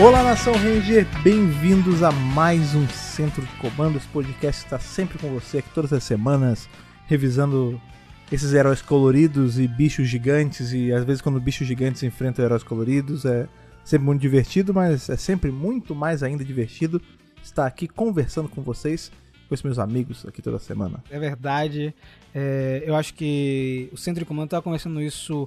Olá, 0.00 0.22
Nação 0.24 0.54
Ranger, 0.54 1.06
bem-vindos 1.22 2.02
a 2.02 2.10
mais 2.10 2.74
um 2.74 2.88
Centro 2.88 3.44
de 3.44 3.54
Comandos. 3.56 4.06
O 4.06 4.08
podcast 4.08 4.64
está 4.64 4.78
sempre 4.78 5.18
com 5.18 5.28
você 5.28 5.58
aqui 5.58 5.68
todas 5.74 5.92
as 5.92 6.02
semanas, 6.02 6.70
revisando 7.06 7.78
esses 8.32 8.54
heróis 8.54 8.80
coloridos 8.80 9.58
e 9.58 9.68
bichos 9.68 10.08
gigantes. 10.08 10.72
E 10.72 10.90
às 10.90 11.04
vezes, 11.04 11.20
quando 11.20 11.38
bichos 11.38 11.66
gigantes 11.66 12.02
enfrentam 12.02 12.42
heróis 12.42 12.62
coloridos, 12.62 13.26
é 13.26 13.46
sempre 13.84 14.06
muito 14.06 14.22
divertido, 14.22 14.72
mas 14.72 15.10
é 15.10 15.18
sempre 15.18 15.50
muito 15.50 15.94
mais 15.94 16.22
ainda 16.22 16.42
divertido 16.42 17.00
estar 17.42 17.66
aqui 17.66 17.86
conversando 17.86 18.48
com 18.48 18.62
vocês, 18.62 19.12
com 19.48 19.54
esses 19.54 19.62
meus 19.62 19.78
amigos 19.78 20.24
aqui 20.26 20.40
toda 20.40 20.58
semana. 20.58 21.04
É 21.10 21.18
verdade. 21.18 21.94
É, 22.34 22.82
eu 22.86 22.96
acho 22.96 23.12
que 23.12 23.90
o 23.92 23.98
Centro 23.98 24.20
de 24.20 24.24
Comando 24.24 24.46
estava 24.46 24.62
conversando 24.62 25.02
isso. 25.02 25.46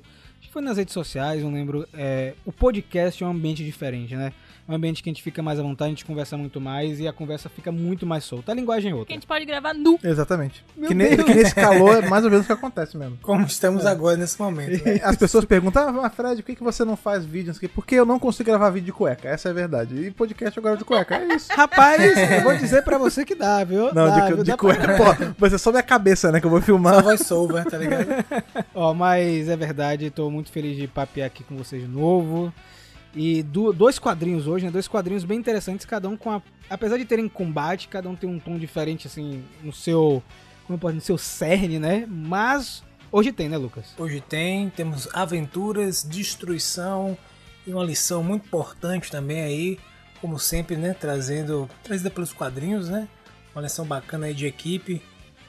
Foi 0.53 0.61
nas 0.61 0.77
redes 0.77 0.93
sociais, 0.93 1.41
não 1.41 1.51
lembro. 1.51 1.87
É, 1.91 2.35
o 2.45 2.51
podcast 2.51 3.23
é 3.23 3.25
um 3.25 3.31
ambiente 3.31 3.65
diferente, 3.65 4.15
né? 4.15 4.31
É 4.65 4.71
um 4.71 4.75
ambiente 4.75 5.03
que 5.03 5.09
a 5.09 5.13
gente 5.13 5.21
fica 5.21 5.43
mais 5.43 5.59
à 5.59 5.61
vontade, 5.61 5.87
a 5.87 5.89
gente 5.89 6.05
conversa 6.05 6.37
muito 6.37 6.61
mais 6.61 6.97
e 6.99 7.05
a 7.07 7.11
conversa 7.11 7.49
fica 7.49 7.69
muito 7.69 8.05
mais 8.05 8.23
solta. 8.23 8.53
A 8.53 8.55
linguagem 8.55 8.91
é 8.91 8.93
Que 8.93 8.99
outra. 8.99 9.13
a 9.13 9.15
gente 9.15 9.27
pode 9.27 9.43
gravar 9.43 9.73
nu. 9.73 9.99
Exatamente. 10.01 10.63
Meu 10.77 10.87
Que, 10.87 10.93
ne- 10.95 11.17
que 11.17 11.33
nesse 11.33 11.53
calor 11.53 12.01
é 12.01 12.07
mais 12.07 12.23
ou 12.23 12.31
menos 12.31 12.45
o 12.45 12.47
que 12.47 12.53
acontece 12.53 12.95
mesmo. 12.95 13.17
Como 13.21 13.45
estamos 13.45 13.85
agora 13.85 14.15
nesse 14.15 14.39
momento. 14.41 14.81
né? 14.85 15.01
As 15.03 15.17
pessoas 15.17 15.43
perguntam, 15.43 16.01
ah, 16.01 16.09
Fred, 16.09 16.41
por 16.41 16.47
que, 16.47 16.55
que 16.55 16.63
você 16.63 16.85
não 16.85 16.95
faz 16.95 17.25
vídeo? 17.25 17.47
Não 17.47 17.53
sei 17.55 17.57
o 17.57 17.69
quê?" 17.69 17.73
Porque 17.75 17.95
eu 17.95 18.05
não 18.05 18.17
consigo 18.17 18.47
gravar 18.49 18.69
vídeo 18.69 18.85
de 18.85 18.93
cueca, 18.93 19.27
essa 19.27 19.49
é 19.49 19.51
a 19.51 19.53
verdade. 19.53 19.95
E 19.95 20.11
podcast 20.11 20.57
agora 20.57 20.77
de 20.77 20.85
cueca, 20.85 21.15
é 21.17 21.35
isso. 21.35 21.51
Rapaz, 21.51 22.01
eu 22.31 22.41
vou 22.43 22.55
dizer 22.55 22.83
pra 22.83 22.97
você 22.97 23.25
que 23.25 23.35
dá, 23.35 23.63
viu? 23.65 23.93
Não, 23.93 24.07
dá, 24.07 24.19
de, 24.21 24.27
viu? 24.33 24.43
de 24.43 24.51
Dá 24.51 24.55
pra- 24.57 24.75
cueca, 24.75 25.35
pô, 25.37 25.49
ser 25.49 25.57
só 25.57 25.71
minha 25.71 25.83
cabeça, 25.83 26.31
né, 26.31 26.39
que 26.39 26.45
eu 26.45 26.49
vou 26.49 26.59
Só 26.61 26.65
filmar. 26.67 27.03
voice 27.03 27.33
over, 27.33 27.65
tá 27.65 27.77
ligado? 27.77 28.07
Ó, 28.73 28.93
mas 28.93 29.49
é 29.49 29.57
verdade, 29.57 30.09
tô 30.09 30.29
muito 30.31 30.49
feliz 30.53 30.77
de 30.77 30.87
papear 30.87 31.27
aqui 31.27 31.43
com 31.43 31.57
vocês 31.57 31.81
de 31.81 31.87
novo. 31.89 32.53
E 33.15 33.43
du- 33.43 33.71
dois 33.73 33.99
quadrinhos 33.99 34.47
hoje, 34.47 34.65
né? 34.65 34.71
Dois 34.71 34.87
quadrinhos 34.87 35.23
bem 35.23 35.37
interessantes, 35.37 35.85
cada 35.85 36.09
um 36.09 36.17
com 36.17 36.31
a. 36.31 36.41
Apesar 36.69 36.97
de 36.97 37.05
terem 37.05 37.27
combate, 37.29 37.87
cada 37.87 38.09
um 38.09 38.15
tem 38.15 38.29
um 38.29 38.39
tom 38.39 38.57
diferente, 38.57 39.07
assim, 39.07 39.43
no 39.61 39.71
seu. 39.71 40.23
Como 40.65 40.77
dizer, 40.79 40.93
no 40.93 41.01
seu 41.01 41.17
cerne, 41.17 41.77
né? 41.77 42.05
Mas 42.07 42.83
hoje 43.11 43.31
tem, 43.31 43.49
né, 43.49 43.57
Lucas? 43.57 43.93
Hoje 43.97 44.21
tem, 44.21 44.69
temos 44.69 45.07
aventuras, 45.13 46.03
destruição 46.03 47.17
e 47.67 47.73
uma 47.73 47.83
lição 47.83 48.23
muito 48.23 48.45
importante 48.45 49.11
também 49.11 49.41
aí, 49.41 49.79
como 50.21 50.39
sempre, 50.39 50.75
né? 50.75 50.93
Trazendo, 50.93 51.69
trazida 51.83 52.09
pelos 52.09 52.33
quadrinhos, 52.33 52.89
né? 52.89 53.07
Uma 53.53 53.61
lição 53.61 53.85
bacana 53.85 54.25
aí 54.27 54.33
de 54.33 54.47
equipe 54.47 55.01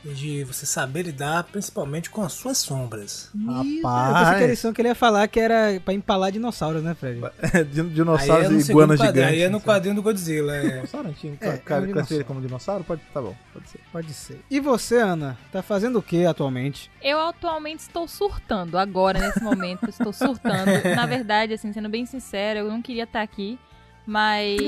de 0.05 0.45
você 0.45 0.67
saber 0.67 1.03
lidar, 1.03 1.45
principalmente 1.45 2.11
com 2.11 2.23
as 2.23 2.33
suas 2.33 2.59
sombras. 2.59 3.31
Eu 3.35 3.55
pensei 3.55 3.77
que 3.77 3.83
Rapaz, 3.83 4.43
a 4.43 4.47
lição 4.47 4.73
que 4.73 4.81
ele 4.83 4.89
ia 4.89 4.95
falar 4.95 5.27
que 5.29 5.41
era 5.41 5.81
pra 5.85 5.95
empalar 5.95 6.31
dinossauros, 6.31 6.83
né, 6.83 6.95
Fred? 6.95 7.21
É 7.55 7.65
dinossauros 7.65 8.51
no 8.51 8.59
e 8.59 8.63
iguanas 8.63 9.01
gigantes. 9.01 9.23
aí 9.23 9.43
é 9.43 9.49
no 9.49 9.57
assim. 9.57 9.67
quadrinho 9.67 9.95
do 9.95 10.03
Godzilla. 10.03 10.57
É. 10.57 10.69
Dinossauro, 10.69 11.09
a 11.09 11.11
gente 11.11 11.39
É, 11.41 11.47
é 11.49 11.53
um 11.55 11.59
classifica 11.59 12.15
ele 12.15 12.25
como 12.25 12.41
dinossauro? 12.41 12.85
Pode, 12.85 13.01
tá 13.13 13.23
bom, 13.23 13.35
pode 13.53 13.69
ser. 13.69 13.81
Pode 13.93 14.13
ser. 14.13 14.41
E 14.51 14.61
você, 14.61 14.97
Ana? 14.99 15.39
Tá 15.51 15.63
fazendo 15.63 15.99
o 15.99 16.03
que 16.03 16.27
atualmente? 16.27 16.91
Eu 17.03 17.21
atualmente 17.21 17.81
estou 17.81 18.07
surtando, 18.07 18.77
agora, 18.77 19.19
nesse 19.19 19.43
momento, 19.43 19.89
estou 19.89 20.13
surtando. 20.13 20.71
Na 20.95 21.07
verdade, 21.07 21.55
assim, 21.55 21.73
sendo 21.73 21.89
bem 21.89 22.05
sincera, 22.05 22.59
eu 22.61 22.69
não 22.69 22.83
queria 22.83 23.05
estar 23.05 23.23
aqui, 23.23 23.59
mas. 24.07 24.59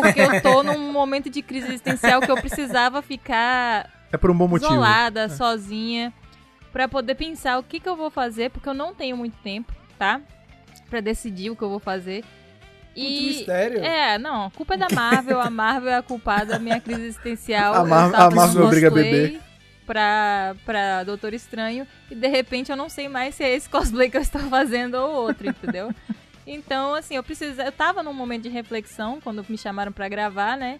Porque 0.00 0.20
eu 0.20 0.40
tô 0.42 0.62
num 0.62 0.92
momento 0.92 1.28
de 1.28 1.42
crise 1.42 1.66
existencial 1.68 2.20
que 2.20 2.30
eu 2.30 2.36
precisava 2.36 3.02
ficar 3.02 3.90
É 4.14 4.16
por 4.16 4.30
um 4.30 4.36
bom 4.36 4.46
motivo. 4.46 4.70
isolada, 4.70 5.28
sozinha, 5.28 6.12
pra 6.72 6.86
poder 6.88 7.14
pensar 7.16 7.58
o 7.58 7.62
que, 7.62 7.80
que 7.80 7.88
eu 7.88 7.96
vou 7.96 8.10
fazer, 8.10 8.50
porque 8.50 8.68
eu 8.68 8.74
não 8.74 8.94
tenho 8.94 9.16
muito 9.16 9.36
tempo, 9.42 9.72
tá? 9.98 10.20
Pra 10.88 11.00
decidir 11.00 11.50
o 11.50 11.56
que 11.56 11.62
eu 11.62 11.68
vou 11.68 11.80
fazer. 11.80 12.24
E. 12.94 13.26
mistério. 13.26 13.82
É, 13.84 14.16
não, 14.18 14.46
a 14.46 14.50
culpa 14.52 14.74
é 14.74 14.76
da 14.76 14.86
Marvel, 14.94 15.40
a 15.40 15.50
Marvel 15.50 15.90
é 15.90 15.96
a 15.96 16.02
culpada 16.02 16.52
da 16.52 16.58
minha 16.60 16.80
crise 16.80 17.02
existencial. 17.02 17.74
A 17.74 17.84
Mar- 17.84 18.14
a 18.14 18.30
Marvel 18.30 18.64
obriga 18.66 18.86
a 18.86 18.90
cosplay 18.90 19.12
beber. 19.12 19.40
Pra, 19.84 20.54
pra 20.64 21.02
Doutor 21.04 21.34
Estranho, 21.34 21.86
e 22.10 22.14
de 22.14 22.28
repente 22.28 22.70
eu 22.70 22.76
não 22.76 22.88
sei 22.88 23.08
mais 23.08 23.34
se 23.34 23.42
é 23.42 23.52
esse 23.54 23.68
cosplay 23.68 24.08
que 24.08 24.16
eu 24.16 24.20
estou 24.22 24.40
fazendo 24.42 24.94
ou 24.94 25.10
outro, 25.26 25.48
entendeu? 25.48 25.92
Então, 26.46 26.94
assim, 26.94 27.16
eu 27.16 27.22
preciso. 27.22 27.62
Eu 27.62 27.72
tava 27.72 28.02
num 28.02 28.12
momento 28.12 28.42
de 28.42 28.50
reflexão 28.50 29.18
quando 29.18 29.42
me 29.48 29.56
chamaram 29.56 29.90
pra 29.90 30.10
gravar, 30.10 30.58
né? 30.58 30.78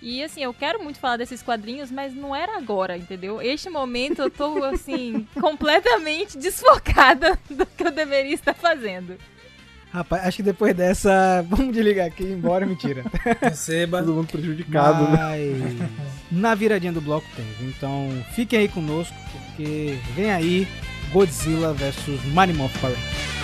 E 0.00 0.22
assim, 0.22 0.42
eu 0.42 0.54
quero 0.54 0.82
muito 0.82 0.98
falar 0.98 1.16
desses 1.16 1.42
quadrinhos, 1.42 1.90
mas 1.90 2.14
não 2.14 2.34
era 2.34 2.56
agora, 2.56 2.96
entendeu? 2.96 3.42
Este 3.42 3.68
momento 3.68 4.22
eu 4.22 4.30
tô, 4.30 4.64
assim, 4.64 5.26
completamente 5.40 6.38
desfocada 6.38 7.38
do 7.50 7.66
que 7.66 7.84
eu 7.84 7.90
deveria 7.90 8.34
estar 8.34 8.54
fazendo. 8.54 9.16
Rapaz, 9.90 10.26
acho 10.26 10.36
que 10.36 10.42
depois 10.42 10.74
dessa, 10.74 11.44
vamos 11.48 11.72
desligar 11.74 12.06
aqui 12.06 12.22
e 12.22 12.26
ir 12.26 12.32
embora, 12.32 12.64
mentira. 12.64 13.04
Receba. 13.40 13.98
Todo 14.02 14.14
mundo 14.14 14.28
prejudicado, 14.28 15.10
né? 15.10 15.18
Mas 15.18 15.90
na 16.30 16.54
viradinha 16.54 16.92
do 16.92 17.00
bloco 17.00 17.26
tem. 17.34 17.46
Então 17.68 18.08
fiquem 18.34 18.60
aí 18.60 18.68
conosco, 18.68 19.16
porque 19.32 19.98
vem 20.14 20.30
aí 20.30 20.68
Godzilla 21.10 21.72
vs 21.72 22.24
Marimoth 22.32 22.72
Power 22.80 23.37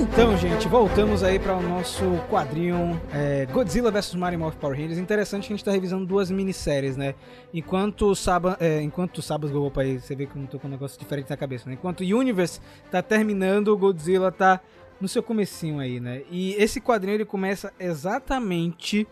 Então, 0.00 0.34
gente, 0.34 0.66
voltamos 0.66 1.22
aí 1.22 1.38
para 1.38 1.54
o 1.54 1.62
nosso 1.62 2.02
quadrinho 2.30 2.98
é, 3.12 3.44
Godzilla 3.44 3.90
vs 3.90 4.14
Marimoth 4.14 4.54
Power 4.54 4.74
Rangers. 4.74 4.96
Interessante 4.96 5.46
que 5.46 5.52
a 5.52 5.56
gente 5.56 5.64
tá 5.64 5.70
revisando 5.70 6.06
duas 6.06 6.30
minisséries, 6.30 6.96
né? 6.96 7.14
Enquanto 7.52 8.06
o 8.06 8.14
Saba, 8.16 8.56
é, 8.58 8.80
enquanto 8.80 9.20
Sabas 9.20 9.54
opa 9.54 9.82
aí, 9.82 10.00
você 10.00 10.16
vê 10.16 10.24
que 10.24 10.34
eu 10.34 10.40
não 10.40 10.46
tô 10.46 10.58
com 10.58 10.68
um 10.68 10.70
negócio 10.70 10.98
diferente 10.98 11.28
na 11.28 11.36
cabeça, 11.36 11.68
né? 11.68 11.74
Enquanto 11.74 12.00
o 12.00 12.18
Universe 12.18 12.62
tá 12.90 13.02
terminando, 13.02 13.68
o 13.68 13.76
Godzilla 13.76 14.32
tá 14.32 14.62
no 14.98 15.06
seu 15.06 15.22
comecinho 15.22 15.78
aí, 15.78 16.00
né? 16.00 16.22
E 16.30 16.54
esse 16.54 16.80
quadrinho 16.80 17.16
ele 17.16 17.26
começa 17.26 17.70
exatamente 17.78 19.06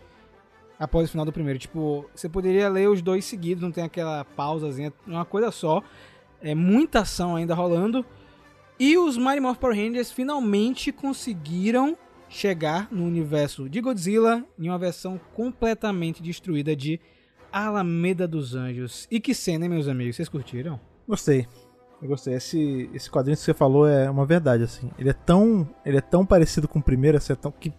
após 0.81 1.07
o 1.07 1.11
final 1.11 1.27
do 1.27 1.33
primeiro. 1.35 1.59
Tipo, 1.59 2.09
você 2.15 2.31
poderia 2.31 2.67
ler 2.67 2.89
os 2.89 3.03
dois 3.03 3.27
seguidos, 3.27 3.63
não 3.63 3.71
tem 3.71 3.85
aquela 3.85 4.25
pausazinha, 4.25 4.91
uma 5.07 5.27
coisa 5.27 5.51
só. 5.51 5.83
É 6.41 6.55
muita 6.55 7.01
ação 7.01 7.37
ainda 7.37 7.55
rolando. 7.55 8.07
E 8.79 8.97
os 8.97 9.17
Mighty 9.17 9.41
Morphin 9.41 9.61
Power 9.61 9.77
Rangers 9.77 10.11
finalmente 10.13 10.93
conseguiram 10.93 11.97
chegar 12.29 12.89
no 12.93 13.05
universo 13.05 13.69
de 13.69 13.81
Godzilla 13.81 14.45
em 14.59 14.69
uma 14.69 14.79
versão 14.79 15.21
completamente 15.35 16.23
destruída 16.23 16.77
de 16.77 17.01
Alameda 17.51 18.29
dos 18.29 18.55
Anjos. 18.55 19.09
E 19.11 19.19
que 19.19 19.35
cena, 19.35 19.65
hein, 19.65 19.71
meus 19.71 19.89
amigos? 19.89 20.15
Vocês 20.17 20.29
curtiram? 20.29 20.79
Gostei. 21.09 21.47
Eu 22.01 22.09
gostei. 22.09 22.35
Esse, 22.35 22.89
esse 22.95 23.11
quadrinho 23.11 23.37
que 23.37 23.43
você 23.43 23.55
falou 23.55 23.89
é 23.89 24.09
uma 24.09 24.25
verdade, 24.27 24.63
assim. 24.63 24.91
Ele 24.99 25.09
é 25.11 25.15
tão, 25.15 25.69
ele 25.85 25.97
é 25.97 26.03
tão 26.03 26.25
parecido 26.25 26.69
com 26.69 26.79
o 26.79 26.83
primeiro, 26.83 27.17
assim, 27.19 27.33
é 27.33 27.37
tão 27.37 27.51
que 27.51 27.73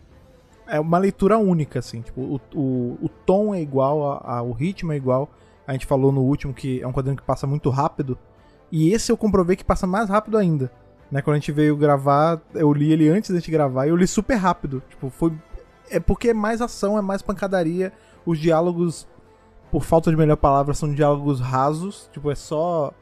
é 0.68 0.80
uma 0.80 0.98
leitura 0.98 1.38
única, 1.38 1.80
assim. 1.80 2.02
Tipo, 2.02 2.22
o, 2.22 2.42
o, 2.54 2.98
o 3.04 3.10
tom 3.26 3.54
é 3.56 3.62
igual, 3.62 4.12
a, 4.12 4.38
a- 4.40 4.42
o 4.42 4.52
ritmo 4.52 4.92
é 4.92 4.98
igual. 4.98 5.30
A 5.66 5.72
gente 5.74 5.86
falou 5.86 6.12
no 6.12 6.22
último 6.22 6.54
que 6.54 6.82
é 6.82 6.88
um 6.88 6.92
quadrinho 6.92 7.16
que 7.16 7.24
passa 7.24 7.48
muito 7.48 7.70
rápido. 7.70 8.18
E 8.72 8.92
esse 8.92 9.12
eu 9.12 9.16
comprovei 9.18 9.56
que 9.56 9.64
passa 9.64 9.88
mais 9.88 10.10
rápido 10.10 10.38
ainda. 10.38 10.72
Né? 11.12 11.22
Quando 11.22 11.36
a 11.36 11.40
gente 11.40 11.52
veio 11.52 11.76
gravar, 11.76 12.40
eu 12.54 12.72
li 12.72 12.92
ele 12.92 13.10
antes 13.10 13.30
da 13.32 13.38
gente 13.38 13.52
gravar 13.52 13.88
e 13.88 13.90
eu 13.90 13.96
li 13.96 14.08
super 14.08 14.36
rápido. 14.36 14.82
Tipo, 14.90 15.10
foi. 15.10 15.34
É 15.90 16.00
porque 16.00 16.30
é 16.30 16.34
mais 16.34 16.62
ação, 16.62 16.98
é 16.98 17.02
mais 17.02 17.22
pancadaria. 17.22 17.92
Os 18.26 18.38
diálogos, 18.38 19.08
por 19.72 19.84
falta 19.84 20.12
de 20.12 20.18
melhor 20.18 20.38
palavra, 20.38 20.74
são 20.74 20.94
diálogos 20.94 21.40
rasos. 21.40 22.10
Tipo, 22.14 22.30
é 22.32 22.36
só. 22.36 22.94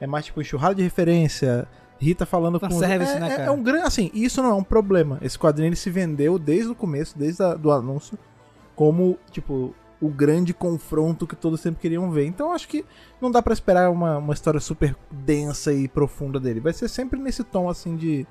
É 0.00 0.06
mais 0.06 0.26
tipo 0.26 0.40
enxurrada 0.40 0.74
de 0.74 0.82
referência. 0.82 1.66
Rita 1.98 2.26
falando 2.26 2.60
com. 2.60 2.68
Fanservice, 2.68 3.12
é, 3.12 3.20
né, 3.20 3.26
é- 3.26 3.36
cara? 3.36 3.42
É 3.44 3.50
um 3.50 3.62
grande. 3.62 3.86
Assim, 3.86 4.10
isso 4.12 4.42
não 4.42 4.50
é 4.50 4.54
um 4.54 4.64
problema. 4.64 5.18
Esse 5.22 5.38
quadrinho 5.38 5.68
ele 5.68 5.76
se 5.76 5.88
vendeu 5.88 6.38
desde 6.38 6.70
o 6.70 6.74
começo, 6.74 7.16
desde 7.16 7.42
o 7.42 7.56
do 7.56 7.70
anúncio, 7.70 8.18
como, 8.76 9.16
tipo, 9.30 9.74
o 10.00 10.08
grande 10.08 10.52
confronto 10.52 11.26
que 11.26 11.36
todos 11.36 11.60
sempre 11.60 11.80
queriam 11.80 12.10
ver. 12.10 12.26
Então 12.26 12.52
acho 12.52 12.68
que 12.68 12.84
não 13.20 13.30
dá 13.30 13.40
pra 13.42 13.52
esperar 13.52 13.90
uma, 13.90 14.18
uma 14.18 14.34
história 14.34 14.60
super 14.60 14.94
densa 15.10 15.72
e 15.72 15.88
profunda 15.88 16.38
dele. 16.40 16.60
Vai 16.60 16.72
ser 16.72 16.88
sempre 16.88 17.18
nesse 17.20 17.42
tom, 17.44 17.68
assim, 17.68 17.96
de 17.96 18.26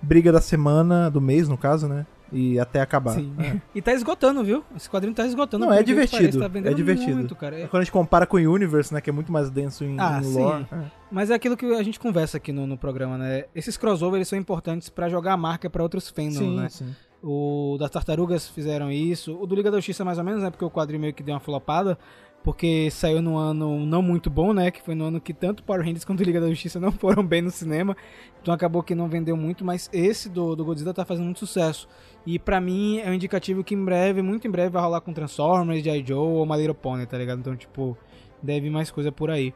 briga 0.00 0.30
da 0.32 0.40
semana, 0.40 1.10
do 1.10 1.20
mês, 1.20 1.48
no 1.48 1.58
caso, 1.58 1.88
né? 1.88 2.06
E 2.30 2.58
até 2.60 2.80
acabar. 2.80 3.14
Sim. 3.14 3.34
É. 3.38 3.56
E 3.74 3.80
tá 3.80 3.92
esgotando, 3.92 4.44
viu? 4.44 4.62
Esse 4.76 4.88
quadrinho 4.88 5.14
tá 5.14 5.26
esgotando. 5.26 5.64
Não, 5.64 5.72
é 5.72 5.82
divertido, 5.82 6.38
pareça, 6.40 6.62
tá 6.62 6.70
é 6.70 6.74
divertido. 6.74 7.16
Muito, 7.16 7.34
cara. 7.34 7.58
É- 7.60 7.66
Quando 7.66 7.80
a 7.80 7.84
gente 7.84 7.92
compara 7.92 8.26
com 8.26 8.36
o 8.36 8.40
Universe, 8.40 8.92
né? 8.92 9.00
Que 9.00 9.08
é 9.08 9.12
muito 9.12 9.32
mais 9.32 9.50
denso 9.50 9.82
em, 9.82 9.96
Ah, 9.98 10.18
em 10.20 10.24
sim. 10.24 10.38
lore. 10.38 10.66
é. 10.70 10.78
Mas 11.10 11.30
é 11.30 11.34
aquilo 11.34 11.56
que 11.56 11.64
a 11.74 11.82
gente 11.82 11.98
conversa 11.98 12.36
aqui 12.36 12.52
no, 12.52 12.66
no 12.66 12.76
programa, 12.76 13.16
né? 13.16 13.44
Esses 13.54 13.76
crossovers 13.78 14.16
eles 14.18 14.28
são 14.28 14.38
importantes 14.38 14.90
pra 14.90 15.08
jogar 15.08 15.32
a 15.32 15.36
marca 15.38 15.70
pra 15.70 15.82
outros 15.82 16.10
fandoms, 16.10 16.56
né? 16.56 16.68
sim. 16.68 16.94
O 17.22 17.76
das 17.78 17.90
Tartarugas 17.90 18.48
fizeram 18.48 18.90
isso. 18.90 19.36
O 19.40 19.46
do 19.46 19.54
Liga 19.54 19.70
da 19.70 19.78
Justiça 19.78 20.04
mais 20.04 20.18
ou 20.18 20.24
menos, 20.24 20.42
né? 20.42 20.50
Porque 20.50 20.64
o 20.64 20.70
quadrinho 20.70 21.00
meio 21.00 21.14
que 21.14 21.22
deu 21.22 21.34
uma 21.34 21.40
flopada. 21.40 21.98
Porque 22.44 22.88
saiu 22.90 23.20
no 23.20 23.36
ano 23.36 23.84
não 23.84 24.00
muito 24.00 24.30
bom, 24.30 24.52
né? 24.52 24.70
Que 24.70 24.80
foi 24.80 24.94
no 24.94 25.06
ano 25.06 25.20
que 25.20 25.34
tanto 25.34 25.62
Power 25.64 25.82
Rangers 25.82 26.04
quanto 26.04 26.22
Liga 26.22 26.40
da 26.40 26.48
Justiça 26.48 26.78
não 26.78 26.92
foram 26.92 27.24
bem 27.24 27.42
no 27.42 27.50
cinema. 27.50 27.96
Então 28.40 28.54
acabou 28.54 28.82
que 28.82 28.94
não 28.94 29.08
vendeu 29.08 29.36
muito, 29.36 29.64
mas 29.64 29.90
esse 29.92 30.28
do, 30.28 30.54
do 30.54 30.64
Godzilla 30.64 30.94
tá 30.94 31.04
fazendo 31.04 31.24
muito 31.24 31.40
sucesso. 31.40 31.88
E 32.24 32.38
pra 32.38 32.60
mim 32.60 32.98
é 32.98 33.10
um 33.10 33.14
indicativo 33.14 33.64
que 33.64 33.74
em 33.74 33.84
breve, 33.84 34.22
muito 34.22 34.46
em 34.46 34.50
breve, 34.50 34.70
vai 34.70 34.82
rolar 34.82 35.00
com 35.00 35.12
Transformers, 35.12 35.82
G.I. 35.82 36.06
Joe 36.06 36.18
ou 36.18 36.46
My 36.46 36.56
Little 36.56 36.74
Pony, 36.74 37.04
tá 37.06 37.18
ligado? 37.18 37.40
Então, 37.40 37.56
tipo, 37.56 37.98
deve 38.40 38.70
mais 38.70 38.90
coisa 38.90 39.10
por 39.10 39.30
aí. 39.30 39.52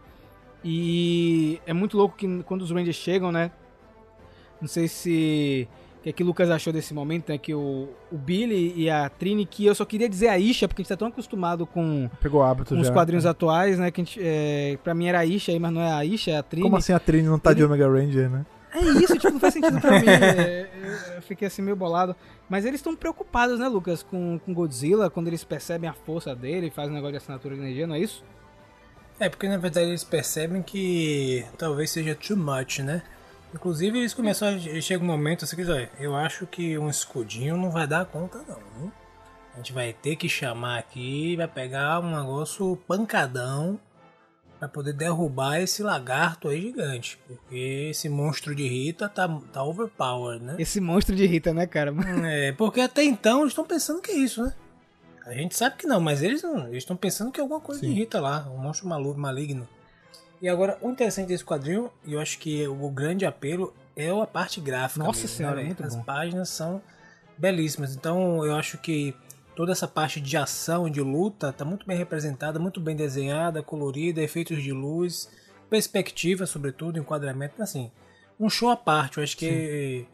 E 0.65 1.61
é 1.67 1.73
muito 1.73 1.97
louco 1.97 2.17
que 2.17 2.43
quando 2.43 2.63
os 2.63 2.71
Rangers 2.71 2.97
chegam, 2.97 3.33
né? 3.33 3.51
Não 4.61 4.69
sei 4.69 4.87
se. 4.87 5.69
O 6.03 6.05
que, 6.05 6.11
é 6.11 6.13
que 6.13 6.25
o 6.25 6.27
Lucas 6.27 6.51
achou 6.51 6.73
desse 6.73 6.93
momento, 6.93 7.29
né? 7.29 7.39
Que 7.39 7.55
o, 7.55 7.89
o 8.11 8.19
Billy 8.19 8.75
e 8.77 8.91
a 8.91 9.09
Trini, 9.09 9.47
que 9.47 9.65
eu 9.65 9.73
só 9.73 9.85
queria 9.85 10.09
dizer 10.09 10.27
a 10.31 10.37
Isha, 10.37 10.67
porque 10.67 10.83
a 10.83 10.83
gente 10.83 10.89
tá 10.89 10.97
tão 10.97 11.07
acostumado 11.07 11.65
com, 11.65 12.11
Pegou 12.21 12.43
hábito 12.43 12.75
com 12.75 12.81
os 12.81 12.89
já. 12.89 12.93
quadrinhos 12.93 13.25
atuais, 13.25 13.79
né? 13.79 13.89
Que 13.93 14.01
a 14.01 14.05
gente, 14.05 14.21
é, 14.21 14.77
pra 14.83 14.95
mim 14.95 15.07
era 15.07 15.21
a 15.21 15.25
Isha 15.25 15.53
aí, 15.53 15.61
mas 15.61 15.73
não 15.73 15.81
é 15.81 15.93
a 15.93 16.05
Isha, 16.05 16.33
é 16.33 16.37
a 16.39 16.43
Trini. 16.43 16.65
Como 16.65 16.77
assim 16.77 16.93
a 16.93 16.99
Trini 16.99 17.29
não 17.29 17.39
tá 17.39 17.53
de 17.53 17.63
Omega 17.63 17.89
Ranger, 17.89 18.29
né? 18.29 18.45
É 18.75 18.81
isso, 18.81 19.17
tipo, 19.17 19.31
não 19.31 19.39
faz 19.39 19.55
sentido 19.55 19.81
pra 19.81 20.01
mim. 20.01 20.07
é, 20.11 20.69
eu, 20.83 21.15
eu 21.15 21.23
fiquei 21.23 21.47
assim 21.47 21.63
meio 21.63 21.77
bolado. 21.77 22.17
Mas 22.49 22.65
eles 22.65 22.81
estão 22.81 22.97
preocupados, 22.97 23.61
né, 23.61 23.69
Lucas, 23.69 24.03
com, 24.03 24.41
com 24.45 24.53
Godzilla, 24.53 25.09
quando 25.09 25.29
eles 25.29 25.45
percebem 25.45 25.89
a 25.89 25.93
força 25.93 26.35
dele, 26.35 26.69
fazem 26.69 26.91
um 26.91 26.95
negócio 26.95 27.13
de 27.13 27.19
assinatura 27.19 27.55
de 27.55 27.61
energia, 27.61 27.87
não 27.87 27.95
é 27.95 28.01
isso? 28.01 28.25
É, 29.21 29.29
porque 29.29 29.49
na 29.49 29.57
verdade 29.57 29.87
eles 29.87 30.03
percebem 30.03 30.63
que 30.63 31.45
talvez 31.57 31.91
seja 31.91 32.15
too 32.15 32.37
much, 32.37 32.81
né? 32.81 33.03
Inclusive 33.55 33.99
eles 33.99 34.17
eles 34.19 34.85
Chega 34.85 35.03
um 35.03 35.07
momento 35.07 35.45
assim 35.45 35.57
que 35.57 35.65
olha, 35.65 35.91
eu 35.99 36.17
acho 36.17 36.47
que 36.47 36.79
um 36.79 36.89
escudinho 36.89 37.57
não 37.57 37.71
vai 37.71 37.87
dar 37.87 38.05
conta 38.07 38.39
não. 38.39 38.59
viu? 38.79 38.93
A 39.55 39.59
gente 39.59 39.73
vai 39.73 39.93
ter 39.93 40.17
que 40.17 40.29
chamar 40.29 40.79
aqui, 40.79 41.37
vai 41.37 41.47
pegar 41.47 42.01
um 42.01 42.17
negócio 42.17 42.77
pancadão 42.89 43.79
pra 44.59 44.69
poder 44.69 44.93
derrubar 44.93 45.61
esse 45.61 45.83
lagarto 45.83 46.49
aí 46.49 46.63
gigante. 46.63 47.19
Porque 47.27 47.89
esse 47.91 48.09
monstro 48.09 48.55
de 48.55 48.67
Rita 48.67 49.09
tá, 49.09 49.29
tá 49.53 49.63
overpowered, 49.63 50.43
né? 50.43 50.57
Esse 50.59 50.81
monstro 50.81 51.15
de 51.15 51.27
Rita, 51.27 51.53
né, 51.53 51.67
cara? 51.67 51.93
É, 52.25 52.53
porque 52.53 52.81
até 52.81 53.03
então 53.03 53.41
eles 53.41 53.51
estão 53.51 53.65
pensando 53.65 54.01
que 54.01 54.13
é 54.13 54.17
isso, 54.17 54.43
né? 54.43 54.55
A 55.27 55.33
gente 55.35 55.57
sabe 55.57 55.77
que 55.77 55.87
não, 55.87 56.01
mas 56.01 56.23
eles 56.23 56.43
não. 56.43 56.69
Eles 56.69 56.79
estão 56.79 56.97
pensando 56.97 57.31
que 57.31 57.41
é 57.41 57.43
alguma 57.43 57.61
coisa 57.61 57.81
Sim. 57.81 57.89
de 57.89 57.95
Rita 57.95 58.21
lá, 58.21 58.49
um 58.51 58.59
monstro 58.59 58.89
maluco, 58.89 59.21
maligno. 59.21 59.69
E 60.43 60.49
agora, 60.49 60.77
o 60.81 60.91
interessante 60.91 61.29
desse 61.29 61.45
quadrinho, 61.45 61.89
e 62.05 62.15
eu 62.15 62.21
acho 62.21 62.37
que 62.41 62.67
o 62.67 62.91
grande 62.91 63.25
apelo 63.25 63.73
é 63.97 64.11
a 64.11 64.27
parte 64.27 64.61
gráfica. 64.61 65.05
Nossa 65.05 65.21
mesmo, 65.21 65.37
senhora, 65.37 65.57
né, 65.57 65.67
muito 65.67 65.85
As 65.85 65.95
bom. 65.95 66.03
páginas 66.03 66.49
são 66.49 66.83
belíssimas. 67.39 67.95
Então 67.95 68.45
eu 68.45 68.57
acho 68.57 68.77
que 68.79 69.15
toda 69.55 69.71
essa 69.71 69.87
parte 69.87 70.21
de 70.21 70.37
ação, 70.37 70.91
de 70.91 71.01
luta, 71.01 71.53
tá 71.53 71.65
muito 71.65 71.87
bem 71.87 71.97
representada, 71.97 72.59
muito 72.59 72.81
bem 72.81 72.97
desenhada, 72.97 73.63
colorida, 73.63 74.21
efeitos 74.21 74.61
de 74.61 74.73
luz, 74.73 75.31
perspectiva, 75.71 76.45
sobretudo, 76.45 76.99
enquadramento, 76.99 77.63
assim, 77.63 77.93
um 78.39 78.51
show 78.51 78.69
à 78.69 78.77
parte. 78.77 79.19
Eu 79.19 79.23
acho 79.23 79.37
que 79.37 80.05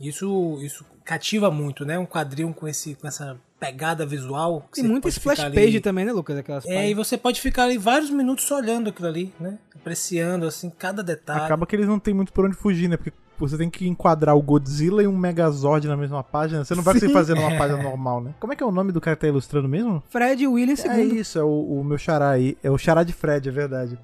isso 0.00 0.58
isso 0.62 0.86
cativa 1.06 1.50
muito, 1.50 1.86
né? 1.86 1.98
Um 1.98 2.04
quadrinho 2.04 2.52
com 2.52 2.68
esse 2.68 2.94
com 2.96 3.06
essa 3.08 3.38
pegada 3.58 4.04
visual. 4.04 4.68
que 4.74 4.82
Tem 4.82 5.00
pode 5.00 5.08
splash 5.14 5.38
page 5.44 5.58
ali- 5.58 5.80
também, 5.80 6.04
né, 6.04 6.12
Lucas? 6.12 6.36
Aquelas 6.36 6.66
É, 6.66 6.68
e 6.68 6.74
páginas. 6.74 7.06
você 7.06 7.16
pode 7.16 7.40
ficar 7.40 7.62
ali 7.64 7.78
vários 7.78 8.10
minutos 8.10 8.44
só 8.44 8.56
olhando 8.56 8.90
aquilo 8.90 9.08
ali, 9.08 9.32
né? 9.40 9.58
Apreciando 9.74 10.44
assim 10.46 10.68
cada 10.68 11.02
detalhe. 11.02 11.40
Acaba 11.44 11.64
que 11.66 11.74
eles 11.74 11.86
não 11.88 11.98
tem 11.98 12.12
muito 12.12 12.32
por 12.32 12.44
onde 12.44 12.54
fugir, 12.56 12.88
né? 12.88 12.96
Porque 12.98 13.12
você 13.38 13.56
tem 13.56 13.70
que 13.70 13.86
enquadrar 13.88 14.36
o 14.36 14.42
Godzilla 14.42 15.02
e 15.02 15.06
um 15.06 15.16
Megazord 15.16 15.86
na 15.88 15.96
mesma 15.96 16.22
página. 16.24 16.64
Você 16.64 16.74
não 16.74 16.82
vai 16.82 16.94
conseguir 16.94 17.12
fazer 17.12 17.34
numa 17.34 17.48
página 17.56 17.82
normal, 17.82 18.20
né? 18.20 18.34
Como 18.40 18.52
é 18.52 18.56
que 18.56 18.62
é 18.62 18.66
o 18.66 18.72
nome 18.72 18.92
do 18.92 19.00
cara 19.00 19.14
que 19.16 19.20
tá 19.22 19.28
ilustrando 19.28 19.68
mesmo? 19.68 20.02
Fred 20.10 20.46
Williams 20.46 20.84
É 20.84 21.00
II. 21.02 21.18
isso, 21.20 21.38
é 21.38 21.42
o, 21.44 21.80
o 21.80 21.84
meu 21.84 21.96
xará 21.98 22.30
aí. 22.30 22.58
É 22.62 22.70
o 22.70 22.76
xará 22.76 23.02
de 23.04 23.12
Fred, 23.12 23.48
é 23.48 23.52
verdade. 23.52 23.98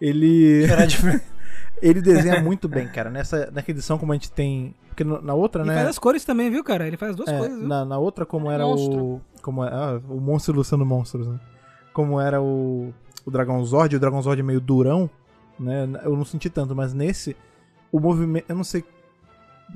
Ele. 0.00 0.64
Era 0.64 0.86
de- 0.86 0.96
ele 1.82 2.00
desenha 2.00 2.40
muito 2.42 2.68
bem, 2.68 2.88
cara. 2.88 3.10
Nessa, 3.10 3.50
nessa 3.50 3.70
edição, 3.70 3.98
como 3.98 4.12
a 4.12 4.14
gente 4.14 4.30
tem. 4.30 4.74
Porque 4.88 5.04
na 5.04 5.34
outra, 5.34 5.62
Ele 5.62 5.70
né? 5.70 5.76
faz 5.76 5.88
as 5.88 5.98
cores 5.98 6.24
também, 6.24 6.50
viu, 6.50 6.64
cara? 6.64 6.86
Ele 6.86 6.96
faz 6.96 7.10
as 7.10 7.16
duas 7.16 7.28
É, 7.28 7.38
coisas, 7.38 7.58
viu? 7.58 7.68
na, 7.68 7.84
na 7.84 7.98
outra, 7.98 8.24
como 8.24 8.50
era 8.50 8.64
o. 8.66 8.70
Monstro. 8.70 9.20
Como 9.42 9.64
é, 9.64 9.68
ah, 9.68 10.00
o 10.08 10.20
monstro 10.20 10.54
ilustrando 10.54 10.86
monstros, 10.86 11.26
né? 11.28 11.38
Como 11.92 12.20
era 12.20 12.40
o. 12.40 12.92
O 13.24 13.30
Dragão 13.30 13.62
Zord, 13.64 13.96
o 13.96 14.00
Dragão 14.00 14.22
Zord 14.22 14.40
é 14.40 14.44
meio 14.44 14.60
durão, 14.60 15.10
né? 15.58 15.88
Eu 16.04 16.16
não 16.16 16.24
senti 16.24 16.48
tanto, 16.48 16.74
mas 16.74 16.94
nesse. 16.94 17.36
O 17.92 18.00
movimento. 18.00 18.46
Eu 18.48 18.56
não 18.56 18.64
sei 18.64 18.84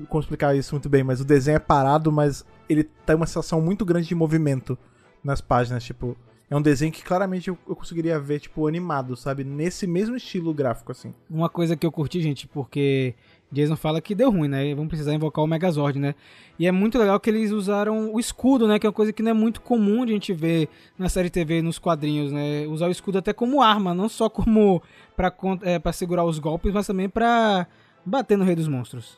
como 0.07 0.21
explicar 0.21 0.55
isso 0.55 0.73
muito 0.73 0.89
bem, 0.89 1.03
mas 1.03 1.19
o 1.19 1.25
desenho 1.25 1.57
é 1.57 1.59
parado, 1.59 2.11
mas 2.11 2.45
ele 2.69 2.83
tem 2.83 3.15
uma 3.15 3.25
sensação 3.27 3.61
muito 3.61 3.83
grande 3.85 4.07
de 4.07 4.15
movimento 4.15 4.77
nas 5.23 5.41
páginas. 5.41 5.83
Tipo, 5.83 6.15
é 6.51 6.55
um 6.57 6.61
desenho 6.61 6.91
que 6.91 7.01
claramente 7.01 7.47
eu, 7.47 7.57
eu 7.65 7.73
conseguiria 7.73 8.19
ver, 8.19 8.41
tipo, 8.41 8.67
animado, 8.67 9.15
sabe? 9.15 9.41
Nesse 9.41 9.87
mesmo 9.87 10.17
estilo 10.17 10.53
gráfico, 10.53 10.91
assim. 10.91 11.13
Uma 11.29 11.47
coisa 11.47 11.77
que 11.77 11.85
eu 11.85 11.91
curti, 11.93 12.21
gente, 12.21 12.45
porque 12.45 13.15
Jason 13.49 13.77
fala 13.77 14.01
que 14.01 14.13
deu 14.13 14.29
ruim, 14.29 14.49
né? 14.49 14.75
Vamos 14.75 14.89
precisar 14.89 15.13
invocar 15.13 15.45
o 15.45 15.47
Megazord, 15.47 15.97
né? 15.97 16.13
E 16.59 16.67
é 16.67 16.71
muito 16.71 16.99
legal 16.99 17.17
que 17.21 17.29
eles 17.29 17.51
usaram 17.51 18.13
o 18.13 18.19
escudo, 18.19 18.67
né? 18.67 18.77
Que 18.77 18.85
é 18.85 18.89
uma 18.89 18.93
coisa 18.93 19.13
que 19.13 19.23
não 19.23 19.31
é 19.31 19.33
muito 19.33 19.61
comum 19.61 20.05
de 20.05 20.11
a 20.11 20.13
gente 20.13 20.33
ver 20.33 20.67
na 20.99 21.07
série 21.07 21.29
TV, 21.29 21.61
nos 21.61 21.79
quadrinhos, 21.79 22.33
né? 22.33 22.67
Usar 22.67 22.87
o 22.87 22.91
escudo 22.91 23.19
até 23.19 23.31
como 23.31 23.61
arma, 23.61 23.93
não 23.93 24.09
só 24.09 24.29
como 24.29 24.83
pra, 25.15 25.33
é, 25.61 25.79
pra 25.79 25.93
segurar 25.93 26.25
os 26.25 26.37
golpes, 26.37 26.73
mas 26.73 26.85
também 26.85 27.07
pra 27.07 27.65
bater 28.05 28.37
no 28.37 28.43
Rei 28.43 28.57
dos 28.57 28.67
Monstros. 28.67 29.17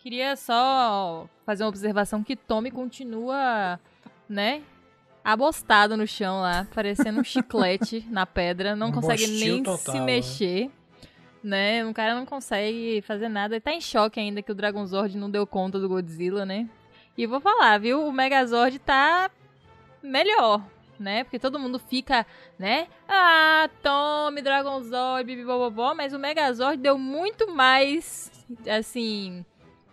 Queria 0.00 0.36
só 0.36 1.26
fazer 1.46 1.62
uma 1.62 1.70
observação 1.70 2.22
que 2.22 2.36
Tommy 2.36 2.70
continua, 2.70 3.80
né? 4.28 4.60
Abostado 5.30 5.94
no 5.94 6.06
chão 6.06 6.40
lá, 6.40 6.66
parecendo 6.74 7.20
um 7.20 7.24
chiclete 7.24 8.02
na 8.08 8.24
pedra, 8.24 8.74
não 8.74 8.88
Um 8.88 8.92
consegue 8.92 9.26
nem 9.26 9.62
total, 9.62 9.94
se 9.94 10.00
né? 10.00 10.06
mexer, 10.06 10.70
né? 11.44 11.84
O 11.84 11.92
cara 11.92 12.14
não 12.14 12.24
consegue 12.24 13.02
fazer 13.06 13.28
nada, 13.28 13.54
ele 13.54 13.60
tá 13.60 13.70
em 13.74 13.80
choque 13.80 14.18
ainda 14.18 14.40
que 14.40 14.50
o 14.50 14.54
Dragonzord 14.54 15.18
não 15.18 15.30
deu 15.30 15.46
conta 15.46 15.78
do 15.78 15.86
Godzilla, 15.86 16.46
né? 16.46 16.66
E 17.14 17.26
vou 17.26 17.40
falar, 17.40 17.78
viu? 17.78 18.06
O 18.06 18.10
Megazord 18.10 18.78
tá 18.78 19.30
melhor, 20.02 20.64
né? 20.98 21.24
Porque 21.24 21.38
todo 21.38 21.58
mundo 21.58 21.78
fica, 21.78 22.24
né? 22.58 22.86
Ah, 23.06 23.68
tome 23.82 24.40
Dragonzord, 24.40 25.24
bibibobobó, 25.24 25.94
mas 25.94 26.14
o 26.14 26.18
Megazord 26.18 26.78
deu 26.80 26.96
muito 26.96 27.52
mais, 27.52 28.32
assim, 28.66 29.44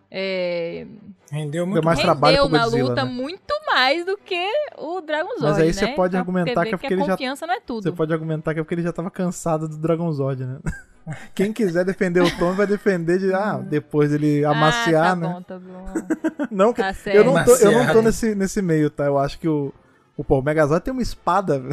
é, 0.09 0.87
Rendeu 1.31 1.51
Deu 1.51 1.67
muito 1.67 1.83
mais 1.83 1.97
rendeu 1.99 2.11
trabalho 2.13 2.37
pro 2.37 2.49
na 2.49 2.63
Godzilla, 2.63 2.89
luta 2.89 3.03
né? 3.05 3.11
muito 3.11 3.53
mais 3.67 4.05
do 4.05 4.15
que 4.17 4.47
o 4.77 5.01
Dragonzord, 5.01 5.41
Mas 5.43 5.57
aí 5.59 5.67
né? 5.67 5.73
você 5.73 5.87
pode 5.87 6.11
Pra 6.11 6.19
argumentar 6.19 6.63
que 6.65 6.67
é 6.75 6.77
porque 6.77 6.87
a 6.87 6.91
ele 6.91 7.01
já- 7.03 7.11
confiança 7.13 7.47
não 7.47 7.53
é 7.55 7.59
tudo. 7.59 7.83
Você 7.83 7.91
pode 7.91 8.13
argumentar 8.13 8.53
que 8.53 8.59
é 8.59 8.63
porque 8.63 8.75
ele 8.75 8.83
já 8.83 8.93
tava 8.93 9.09
cansado 9.09 9.67
do 9.67 9.77
Dragonzord, 9.77 10.45
né? 10.45 10.59
Quem 11.35 11.51
quiser 11.53 11.83
defender 11.85 12.21
o 12.21 12.37
Tom 12.37 12.53
vai 12.53 12.65
defender 12.65 13.19
de, 13.19 13.31
ah, 13.33 13.57
depois 13.57 14.11
ele 14.13 14.43
amaciar, 14.45 15.05
ah, 15.05 15.09
tá 15.09 15.15
né? 15.15 15.27
bom, 15.27 15.41
tá 15.41 15.59
bom. 15.59 15.85
Não, 16.49 16.73
que- 16.73 16.81
Tá 16.81 16.93
eu 17.11 17.23
não 17.25 17.43
tô, 17.43 17.55
eu 17.57 17.71
não 17.71 17.93
tô 17.93 18.01
nesse, 18.01 18.33
nesse 18.35 18.61
meio, 18.61 18.89
tá? 18.89 19.05
Eu 19.05 19.17
acho 19.17 19.37
que 19.39 19.47
o, 19.47 19.71
o, 20.17 20.23
pô, 20.23 20.39
o 20.39 20.41
Megazord 20.43 20.83
tem 20.83 20.91
uma 20.91 21.01
espada. 21.01 21.61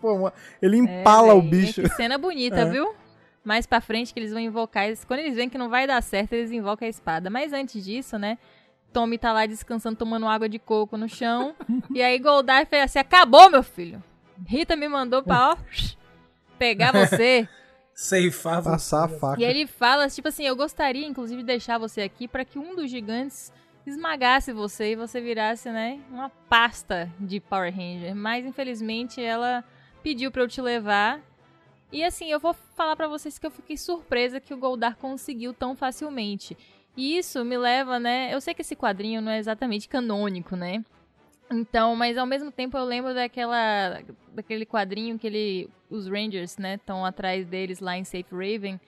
Pô, 0.00 0.14
uma- 0.14 0.32
ele 0.62 0.76
É, 0.76 1.00
empala 1.00 1.34
o 1.34 1.40
véi, 1.40 1.50
bicho. 1.50 1.82
Que 1.82 1.88
cena 1.90 2.16
bonita, 2.16 2.58
É. 2.60 2.64
viu? 2.64 2.94
Mais 3.44 3.66
pra 3.66 3.80
frente 3.80 4.12
que 4.12 4.18
eles 4.20 4.32
vão 4.32 4.40
invocar. 4.40 4.86
eles- 4.86 5.04
Quando 5.04 5.20
eles 5.20 5.36
veem 5.36 5.48
que 5.48 5.56
não 5.58 5.68
vai 5.68 5.86
dar 5.86 6.02
certo, 6.02 6.32
eles 6.34 6.50
invocam 6.50 6.86
a 6.86 6.88
espada. 6.88 7.30
Mas 7.30 7.52
antes 7.52 7.84
disso, 7.84 8.18
né? 8.18 8.36
Tommy 8.92 9.18
tá 9.18 9.32
lá 9.32 9.46
descansando, 9.46 9.96
tomando 9.96 10.26
água 10.26 10.48
de 10.48 10.58
coco 10.58 10.96
no 10.96 11.08
chão. 11.08 11.54
e 11.94 12.02
aí 12.02 12.18
Goldar 12.18 12.66
fez 12.66 12.84
assim: 12.84 12.98
acabou, 12.98 13.50
meu 13.50 13.62
filho. 13.62 14.02
Rita 14.46 14.76
me 14.76 14.88
mandou 14.88 15.22
pra, 15.22 15.50
ó, 15.52 15.56
pegar 16.58 16.92
você. 16.92 17.48
ceifar 17.94 18.62
você. 18.62 18.70
Passar 18.70 19.04
a 19.04 19.08
faca. 19.08 19.40
E 19.40 19.44
aí 19.44 19.50
ele 19.50 19.66
fala, 19.66 20.08
tipo 20.08 20.28
assim, 20.28 20.44
eu 20.46 20.54
gostaria, 20.56 21.06
inclusive, 21.06 21.42
de 21.42 21.46
deixar 21.46 21.78
você 21.78 22.02
aqui 22.02 22.28
pra 22.28 22.44
que 22.44 22.58
um 22.58 22.74
dos 22.76 22.90
gigantes 22.90 23.52
esmagasse 23.86 24.52
você 24.52 24.92
e 24.92 24.96
você 24.96 25.20
virasse, 25.20 25.70
né, 25.70 25.98
uma 26.10 26.28
pasta 26.48 27.10
de 27.18 27.40
Power 27.40 27.74
Ranger. 27.74 28.14
Mas, 28.14 28.44
infelizmente, 28.44 29.20
ela 29.22 29.64
pediu 30.02 30.30
pra 30.30 30.42
eu 30.42 30.48
te 30.48 30.60
levar. 30.60 31.20
E 31.90 32.04
assim, 32.04 32.30
eu 32.30 32.38
vou 32.38 32.52
falar 32.52 32.96
pra 32.96 33.08
vocês 33.08 33.38
que 33.38 33.46
eu 33.46 33.50
fiquei 33.50 33.76
surpresa 33.76 34.40
que 34.40 34.52
o 34.52 34.58
Goldar 34.58 34.96
conseguiu 34.96 35.54
tão 35.54 35.74
facilmente. 35.74 36.56
E 36.96 37.16
isso 37.16 37.44
me 37.44 37.56
leva, 37.56 37.98
né, 37.98 38.34
eu 38.34 38.40
sei 38.40 38.52
que 38.52 38.62
esse 38.62 38.74
quadrinho 38.74 39.22
não 39.22 39.30
é 39.30 39.38
exatamente 39.38 39.88
canônico, 39.88 40.56
né? 40.56 40.84
Então, 41.50 41.96
mas 41.96 42.18
ao 42.18 42.26
mesmo 42.26 42.50
tempo 42.50 42.76
eu 42.76 42.84
lembro 42.84 43.14
daquela 43.14 44.02
daquele 44.34 44.66
quadrinho 44.66 45.18
que 45.18 45.26
ele 45.26 45.70
os 45.88 46.06
Rangers, 46.06 46.58
né, 46.58 46.74
estão 46.74 47.04
atrás 47.04 47.46
deles 47.46 47.80
lá 47.80 47.96
em 47.96 48.04
Safe 48.04 48.26
Raven. 48.30 48.78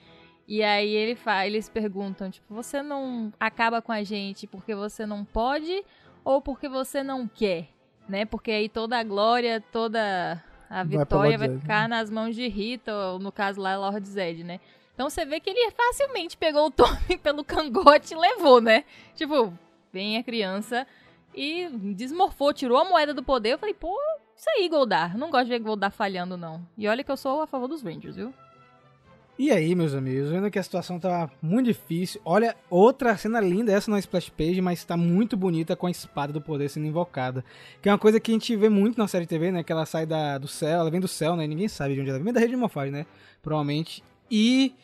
E 0.46 0.62
aí 0.62 0.90
ele 0.90 1.14
fa 1.14 1.46
eles 1.46 1.68
perguntam, 1.68 2.30
tipo, 2.30 2.52
você 2.52 2.82
não 2.82 3.32
acaba 3.38 3.80
com 3.80 3.92
a 3.92 4.02
gente 4.02 4.46
porque 4.46 4.74
você 4.74 5.06
não 5.06 5.24
pode 5.24 5.84
ou 6.24 6.42
porque 6.42 6.68
você 6.68 7.02
não 7.02 7.26
quer, 7.26 7.68
né? 8.08 8.24
Porque 8.24 8.50
aí 8.50 8.68
toda 8.68 8.98
a 8.98 9.04
glória, 9.04 9.60
toda 9.72 10.42
a 10.70 10.84
Vai 10.84 10.86
pra 10.86 10.98
vitória 11.00 11.36
vai 11.36 11.48
Zed, 11.48 11.60
ficar 11.60 11.88
nas 11.88 12.08
mãos 12.08 12.36
de 12.36 12.46
Rita, 12.46 12.94
ou 12.94 13.18
no 13.18 13.32
caso 13.32 13.60
lá 13.60 13.76
Lord 13.76 14.08
Zed, 14.08 14.44
né? 14.44 14.60
Então 14.94 15.10
você 15.10 15.24
vê 15.24 15.40
que 15.40 15.50
ele 15.50 15.70
facilmente 15.72 16.36
pegou 16.36 16.66
o 16.66 16.70
Tommy 16.70 17.18
pelo 17.20 17.42
cangote 17.42 18.14
e 18.14 18.16
levou, 18.16 18.60
né? 18.60 18.84
Tipo, 19.16 19.52
vem 19.92 20.16
a 20.16 20.22
criança 20.22 20.86
e 21.34 21.68
desmorfou, 21.94 22.52
tirou 22.52 22.78
a 22.78 22.84
moeda 22.84 23.12
do 23.12 23.22
poder. 23.22 23.54
Eu 23.54 23.58
falei, 23.58 23.74
pô, 23.74 23.96
isso 24.36 24.48
aí, 24.56 24.68
Goldar. 24.68 25.16
Não 25.18 25.30
gosto 25.30 25.44
de 25.44 25.50
ver 25.50 25.58
Goldar 25.58 25.90
falhando, 25.90 26.36
não. 26.36 26.64
E 26.78 26.86
olha 26.86 27.02
que 27.02 27.10
eu 27.10 27.16
sou 27.16 27.42
a 27.42 27.46
favor 27.46 27.66
dos 27.66 27.82
Rangers, 27.82 28.16
viu? 28.16 28.32
E 29.42 29.50
aí, 29.50 29.74
meus 29.74 29.94
amigos, 29.94 30.28
vendo 30.28 30.50
que 30.50 30.58
a 30.58 30.62
situação 30.62 31.00
tá 31.00 31.30
muito 31.40 31.64
difícil. 31.64 32.20
Olha, 32.26 32.54
outra 32.68 33.16
cena 33.16 33.40
linda, 33.40 33.72
essa 33.72 33.90
é 33.90 33.98
splash 33.98 34.28
page, 34.28 34.60
mas 34.60 34.84
tá 34.84 34.98
muito 34.98 35.34
bonita 35.34 35.74
com 35.74 35.86
a 35.86 35.90
espada 35.90 36.30
do 36.30 36.42
poder 36.42 36.68
sendo 36.68 36.84
invocada. 36.84 37.42
Que 37.80 37.88
é 37.88 37.92
uma 37.92 37.98
coisa 37.98 38.20
que 38.20 38.30
a 38.30 38.34
gente 38.34 38.54
vê 38.54 38.68
muito 38.68 38.98
na 38.98 39.08
série 39.08 39.26
TV, 39.26 39.50
né? 39.50 39.62
Que 39.62 39.72
ela 39.72 39.86
sai 39.86 40.04
da, 40.04 40.36
do 40.36 40.46
céu, 40.46 40.80
ela 40.80 40.90
vem 40.90 41.00
do 41.00 41.08
céu, 41.08 41.36
né? 41.36 41.46
Ninguém 41.46 41.68
sabe 41.68 41.94
de 41.94 42.02
onde 42.02 42.10
ela 42.10 42.18
vem. 42.18 42.34
Da 42.34 42.38
rede 42.38 42.52
de 42.52 42.58
morfagem, 42.58 42.92
né? 42.92 43.06
Provavelmente. 43.40 44.04
e 44.30 44.74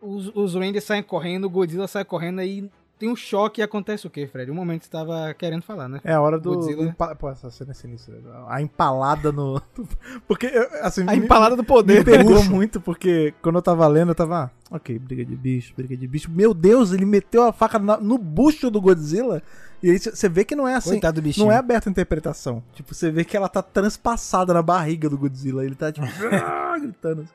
os, 0.00 0.30
os 0.32 0.54
Rangers 0.54 0.84
saem 0.84 1.02
correndo, 1.02 1.46
o 1.46 1.50
Godzilla 1.50 1.88
sai 1.88 2.04
correndo 2.04 2.38
aí 2.38 2.70
tem 2.98 3.08
um 3.10 3.16
choque 3.16 3.60
e 3.60 3.64
acontece 3.64 4.06
o 4.06 4.10
quê, 4.10 4.26
Fred? 4.26 4.50
Um 4.50 4.54
momento 4.54 4.84
você 4.84 4.90
tava 4.90 5.34
querendo 5.34 5.62
falar, 5.62 5.88
né? 5.88 6.00
É 6.04 6.12
a 6.14 6.20
hora 6.20 6.38
do. 6.38 6.54
Godzilla. 6.54 6.82
empa- 6.84 7.14
Pô, 7.14 7.28
essa 7.28 7.50
cena 7.50 7.72
é 7.72 7.74
sinistra. 7.74 8.16
A 8.48 8.62
empalada 8.62 9.30
no. 9.32 9.60
Porque, 10.28 10.46
assim. 10.82 11.02
A 11.02 11.06
me- 11.16 11.16
empalada 11.18 11.56
do 11.56 11.62
Me 11.62 11.68
poder. 11.68 12.04
pegou 12.04 12.42
muito, 12.44 12.80
porque 12.80 13.34
quando 13.42 13.56
eu 13.56 13.62
tava 13.62 13.86
lendo, 13.86 14.10
eu 14.10 14.14
tava. 14.14 14.44
ah, 14.70 14.76
ok, 14.76 14.98
briga 14.98 15.24
de 15.24 15.34
bicho, 15.36 15.74
briga 15.76 15.96
de 15.96 16.06
bicho. 16.06 16.30
Meu 16.30 16.54
Deus, 16.54 16.92
ele 16.92 17.04
meteu 17.04 17.42
a 17.44 17.52
faca 17.52 17.78
na- 17.78 17.96
no 17.98 18.16
bucho 18.16 18.70
do 18.70 18.80
Godzilla. 18.80 19.42
E 19.82 19.90
aí 19.90 19.98
você 19.98 20.28
vê 20.28 20.44
que 20.44 20.56
não 20.56 20.66
é 20.66 20.74
assim. 20.76 20.90
Coitado 20.90 21.20
do 21.20 21.24
bichinho. 21.24 21.46
Não 21.46 21.52
é 21.52 21.58
aberta 21.58 21.88
a 21.88 21.92
interpretação. 21.92 22.62
Tipo, 22.72 22.94
você 22.94 23.10
vê 23.10 23.22
que 23.24 23.36
ela 23.36 23.48
tá 23.50 23.60
transpassada 23.60 24.54
na 24.54 24.62
barriga 24.62 25.10
do 25.10 25.18
Godzilla. 25.18 25.62
Ele 25.64 25.74
tá, 25.74 25.92
tipo, 25.92 26.06
gritando. 26.80 27.28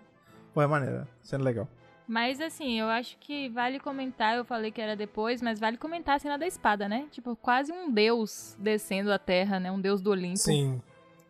Pô, 0.54 0.62
é 0.62 0.66
maneira. 0.68 1.08
Sendo 1.22 1.44
legal. 1.44 1.68
Mas 2.10 2.42
assim, 2.42 2.80
eu 2.80 2.88
acho 2.88 3.16
que 3.20 3.50
vale 3.50 3.80
comentar, 3.80 4.36
eu 4.36 4.44
falei 4.44 4.72
que 4.72 4.82
era 4.82 4.96
depois, 4.96 5.44
mas 5.44 5.60
vale 5.60 5.78
comentar 5.78 6.16
a 6.16 6.20
cena 6.20 6.40
da 6.40 6.48
espada, 6.48 6.90
né? 6.90 7.06
Tipo, 7.12 7.36
quase 7.36 7.72
um 7.72 7.92
deus 7.92 8.58
descendo 8.60 9.14
a 9.14 9.20
terra, 9.20 9.60
né? 9.60 9.72
Um 9.72 9.80
deus 9.80 10.02
do 10.02 10.10
Olimpo. 10.10 10.40
Sim. 10.40 10.82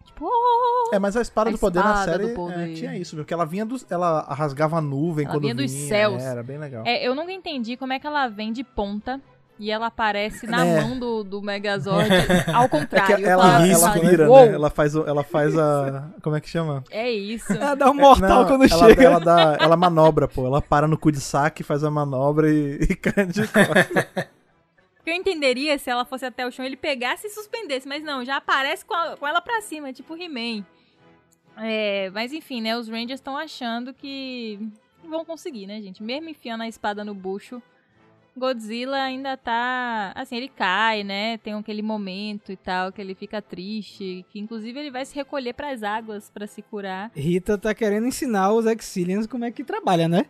Tipo, 0.06 0.26
oh! 0.32 0.96
É, 0.96 0.98
mas 0.98 1.18
a 1.18 1.22
espada 1.22 1.50
A 1.50 1.52
do 1.52 1.60
poder 1.60 1.84
na 1.84 2.00
espada 2.00 2.18
do 2.20 2.24
série 2.24 2.34
poder. 2.34 2.70
é, 2.70 2.74
tinha 2.74 2.98
isso, 2.98 3.14
viu? 3.18 3.26
Que 3.26 3.34
ela 3.34 3.46
vinha 3.46 3.66
dos. 3.66 3.86
Ela 3.92 4.22
rasgava 4.22 4.78
a 4.78 4.82
nuvem 4.82 5.26
Ela 5.26 5.34
quando 5.34 5.42
vinha 5.42 5.54
vinha. 5.54 5.68
dos 5.68 5.76
céus. 5.90 6.24
É, 6.24 6.28
era 6.28 6.44
bem 6.44 6.58
legal. 6.58 6.86
É, 6.88 7.06
eu 7.06 7.14
nunca 7.14 7.34
entendi 7.34 7.76
como 7.76 7.92
é 7.92 8.00
que 8.00 8.08
ela 8.08 8.30
vem 8.30 8.54
de 8.54 8.64
ponta 8.64 9.20
e 9.60 9.70
ela 9.70 9.88
aparece 9.88 10.48
na 10.48 10.66
É. 10.66 10.82
mão 10.82 10.98
do, 10.98 11.24
do 11.24 11.42
Megazord 11.42 12.08
ao 12.54 12.63
É 12.63 12.68
contrário. 12.70 13.16
que 13.18 13.22
Eu 13.24 13.30
ela, 13.30 13.68
ela 13.68 13.92
vira, 13.92 14.30
"Uou, 14.30 14.46
né? 14.46 14.54
Ela 14.54 14.70
faz, 14.70 14.96
ela 14.96 15.24
faz 15.24 15.58
a. 15.58 16.10
Como 16.22 16.36
é 16.36 16.42
que 16.42 16.48
chama? 16.50 16.84
É 16.89 17.12
isso. 17.12 17.51
Ela 17.51 17.75
dá 17.75 17.92
um 17.92 17.94
mortal 17.94 18.42
Não, 18.44 18.48
quando 18.48 18.63
ela, 18.63 18.88
chega. 18.88 19.04
Ela, 19.04 19.20
dá, 19.20 19.58
ela 19.60 19.75
manobra, 19.75 20.28
pô. 20.28 20.46
Ela 20.46 20.62
para 20.62 20.88
no 20.88 20.98
cu 20.98 21.12
de 21.12 21.20
saque, 21.20 21.62
faz 21.62 21.84
a 21.84 21.92
manobra 21.92 22.50
e, 22.50 22.78
e 22.89 22.96
cai 22.96 23.25
de 23.25 23.42
costas. 23.48 24.08
Eu 25.06 25.13
entenderia 25.16 25.78
se 25.80 25.89
ela 25.89 26.06
fosse 26.06 26.25
até 26.25 26.46
o 26.48 26.51
chão, 26.51 26.63
ele 26.63 26.75
pegasse 26.78 27.28
e 27.28 27.30
suspendesse, 27.32 27.88
mas 27.88 28.04
não, 28.04 28.24
já 28.24 28.38
aparece 28.38 28.86
com, 28.86 28.94
a- 28.94 29.18
com 29.18 29.28
ela 29.28 29.42
pra 29.42 29.60
cima, 29.62 29.92
tipo 29.92 30.16
He-Man. 30.16 30.63
É, 31.58 32.10
mas 32.13 32.32
enfim, 32.32 32.62
né, 32.62 32.78
os 32.78 32.88
Rangers 32.88 33.20
estão 33.20 33.36
achando 33.38 33.94
que 33.94 34.60
vão 35.10 35.25
conseguir, 35.25 35.66
né, 35.68 35.82
gente? 35.82 36.01
Mesmo 36.01 36.30
enfiando 36.30 36.62
a 36.62 36.68
espada 36.68 37.04
no 37.04 37.13
bucho, 37.13 37.62
Godzilla 38.39 38.98
ainda 38.98 39.38
tá, 39.38 40.12
assim, 40.15 40.38
ele 40.38 40.48
cai, 40.50 41.03
né? 41.03 41.38
Tem 41.38 41.53
aquele 41.53 41.81
momento 41.81 42.51
e 42.51 42.55
tal 42.55 42.91
que 42.91 43.01
ele 43.01 43.13
fica 43.13 43.41
triste, 43.41 44.25
que 44.31 44.39
inclusive 44.39 44.79
ele 44.79 44.89
vai 44.89 45.05
se 45.05 45.13
recolher 45.15 45.53
pras 45.53 45.84
águas 45.84 46.31
pra 46.34 46.48
se 46.48 46.62
curar. 46.62 47.12
Rita 47.15 47.58
tá 47.58 47.74
querendo 47.75 48.08
ensinar 48.08 48.51
os 48.53 48.65
Exilians 48.65 49.27
como 49.27 49.46
é 49.46 49.51
que 49.51 49.63
trabalha, 49.63 50.08
né? 50.08 50.25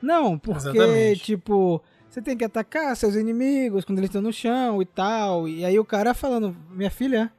Não, 0.00 0.38
porque, 0.38 0.68
Exatamente. 0.68 1.20
tipo, 1.22 1.82
você 2.08 2.22
tem 2.22 2.36
que 2.36 2.44
atacar 2.44 2.94
seus 2.96 3.14
inimigos 3.14 3.84
quando 3.84 3.98
eles 3.98 4.08
estão 4.08 4.22
no 4.22 4.32
chão 4.32 4.80
e 4.80 4.86
tal. 4.86 5.48
E 5.48 5.64
aí 5.64 5.78
o 5.78 5.84
cara 5.84 6.14
falando, 6.14 6.56
minha 6.70 6.90
filha, 6.90 7.32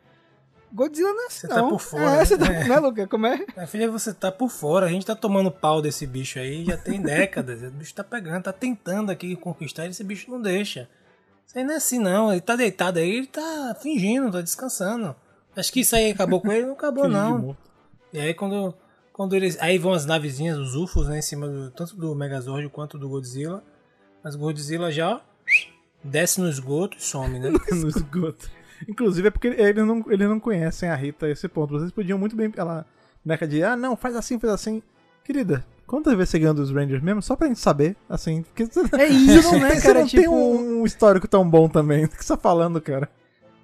Godzilla 0.75 1.13
não 1.13 1.23
é 1.23 1.27
assim, 1.27 1.39
Você 1.41 1.47
tá 1.47 1.55
não. 1.61 1.69
por 1.69 1.79
fora, 1.79 2.03
É, 2.03 2.17
né? 2.17 2.25
você 2.25 2.37
tá, 2.37 2.45
É. 2.53 2.67
né, 2.67 2.79
Luca? 2.79 3.07
Como 3.07 3.25
é? 3.25 3.45
Minha 3.55 3.65
filha, 3.67 3.89
você 3.89 4.13
tá 4.13 4.31
por 4.31 4.49
fora. 4.49 4.85
A 4.85 4.89
gente 4.89 5.05
tá 5.05 5.15
tomando 5.15 5.49
pau 5.49 5.81
desse 5.81 6.05
bicho 6.05 6.37
aí 6.37 6.65
já 6.65 6.75
tem 6.77 6.99
décadas. 7.01 7.63
O 7.63 7.71
bicho 7.71 7.93
tá 7.93 8.03
pegando, 8.03 8.43
tá 8.43 8.51
tentando 8.53 9.09
aqui 9.11 9.35
conquistar 9.35 9.85
e 9.85 9.89
esse 9.89 10.03
bicho 10.03 10.29
não 10.29 10.41
deixa. 10.41 10.89
Isso 11.47 11.57
aí 11.57 11.63
não 11.63 11.73
é 11.73 11.77
assim, 11.77 11.97
não. 11.99 12.31
Ele 12.31 12.41
tá 12.41 12.55
deitado 12.55 12.99
aí, 12.99 13.09
ele 13.09 13.27
tá 13.27 13.75
fingindo, 13.81 14.31
tá 14.31 14.41
descansando. 14.41 15.15
Acho 15.55 15.71
que 15.71 15.79
isso 15.79 15.95
aí 15.95 16.11
acabou 16.11 16.41
com 16.41 16.51
ele, 16.51 16.65
não 16.65 16.73
acabou, 16.73 17.07
não. 17.07 17.55
E 18.11 18.19
aí 18.19 18.33
quando, 18.33 18.73
quando 19.13 19.33
eles. 19.35 19.57
Aí 19.61 19.77
vão 19.77 19.93
as 19.93 20.05
navezinhas, 20.05 20.57
os 20.57 20.75
UFOs, 20.75 21.07
né, 21.07 21.19
em 21.19 21.21
cima 21.21 21.47
do, 21.47 21.71
tanto 21.71 21.95
do 21.95 22.13
Megazord 22.13 22.67
quanto 22.69 22.97
do 22.97 23.07
Godzilla. 23.07 23.63
Mas 24.21 24.35
o 24.35 24.39
Godzilla 24.39 24.91
já, 24.91 25.21
desce 26.03 26.41
no 26.41 26.49
esgoto 26.49 26.97
e 26.97 27.01
some, 27.03 27.39
né? 27.39 27.49
no 27.71 27.87
esgoto. 27.87 28.49
Inclusive 28.87 29.27
é 29.27 29.31
porque 29.31 29.47
eles 29.47 29.85
não, 29.85 30.03
eles 30.09 30.27
não 30.29 30.39
conhecem 30.39 30.89
a 30.89 30.95
Rita 30.95 31.25
a 31.25 31.29
esse 31.31 31.47
ponto. 31.47 31.71
Vocês 31.79 31.91
podiam 31.91 32.17
muito 32.19 32.35
bem. 32.35 32.51
Ela. 32.55 32.85
Neca 33.23 33.47
de, 33.47 33.63
ah, 33.63 33.75
não, 33.75 33.95
faz 33.95 34.15
assim, 34.15 34.37
faz 34.39 34.53
assim. 34.53 34.83
Querida, 35.23 35.65
quantas 35.87 36.13
vezes 36.13 36.29
você 36.29 36.37
ganhou 36.39 36.53
dos 36.53 36.69
Rangers 36.71 37.01
mesmo? 37.01 37.21
Só 37.23 37.35
pra 37.35 37.47
gente 37.47 37.59
saber, 37.59 37.95
assim. 38.07 38.43
Porque 38.43 38.65
você, 38.65 38.81
É 38.97 39.07
isso, 39.09 39.41
você 39.41 39.51
não 39.55 39.59
né, 39.61 39.69
tem- 39.71 39.79
você 39.79 39.87
cara? 39.87 39.99
não 40.01 40.07
tem 40.07 40.19
Tipo- 40.21 40.35
um, 40.35 40.81
um 40.81 40.85
histórico 40.85 41.27
tão 41.27 41.49
bom 41.49 41.67
também. 41.67 42.05
O 42.05 42.09
que 42.09 42.23
você 42.23 42.33
tá 42.35 42.37
falando, 42.37 42.79
cara? 42.79 43.09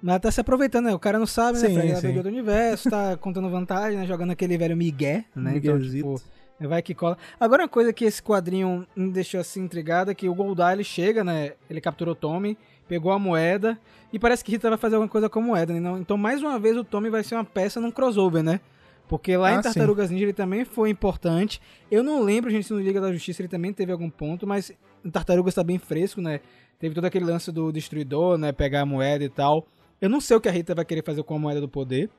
Mas 0.02 0.18
tá 0.20 0.32
se 0.32 0.40
aproveitando, 0.40 0.86
né? 0.86 0.94
O 0.94 0.98
cara 0.98 1.16
não 1.16 1.26
sabe, 1.26 1.60
né? 1.60 1.68
Sim, 1.68 1.74
Fred? 1.74 1.90
Ela 1.92 2.00
de 2.00 2.08
outro 2.16 2.28
universo, 2.32 2.90
tá 2.90 3.16
contando 3.20 3.48
vantagem, 3.48 4.00
né? 4.00 4.04
Jogando 4.06 4.32
aquele 4.32 4.58
velho 4.58 4.76
migué, 4.76 5.24
né? 5.36 5.52
Então, 5.58 5.74
Miguezito. 5.76 6.20
tipo, 6.58 6.68
vai 6.68 6.82
que 6.82 6.92
cola. 6.92 7.16
Agora, 7.38 7.62
uma 7.62 7.68
coisa 7.68 7.92
que 7.92 8.04
esse 8.04 8.20
quadrinho 8.20 8.84
me 8.96 9.12
deixou 9.12 9.38
assim 9.40 9.60
intrigado 9.62 10.10
é 10.10 10.14
que 10.14 10.28
o 10.28 10.34
Goldar, 10.34 10.72
ele 10.72 10.82
chega, 10.82 11.22
né? 11.22 11.52
Ele 11.70 11.80
capturou 11.80 12.14
o 12.14 12.16
Tommy, 12.16 12.58
pegou 12.92 13.10
a 13.10 13.18
moeda 13.18 13.78
e 14.12 14.18
parece 14.18 14.44
que 14.44 14.52
Rita 14.52 14.68
vai 14.68 14.76
fazer 14.76 14.96
alguma 14.96 15.08
coisa 15.08 15.26
com 15.26 15.38
a 15.38 15.42
moeda, 15.42 15.72
né? 15.72 15.98
Então, 15.98 16.18
mais 16.18 16.42
uma 16.42 16.58
vez, 16.58 16.76
o 16.76 16.84
Tommy 16.84 17.08
vai 17.08 17.24
ser 17.24 17.36
uma 17.36 17.44
peça 17.44 17.80
num 17.80 17.90
crossover, 17.90 18.42
né? 18.42 18.60
Porque 19.08 19.34
lá 19.34 19.48
Ah, 19.48 19.52
em 19.54 19.56
sim. 19.56 19.62
Tartarugas 19.62 20.10
Ninja 20.10 20.24
ele 20.26 20.34
também 20.34 20.62
foi 20.66 20.90
importante. 20.90 21.58
Eu 21.90 22.02
não 22.02 22.20
lembro, 22.22 22.50
gente, 22.50 22.66
se 22.66 22.72
no 22.74 22.80
Liga 22.80 23.00
da 23.00 23.10
Justiça 23.10 23.40
ele 23.40 23.48
também 23.48 23.72
teve 23.72 23.90
algum 23.92 24.10
ponto, 24.10 24.46
mas 24.46 24.70
em 25.02 25.08
Tartarugas 25.10 25.54
tá 25.54 25.64
bem 25.64 25.78
fresco, 25.78 26.20
né? 26.20 26.40
Teve 26.78 26.94
todo 26.94 27.06
aquele 27.06 27.24
lance 27.24 27.50
do 27.50 27.72
Destruidor, 27.72 28.36
né? 28.36 28.52
Pegar 28.52 28.82
a 28.82 28.86
moeda 28.86 29.24
e 29.24 29.30
tal. 29.30 29.66
Eu 29.98 30.10
não 30.10 30.20
sei 30.20 30.36
o 30.36 30.40
que 30.40 30.50
a 30.50 30.52
Rita 30.52 30.74
vai 30.74 30.84
querer 30.84 31.02
fazer 31.02 31.22
com 31.22 31.34
a 31.34 31.38
moeda 31.38 31.62
do 31.62 31.68
poder. 31.68 32.10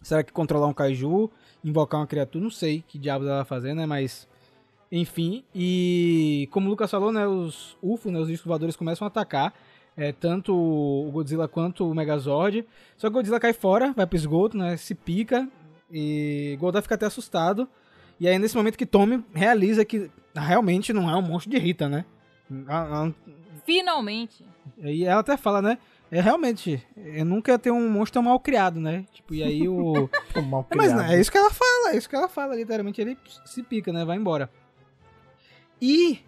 Será 0.00 0.22
que 0.22 0.32
controlar 0.32 0.68
um 0.68 0.72
kaiju, 0.72 1.28
invocar 1.64 1.98
uma 1.98 2.06
criatura? 2.06 2.44
Não 2.44 2.52
sei 2.52 2.84
que 2.86 3.00
diabos 3.00 3.26
ela 3.26 3.38
vai 3.38 3.44
fazer, 3.46 3.74
né? 3.74 3.84
Mas. 3.84 4.28
Enfim. 4.92 5.42
E 5.52 6.48
como 6.52 6.68
o 6.68 6.70
Lucas 6.70 6.88
falou, 6.88 7.10
né? 7.10 7.26
Os 7.26 7.76
UFO, 7.82 8.12
né? 8.12 8.20
Os 8.20 8.28
discos 8.28 8.76
começam 8.76 9.04
a 9.04 9.08
atacar. 9.08 9.52
É, 9.96 10.10
tanto 10.12 10.52
o 10.54 11.08
Godzilla 11.12 11.46
quanto 11.46 11.88
o 11.88 11.94
Megazord. 11.94 12.66
Só 12.96 13.06
que 13.08 13.12
o 13.12 13.14
Godzilla 13.18 13.38
cai 13.38 13.52
fora, 13.52 13.92
vai 13.92 14.06
pro 14.06 14.16
esgoto, 14.16 14.56
né? 14.56 14.76
Se 14.76 14.94
pica. 14.94 15.48
E 15.90 16.56
Goldar 16.58 16.82
fica 16.82 16.94
até 16.96 17.06
assustado. 17.06 17.68
E 18.18 18.26
aí, 18.26 18.38
nesse 18.38 18.56
momento 18.56 18.76
que 18.76 18.86
Tommy 18.86 19.24
realiza 19.32 19.84
que 19.84 20.10
realmente 20.34 20.92
não 20.92 21.08
é 21.10 21.16
um 21.16 21.22
monstro 21.22 21.50
de 21.50 21.58
Rita, 21.58 21.88
né? 21.88 22.04
A- 22.66 23.04
a- 23.06 23.12
Finalmente. 23.64 24.44
e 24.78 25.04
ela 25.04 25.20
até 25.20 25.36
fala, 25.36 25.62
né? 25.62 25.78
É 26.10 26.20
realmente, 26.20 26.80
eu 26.96 27.24
nunca 27.24 27.50
ia 27.52 27.58
ter 27.58 27.70
um 27.70 27.88
monstro 27.88 28.14
tão 28.14 28.22
mal 28.22 28.38
criado, 28.38 28.78
né? 28.78 29.04
Tipo, 29.12 29.34
e 29.34 29.42
aí 29.42 29.68
o. 29.68 30.08
Pô, 30.32 30.42
mal 30.42 30.66
É, 30.70 30.76
mas 30.76 30.92
criado. 30.92 31.06
não, 31.06 31.12
é 31.14 31.20
isso 31.20 31.30
que 31.32 31.38
ela 31.38 31.50
fala, 31.50 31.90
é 31.92 31.96
isso 31.96 32.08
que 32.08 32.14
ela 32.16 32.28
fala, 32.28 32.54
literalmente 32.54 33.00
ele 33.00 33.16
se 33.44 33.62
pica, 33.62 33.92
né? 33.92 34.04
Vai 34.04 34.16
embora. 34.16 34.50
E 35.80 36.20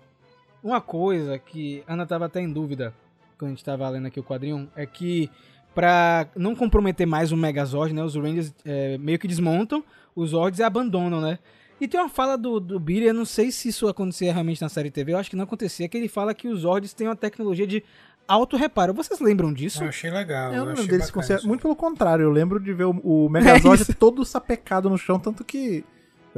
uma 0.62 0.80
coisa 0.80 1.38
que 1.38 1.84
Ana 1.86 2.06
tava 2.06 2.26
até 2.26 2.40
em 2.40 2.52
dúvida 2.52 2.92
quando 3.38 3.50
a 3.50 3.54
gente 3.54 3.64
tava 3.64 3.88
lendo 3.88 4.06
aqui 4.06 4.20
o 4.20 4.24
quadrinho 4.24 4.68
é 4.74 4.86
que 4.86 5.30
pra 5.74 6.26
não 6.34 6.54
comprometer 6.54 7.06
mais 7.06 7.32
o 7.32 7.36
Megazord, 7.36 7.92
né? 7.92 8.02
Os 8.02 8.14
Rangers 8.14 8.54
é, 8.64 8.96
meio 8.98 9.18
que 9.18 9.28
desmontam 9.28 9.84
os 10.14 10.30
Zords 10.30 10.58
e 10.58 10.62
abandonam, 10.62 11.20
né? 11.20 11.38
E 11.78 11.86
tem 11.86 12.00
uma 12.00 12.08
fala 12.08 12.38
do, 12.38 12.58
do 12.58 12.80
Billy, 12.80 13.06
eu 13.06 13.12
não 13.12 13.26
sei 13.26 13.50
se 13.50 13.68
isso 13.68 13.86
acontecia 13.86 14.32
realmente 14.32 14.62
na 14.62 14.68
série 14.70 14.90
TV, 14.90 15.12
eu 15.12 15.18
acho 15.18 15.28
que 15.28 15.36
não 15.36 15.44
acontecia, 15.44 15.86
que 15.86 15.96
ele 15.96 16.08
fala 16.08 16.32
que 16.32 16.48
os 16.48 16.60
Zords 16.60 16.94
têm 16.94 17.06
uma 17.06 17.14
tecnologia 17.14 17.66
de 17.66 17.84
auto-reparo. 18.26 18.94
Vocês 18.94 19.20
lembram 19.20 19.52
disso? 19.52 19.84
Eu 19.84 19.88
achei 19.88 20.10
legal. 20.10 20.54
Eu 20.54 20.64
lembro 20.64 20.86
deles 20.86 21.06
se 21.06 21.12
bacana. 21.12 21.40
Muito 21.44 21.60
pelo 21.60 21.76
contrário, 21.76 22.22
eu 22.22 22.30
lembro 22.30 22.58
de 22.58 22.72
ver 22.72 22.84
o, 22.84 23.00
o 23.04 23.28
Megazord 23.30 23.82
É 23.82 23.94
todo 23.94 24.24
sapecado 24.24 24.88
no 24.88 24.96
chão, 24.96 25.18
tanto 25.18 25.44
que 25.44 25.84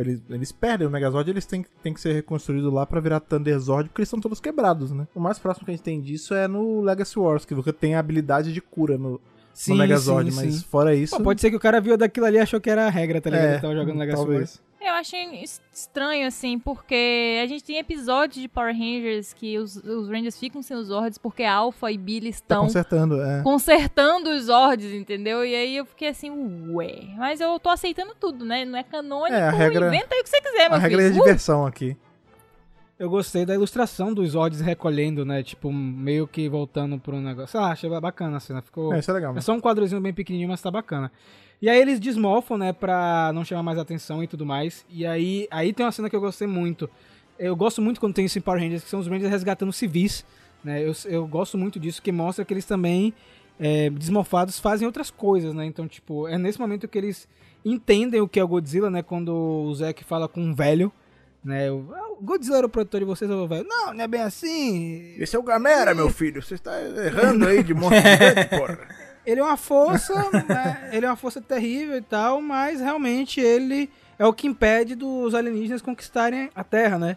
eles, 0.00 0.22
eles 0.30 0.52
perdem 0.52 0.86
o 0.86 0.90
Megazord 0.90 1.30
eles 1.30 1.46
têm, 1.46 1.64
têm 1.82 1.92
que 1.92 2.00
ser 2.00 2.12
reconstruídos 2.12 2.72
lá 2.72 2.86
pra 2.86 3.00
virar 3.00 3.20
Thunderzord, 3.20 3.88
porque 3.88 4.02
eles 4.02 4.08
são 4.08 4.20
todos 4.20 4.40
quebrados, 4.40 4.92
né? 4.92 5.06
O 5.14 5.20
mais 5.20 5.38
próximo 5.38 5.64
que 5.64 5.70
a 5.70 5.74
gente 5.74 5.84
tem 5.84 6.00
disso 6.00 6.34
é 6.34 6.46
no 6.46 6.80
Legacy 6.80 7.18
Wars, 7.18 7.44
que 7.44 7.54
você 7.54 7.72
tem 7.72 7.94
a 7.94 7.98
habilidade 7.98 8.52
de 8.52 8.60
cura 8.60 8.96
no, 8.96 9.20
no 9.68 9.76
Megazord, 9.76 10.30
mas 10.32 10.54
sim. 10.54 10.64
fora 10.68 10.94
isso. 10.94 11.16
Pô, 11.16 11.22
pode 11.22 11.40
ser 11.40 11.50
que 11.50 11.56
o 11.56 11.60
cara 11.60 11.80
viu 11.80 11.96
daquilo 11.96 12.26
ali 12.26 12.36
e 12.36 12.40
achou 12.40 12.60
que 12.60 12.70
era 12.70 12.86
a 12.86 12.90
regra, 12.90 13.20
tá 13.20 13.30
ligado? 13.30 13.46
É, 13.46 13.52
Ele 13.52 13.60
tava 13.60 13.74
jogando 13.74 13.98
Legacy 13.98 14.16
talvez. 14.16 14.40
Wars. 14.40 14.67
Eu 14.80 14.92
achei 14.94 15.42
es- 15.42 15.60
estranho, 15.72 16.26
assim, 16.26 16.58
porque 16.58 17.38
a 17.42 17.46
gente 17.46 17.64
tem 17.64 17.78
episódios 17.78 18.40
de 18.40 18.48
Power 18.48 18.72
Rangers 18.72 19.32
que 19.32 19.58
os, 19.58 19.76
os 19.76 20.08
Rangers 20.08 20.38
ficam 20.38 20.62
sem 20.62 20.76
os 20.76 20.86
Zords 20.86 21.18
porque 21.18 21.42
Alpha 21.42 21.90
e 21.90 21.98
Billy 21.98 22.30
Tá 22.30 22.36
estão 22.36 22.62
consertando, 22.64 23.20
é. 23.22 23.42
consertando 23.42 24.30
os 24.30 24.44
Zords, 24.44 24.92
entendeu? 24.92 25.44
E 25.44 25.54
aí 25.54 25.76
eu 25.76 25.84
fiquei 25.84 26.08
assim, 26.08 26.30
ué. 26.72 27.08
Mas 27.16 27.40
eu 27.40 27.58
tô 27.58 27.68
aceitando 27.70 28.14
tudo, 28.18 28.44
né? 28.44 28.64
Não 28.64 28.78
é 28.78 28.82
canônico, 28.84 29.34
É, 29.34 29.42
a 29.48 29.50
regra- 29.50 29.88
inventa 29.88 30.14
aí 30.14 30.20
o 30.20 30.24
que 30.24 30.30
você 30.30 30.40
quiser, 30.40 30.68
meu 30.68 30.74
A 30.76 30.78
regra 30.78 31.02
é 31.02 31.08
filho. 31.08 31.20
Uh! 31.20 31.24
diversão 31.24 31.66
aqui. 31.66 31.96
Eu 32.98 33.08
gostei 33.08 33.46
da 33.46 33.54
ilustração 33.54 34.12
dos 34.12 34.30
Zords 34.30 34.60
recolhendo, 34.60 35.24
né? 35.24 35.42
Tipo, 35.42 35.72
meio 35.72 36.26
que 36.26 36.48
voltando 36.48 36.98
pro 36.98 37.20
negócio. 37.20 37.52
Sei 37.52 37.60
lá, 37.60 37.70
achei 37.70 37.88
bacana 37.88 38.38
a 38.38 38.40
cena. 38.40 38.60
Ficou... 38.60 38.92
É, 38.92 38.98
isso 38.98 39.10
é 39.10 39.14
legal. 39.14 39.30
É 39.30 39.34
Mas... 39.36 39.44
só 39.44 39.52
um 39.52 39.60
quadrozinho 39.60 40.00
bem 40.00 40.12
pequenininho, 40.12 40.48
mas 40.48 40.60
tá 40.60 40.70
bacana. 40.70 41.12
E 41.62 41.68
aí 41.68 41.80
eles 41.80 42.00
desmorfam, 42.00 42.56
né, 42.56 42.72
pra 42.72 43.30
não 43.32 43.44
chamar 43.44 43.62
mais 43.62 43.78
atenção 43.78 44.22
e 44.22 44.26
tudo 44.26 44.44
mais. 44.44 44.84
E 44.90 45.06
aí, 45.06 45.46
aí 45.50 45.72
tem 45.72 45.86
uma 45.86 45.92
cena 45.92 46.10
que 46.10 46.16
eu 46.16 46.20
gostei 46.20 46.48
muito. 46.48 46.90
Eu 47.38 47.54
gosto 47.54 47.80
muito 47.80 48.00
quando 48.00 48.14
tem 48.14 48.24
isso 48.24 48.38
em 48.38 48.42
Power 48.42 48.60
Rangers, 48.60 48.82
que 48.82 48.90
são 48.90 48.98
os 48.98 49.06
Rangers 49.06 49.30
resgatando 49.30 49.72
civis. 49.72 50.24
Né? 50.62 50.82
Eu, 50.82 50.92
eu 51.06 51.26
gosto 51.26 51.56
muito 51.56 51.78
disso, 51.78 52.02
que 52.02 52.10
mostra 52.10 52.44
que 52.44 52.52
eles 52.52 52.64
também, 52.64 53.14
é, 53.60 53.90
desmorfados, 53.90 54.58
fazem 54.58 54.86
outras 54.86 55.08
coisas, 55.08 55.54
né? 55.54 55.64
Então, 55.64 55.86
tipo, 55.86 56.26
é 56.26 56.36
nesse 56.36 56.58
momento 56.58 56.88
que 56.88 56.98
eles 56.98 57.28
entendem 57.64 58.20
o 58.20 58.28
que 58.28 58.40
é 58.40 58.44
o 58.44 58.48
Godzilla, 58.48 58.90
né? 58.90 59.02
Quando 59.02 59.32
o 59.32 59.72
Zack 59.74 60.02
fala 60.02 60.28
com 60.28 60.40
um 60.40 60.52
velho, 60.52 60.92
Né? 61.44 61.70
O 61.70 62.08
o 62.18 62.24
Godzilla 62.24 62.58
era 62.58 62.66
o 62.66 62.70
produtor 62.70 63.00
de 63.00 63.06
vocês, 63.06 63.30
eu 63.30 63.46
velho. 63.46 63.64
Não, 63.66 63.94
não 63.94 64.04
é 64.04 64.08
bem 64.08 64.20
assim. 64.20 65.14
Esse 65.18 65.36
é 65.36 65.38
o 65.38 65.42
Gamera, 65.42 65.94
meu 65.94 66.10
filho. 66.10 66.42
Você 66.42 66.54
está 66.54 66.80
errando 66.82 67.46
aí 67.46 67.62
de 67.62 67.72
monstro 67.72 68.00
gigante, 68.02 68.48
porra. 68.48 68.78
Ele 69.24 69.40
é 69.40 69.44
uma 69.44 69.56
força, 69.56 70.14
né? 70.32 70.90
ele 70.92 71.06
é 71.06 71.08
uma 71.08 71.16
força 71.16 71.40
terrível 71.40 71.96
e 71.96 72.02
tal, 72.02 72.40
mas 72.40 72.80
realmente 72.80 73.40
ele 73.40 73.88
é 74.18 74.26
o 74.26 74.32
que 74.32 74.46
impede 74.46 74.94
dos 74.94 75.34
alienígenas 75.34 75.82
conquistarem 75.82 76.50
a 76.54 76.64
Terra, 76.64 76.98
né? 76.98 77.16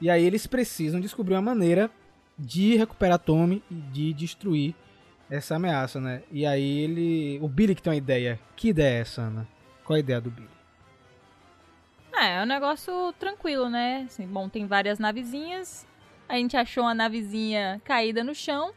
E 0.00 0.08
aí 0.08 0.24
eles 0.24 0.46
precisam 0.46 1.00
descobrir 1.00 1.34
uma 1.34 1.42
maneira 1.42 1.90
de 2.38 2.76
recuperar 2.76 3.18
Tommy 3.18 3.62
e 3.70 3.74
de 3.74 4.12
destruir 4.12 4.74
essa 5.28 5.56
ameaça, 5.56 6.00
né? 6.00 6.22
E 6.30 6.46
aí 6.46 6.84
ele. 6.84 7.38
O 7.42 7.48
Billy 7.48 7.74
que 7.74 7.82
tem 7.82 7.90
uma 7.92 7.96
ideia. 7.96 8.38
Que 8.56 8.68
ideia 8.68 8.98
é 8.98 9.00
essa, 9.00 9.22
Ana? 9.22 9.46
Qual 9.84 9.96
a 9.96 10.00
ideia 10.00 10.20
do 10.20 10.30
Billy? 10.30 10.57
É, 12.20 12.38
é 12.38 12.42
um 12.42 12.46
negócio 12.46 13.12
tranquilo, 13.18 13.68
né? 13.68 14.04
Assim, 14.06 14.26
bom, 14.26 14.48
tem 14.48 14.66
várias 14.66 14.98
navezinhas. 14.98 15.86
A 16.28 16.34
gente 16.34 16.56
achou 16.56 16.84
uma 16.84 16.94
navezinha 16.94 17.80
caída 17.84 18.24
no 18.24 18.34
chão. 18.34 18.72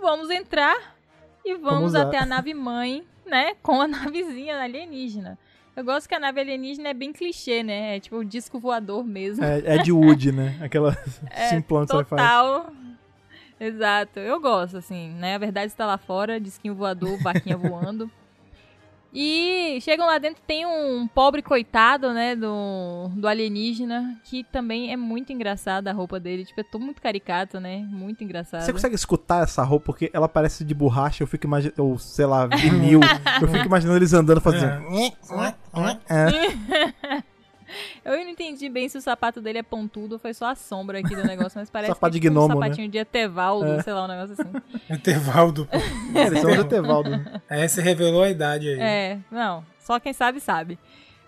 Vamos 0.00 0.30
entrar 0.30 0.96
e 1.44 1.54
vamos, 1.54 1.92
Vamos 1.92 1.94
até 1.94 2.18
a 2.18 2.26
nave 2.26 2.52
mãe, 2.52 3.04
né? 3.24 3.54
Com 3.62 3.80
a 3.80 3.86
navezinha 3.88 4.60
alienígena. 4.60 5.38
Eu 5.74 5.84
gosto 5.84 6.06
que 6.06 6.14
a 6.14 6.20
nave 6.20 6.40
alienígena 6.40 6.88
é 6.88 6.94
bem 6.94 7.12
clichê, 7.12 7.62
né? 7.62 7.96
É 7.96 8.00
tipo 8.00 8.16
o 8.16 8.24
disco 8.24 8.58
voador 8.58 9.04
mesmo. 9.04 9.44
É, 9.44 9.76
é 9.76 9.78
de 9.78 9.90
Wood, 9.90 10.32
né? 10.32 10.58
Aquela 10.60 10.96
É, 11.30 11.48
simplão 11.48 11.86
que 11.86 11.92
faz. 11.92 12.08
Total. 12.08 12.72
Exato. 13.58 14.18
Eu 14.18 14.40
gosto, 14.40 14.76
assim, 14.76 15.10
né? 15.12 15.36
A 15.36 15.38
verdade 15.38 15.68
está 15.68 15.86
lá 15.86 15.96
fora, 15.96 16.40
disquinho 16.40 16.74
voador, 16.74 17.16
vaquinha 17.22 17.56
voando. 17.56 18.10
E 19.14 19.78
chegam 19.82 20.06
lá 20.06 20.16
dentro, 20.18 20.42
tem 20.46 20.64
um 20.64 21.06
pobre 21.06 21.42
coitado, 21.42 22.12
né, 22.12 22.34
do, 22.34 23.08
do 23.14 23.28
alienígena, 23.28 24.18
que 24.24 24.42
também 24.44 24.90
é 24.90 24.96
muito 24.96 25.32
engraçado 25.32 25.88
a 25.88 25.92
roupa 25.92 26.18
dele. 26.18 26.44
Tipo, 26.44 26.60
é 26.62 26.64
tudo 26.64 26.84
muito 26.84 27.02
caricato, 27.02 27.60
né? 27.60 27.86
Muito 27.90 28.24
engraçado. 28.24 28.62
Você 28.62 28.72
consegue 28.72 28.94
escutar 28.94 29.42
essa 29.42 29.62
roupa? 29.62 29.86
Porque 29.86 30.10
ela 30.14 30.28
parece 30.28 30.64
de 30.64 30.74
borracha, 30.74 31.22
eu 31.22 31.26
fico 31.26 31.46
imaginando, 31.46 31.84
ou 31.84 31.98
sei 31.98 32.24
lá, 32.24 32.46
vinil. 32.56 33.00
eu 33.40 33.48
fico 33.48 33.66
imaginando 33.66 33.98
eles 33.98 34.14
andando 34.14 34.40
fazendo. 34.40 34.82
É. 36.08 37.22
Eu 38.04 38.16
não 38.18 38.30
entendi 38.30 38.68
bem 38.68 38.88
se 38.88 38.98
o 38.98 39.00
sapato 39.00 39.40
dele 39.40 39.58
é 39.58 39.62
pontudo 39.62 40.14
ou 40.14 40.18
foi 40.18 40.34
só 40.34 40.46
a 40.46 40.54
sombra 40.54 40.98
aqui 40.98 41.14
do 41.14 41.24
negócio, 41.24 41.58
mas 41.58 41.70
parece 41.70 41.92
Sapato 41.92 42.12
que 42.12 42.18
é 42.18 42.20
de 42.20 42.28
gnomo, 42.28 42.56
um 42.56 42.58
né? 42.58 42.66
sapatinho 42.66 42.88
de 42.88 42.98
Etevaldo, 42.98 43.82
sei 43.82 43.92
lá, 43.92 44.04
um 44.04 44.08
negócio 44.08 44.32
assim. 44.32 44.50
Etevaldo. 44.90 45.66
pô. 45.66 45.78
Eles 46.18 46.40
são 46.40 46.56
do 46.56 46.64
Tevaldo. 46.64 47.10
Aí 47.48 47.68
você 47.68 47.80
revelou 47.80 48.22
a 48.22 48.30
idade 48.30 48.68
aí. 48.68 48.80
É, 48.80 49.18
não, 49.30 49.64
só 49.78 49.98
quem 49.98 50.12
sabe 50.12 50.40
sabe. 50.40 50.78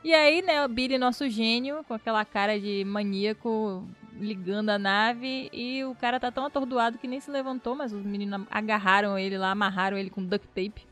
E 0.03 0.13
aí, 0.13 0.43
né, 0.43 0.63
o 0.65 0.69
Billy, 0.69 0.99
nosso 0.99 1.29
gênio, 1.31 1.83
com 1.89 1.95
aquela 1.95 2.23
cara 2.27 2.61
de 2.61 2.85
maníaco, 2.85 3.83
ligando 4.21 4.69
a 4.69 4.79
nave, 4.79 5.49
e 5.51 5.83
o 5.85 5.95
cara 5.95 6.21
tá 6.21 6.31
tão 6.31 6.45
atordoado 6.45 6.99
que 6.99 7.09
nem 7.09 7.21
se 7.21 7.31
levantou, 7.31 7.75
mas 7.75 7.93
os 7.93 8.05
meninos 8.05 8.43
agarraram 8.51 9.19
ele 9.19 9.39
lá, 9.39 9.51
amarraram 9.51 9.97
ele 9.97 10.11
com 10.11 10.23
duct 10.23 10.47
tape. 10.49 10.87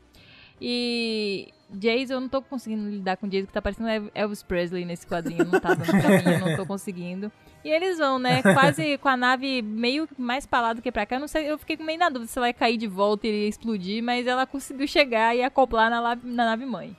E 0.59 1.53
Jason, 1.73 2.13
eu 2.13 2.21
não 2.21 2.29
tô 2.29 2.41
conseguindo 2.41 2.89
lidar 2.89 3.17
com 3.17 3.27
Jason, 3.27 3.47
que 3.47 3.53
tá 3.53 3.61
parecendo 3.61 3.89
El- 3.89 4.11
Elvis 4.13 4.43
Presley 4.43 4.85
nesse 4.85 5.05
quadrinho, 5.07 5.43
não 5.45 5.59
tá 5.59 5.73
dando 5.73 5.85
pra 5.89 6.09
mim, 6.09 6.23
eu 6.39 6.39
não 6.49 6.55
tô 6.55 6.65
conseguindo. 6.65 7.31
E 7.65 7.69
eles 7.69 7.97
vão, 7.97 8.19
né, 8.19 8.41
quase 8.43 8.97
com 8.97 9.07
a 9.09 9.15
nave 9.17 9.61
meio 9.61 10.07
mais 10.17 10.45
pra 10.45 10.61
lá 10.61 10.73
do 10.73 10.81
que 10.81 10.91
pra 10.91 11.05
cá. 11.05 11.15
Eu 11.15 11.19
não 11.21 11.27
sei, 11.27 11.49
eu 11.49 11.57
fiquei 11.57 11.77
meio 11.77 11.97
na 11.97 12.09
dúvida 12.09 12.29
se 12.29 12.37
ela 12.37 12.47
ia 12.47 12.53
cair 12.53 12.77
de 12.77 12.87
volta 12.87 13.25
e 13.25 13.47
explodir, 13.47 14.03
mas 14.03 14.27
ela 14.27 14.45
conseguiu 14.45 14.87
chegar 14.87 15.35
e 15.35 15.41
acoplar 15.41 15.89
na, 15.89 16.01
na 16.01 16.45
nave 16.45 16.65
mãe. 16.65 16.95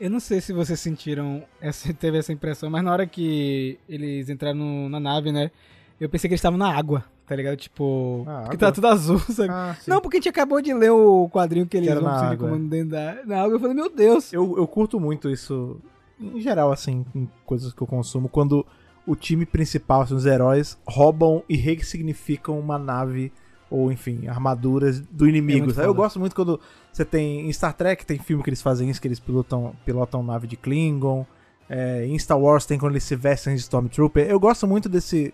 Eu 0.00 0.10
não 0.10 0.18
sei 0.18 0.40
se 0.40 0.52
vocês 0.52 0.80
sentiram, 0.80 1.44
essa, 1.60 1.92
teve 1.94 2.18
essa 2.18 2.32
impressão, 2.32 2.68
mas 2.68 2.82
na 2.82 2.92
hora 2.92 3.06
que 3.06 3.78
eles 3.88 4.28
entraram 4.28 4.58
no- 4.58 4.88
na 4.88 4.98
nave, 4.98 5.30
né? 5.30 5.50
Eu 6.00 6.08
pensei 6.08 6.26
que 6.28 6.32
eles 6.34 6.40
estavam 6.40 6.58
na 6.58 6.76
água, 6.76 7.04
tá 7.32 7.36
ligado? 7.36 7.56
Tipo, 7.56 8.22
Na 8.26 8.40
porque 8.42 8.56
água? 8.56 8.58
tá 8.58 8.72
tudo 8.72 8.86
azul, 8.88 9.18
sabe? 9.30 9.48
Ah, 9.50 9.76
não, 9.86 10.00
porque 10.00 10.18
a 10.18 10.20
gente 10.20 10.28
acabou 10.28 10.60
de 10.60 10.72
ler 10.74 10.90
o 10.90 11.28
quadrinho 11.30 11.66
que 11.66 11.76
eles 11.76 11.88
Que 11.88 11.94
vão 11.98 12.12
conseguir 12.12 12.36
comando 12.36 12.68
dentro 12.68 12.90
da 12.90 13.16
na 13.24 13.42
água. 13.42 13.54
Eu 13.56 13.60
falei, 13.60 13.74
meu 13.74 13.90
Deus. 13.90 14.32
Eu, 14.32 14.56
eu 14.58 14.66
curto 14.66 15.00
muito 15.00 15.30
isso, 15.30 15.78
em 16.20 16.40
geral, 16.40 16.70
assim, 16.70 17.04
em 17.14 17.28
coisas 17.46 17.72
que 17.72 17.82
eu 17.82 17.86
consumo, 17.86 18.28
quando 18.28 18.64
o 19.06 19.16
time 19.16 19.44
principal, 19.46 20.02
assim, 20.02 20.14
os 20.14 20.26
heróis, 20.26 20.78
roubam 20.86 21.42
e 21.48 21.56
ressignificam 21.56 22.58
uma 22.58 22.78
nave, 22.78 23.32
ou 23.70 23.90
enfim, 23.90 24.28
armaduras 24.28 25.00
do 25.00 25.26
inimigo. 25.26 25.72
sabe? 25.72 25.88
eu 25.88 25.94
gosto 25.94 26.20
muito 26.20 26.36
quando 26.36 26.60
você 26.92 27.04
tem. 27.04 27.48
Em 27.48 27.52
Star 27.52 27.72
Trek 27.72 28.04
tem 28.04 28.18
filme 28.18 28.42
que 28.42 28.50
eles 28.50 28.60
fazem 28.62 28.90
isso, 28.90 29.00
que 29.00 29.08
eles 29.08 29.18
pilotam, 29.18 29.74
pilotam 29.84 30.22
nave 30.22 30.46
de 30.46 30.56
Klingon. 30.56 31.24
É, 31.70 32.04
em 32.04 32.18
Star 32.18 32.38
Wars 32.38 32.66
tem 32.66 32.78
quando 32.78 32.92
eles 32.92 33.04
se 33.04 33.16
vestem 33.16 33.54
de 33.54 33.60
Stormtrooper. 33.62 34.26
Eu 34.28 34.38
gosto 34.38 34.66
muito 34.66 34.90
desse. 34.90 35.32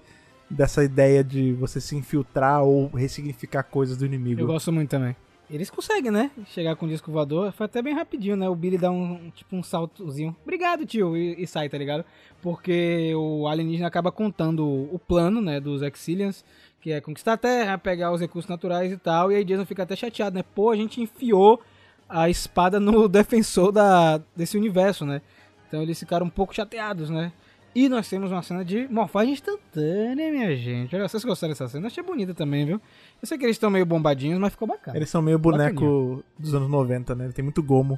Dessa 0.51 0.83
ideia 0.83 1.23
de 1.23 1.53
você 1.53 1.81
se 1.81 1.95
infiltrar 1.95 2.63
ou 2.63 2.89
ressignificar 2.89 3.63
coisas 3.63 3.97
do 3.97 4.07
inimigo. 4.07 4.41
Eu 4.41 4.47
gosto 4.47 4.73
muito 4.73 4.91
também. 4.91 5.15
Eles 5.51 5.71
conseguem, 5.71 6.11
né? 6.11 6.31
Chegar 6.47 6.77
com 6.77 6.85
o 6.85 6.89
disco 6.89 7.11
voador. 7.11 7.53
Foi 7.53 7.65
até 7.65 7.81
bem 7.81 7.95
rapidinho, 7.95 8.37
né? 8.37 8.49
O 8.49 8.55
Billy 8.55 8.77
dá 8.77 8.91
um, 8.91 9.31
tipo, 9.35 9.57
um 9.57 9.63
saltozinho. 9.63 10.37
Obrigado, 10.43 10.85
tio. 10.85 11.17
E, 11.17 11.43
e 11.43 11.47
sai, 11.47 11.71
tá 11.71 11.79
ligado? 11.79 12.05
Porque 12.43 13.15
o 13.15 13.49
alienígena 13.49 13.89
acaba 13.89 14.13
contando 14.13 14.67
o 14.67 14.99
plano, 14.99 15.41
né? 15.41 15.59
Dos 15.59 15.81
Exilians. 15.81 16.45
Que 16.81 16.93
é 16.93 17.01
conquistar 17.01 17.33
a 17.33 17.37
Terra, 17.39 17.79
pegar 17.79 18.13
os 18.13 18.21
recursos 18.21 18.49
naturais 18.49 18.93
e 18.93 18.99
tal. 18.99 19.33
E 19.33 19.37
aí 19.37 19.45
Jason 19.45 19.65
fica 19.65 19.85
até 19.85 19.97
chateado, 19.97 20.37
né? 20.37 20.45
Pô, 20.55 20.71
a 20.71 20.77
gente 20.77 21.01
enfiou 21.01 21.61
a 22.07 22.29
espada 22.29 22.79
no 22.79 23.09
defensor 23.09 23.73
da, 23.73 24.21
desse 24.37 24.57
universo, 24.57 25.07
né? 25.07 25.23
Então 25.67 25.83
eles 25.83 25.99
ficaram 25.99 26.27
um 26.27 26.31
pouco 26.31 26.55
chateados, 26.55 27.09
né? 27.09 27.33
E 27.79 27.89
nós 27.89 28.09
temos 28.09 28.33
uma 28.33 28.43
cena 28.43 28.65
de 28.65 28.89
morfagem 28.89 29.33
instantânea, 29.35 30.33
minha 30.33 30.57
gente. 30.57 30.97
Olha, 30.97 31.07
vocês 31.09 31.25
gostaram 31.25 31.53
dessa 31.53 31.69
cena? 31.69 31.87
Achei 31.87 32.03
bonita 32.03 32.35
também, 32.35 32.67
viu? 32.67 32.81
Eu 33.23 33.29
sei 33.29 33.39
que 33.39 33.45
eles 33.45 33.55
estão 33.55 33.71
meio 33.71 33.87
bombadinhos, 33.87 34.39
mas 34.41 34.51
ficou 34.53 34.67
bacana. 34.67 34.97
Eles 34.97 35.09
são 35.09 35.23
meio 35.23 35.39
boneco 35.39 35.75
Bacaninha. 35.75 36.23
dos 36.39 36.55
anos 36.55 36.69
90, 36.69 37.15
né? 37.15 37.31
Tem 37.33 37.43
muito 37.45 37.63
gomo. 37.63 37.97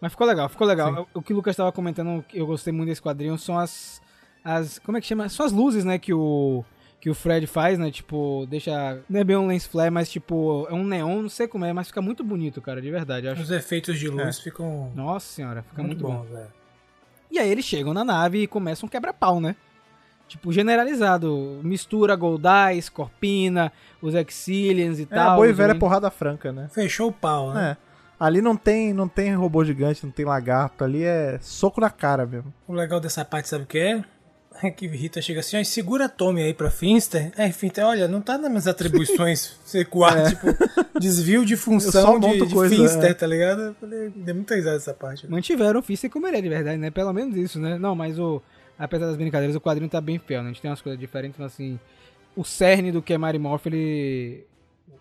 Mas 0.00 0.10
ficou 0.10 0.26
legal, 0.26 0.48
ficou 0.48 0.66
legal. 0.66 0.92
Sim. 0.94 1.06
O 1.14 1.22
que 1.22 1.32
o 1.32 1.36
Lucas 1.36 1.52
estava 1.52 1.70
comentando, 1.70 2.24
que 2.24 2.38
eu 2.38 2.46
gostei 2.46 2.72
muito 2.72 2.88
desse 2.88 3.00
quadrinho, 3.00 3.38
são 3.38 3.56
as. 3.56 4.02
as 4.44 4.78
como 4.80 4.98
é 4.98 5.00
que 5.00 5.06
chama? 5.06 5.28
São 5.28 5.46
as 5.46 5.52
luzes, 5.52 5.84
né, 5.84 5.98
que 5.98 6.12
o. 6.12 6.64
Que 7.00 7.10
o 7.10 7.14
Fred 7.14 7.46
faz, 7.48 7.78
né? 7.78 7.90
Tipo, 7.92 8.46
deixa. 8.48 9.00
Não 9.08 9.20
é 9.20 9.24
bem 9.24 9.36
um 9.36 9.46
lens 9.46 9.66
flare, 9.66 9.90
mas 9.90 10.10
tipo, 10.10 10.66
é 10.70 10.74
um 10.74 10.84
neon, 10.84 11.22
não 11.22 11.28
sei 11.28 11.46
como 11.48 11.64
é, 11.64 11.72
mas 11.72 11.88
fica 11.88 12.00
muito 12.02 12.22
bonito, 12.24 12.60
cara, 12.60 12.80
de 12.82 12.90
verdade. 12.90 13.26
Eu 13.26 13.32
acho. 13.32 13.42
Os 13.42 13.50
efeitos 13.50 13.98
de 13.98 14.08
luz 14.08 14.38
É. 14.38 14.42
ficam 14.42 14.90
Nossa 14.94 15.26
senhora, 15.26 15.62
fica 15.62 15.82
muito, 15.82 16.04
muito, 16.04 16.18
bom. 16.18 16.24
velho. 16.24 16.61
E 17.32 17.38
aí 17.38 17.50
eles 17.50 17.64
chegam 17.64 17.94
na 17.94 18.04
nave 18.04 18.42
e 18.42 18.46
começam 18.46 18.86
um 18.86 18.90
quebra-pau, 18.90 19.40
né? 19.40 19.56
Tipo, 20.28 20.52
generalizado. 20.52 21.60
Mistura 21.62 22.14
Goldeye, 22.14 22.80
Scorpina, 22.80 23.72
os 24.00 24.14
Exilians 24.14 24.98
e 24.98 25.02
É 25.02 25.06
tal. 25.06 25.30
a 25.30 25.34
boa 25.36 25.48
e 25.48 25.50
os 25.50 25.56
velha 25.56 25.72
Win- 25.72 25.78
porrada 25.78 26.10
franca, 26.10 26.52
né? 26.52 26.68
Fechou 26.72 27.08
o 27.08 27.12
pau, 27.12 27.52
né? 27.52 27.76
É. 27.78 27.92
Ali 28.24 28.40
não 28.40 28.54
tem, 28.56 28.92
não 28.92 29.08
tem 29.08 29.34
robô 29.34 29.64
gigante, 29.64 30.04
não 30.06 30.12
tem 30.12 30.24
lagarto. 30.24 30.84
Ali 30.84 31.02
é 31.02 31.38
soco 31.40 31.80
na 31.80 31.90
cara 31.90 32.24
mesmo. 32.24 32.52
O 32.68 32.72
legal 32.72 33.00
dessa 33.00 33.24
parte, 33.24 33.48
sabe 33.48 33.64
o 33.64 33.66
que 33.66 33.78
é? 33.78 34.04
É 34.62 34.70
que 34.70 34.86
Rita 34.86 35.20
chega 35.20 35.40
assim, 35.40 35.58
ó, 35.58 35.64
segura 35.64 36.06
a 36.06 36.08
Tommy 36.08 36.42
aí 36.42 36.54
pra 36.54 36.70
Finster. 36.70 37.32
Aí 37.36 37.52
Finster, 37.52 37.84
olha, 37.84 38.06
não 38.06 38.20
tá 38.20 38.38
nas 38.38 38.48
minhas 38.50 38.66
atribuições 38.66 39.58
sequar, 39.64 40.28
tipo, 40.28 40.46
desvio 40.98 41.44
de 41.44 41.54
É. 41.54 41.56
Função 41.56 42.18
de, 42.18 42.46
de 42.46 42.54
coisa, 42.54 42.74
Finster, 42.74 43.10
é. 43.10 43.14
tá 43.14 43.26
ligado? 43.26 43.62
Eu 43.62 43.74
falei, 43.74 44.10
dei 44.14 44.34
muita 44.34 44.54
risada 44.54 44.76
essa 44.76 44.94
parte. 44.94 45.28
Mantiveram 45.28 45.80
o 45.80 45.82
Fister 45.82 46.10
como 46.10 46.26
ele 46.26 46.36
é 46.36 46.40
de 46.40 46.48
verdade, 46.48 46.78
né? 46.78 46.90
Pelo 46.90 47.12
menos 47.12 47.36
isso, 47.36 47.58
né? 47.58 47.78
Não, 47.78 47.94
mas 47.94 48.18
o. 48.18 48.42
Apesar 48.78 49.06
das 49.06 49.16
brincadeiras, 49.16 49.54
o 49.54 49.60
quadrinho 49.60 49.88
tá 49.88 50.00
bem 50.00 50.18
fiel, 50.18 50.42
né? 50.42 50.50
A 50.50 50.52
gente 50.52 50.62
tem 50.62 50.70
umas 50.70 50.82
coisas 50.82 50.98
diferentes, 50.98 51.38
mas 51.38 51.52
assim. 51.52 51.78
O 52.34 52.44
cerne 52.44 52.90
do 52.90 53.02
que 53.02 53.12
é 53.12 53.18
Mary 53.18 53.38
Morph, 53.38 53.66
ele. 53.66 54.44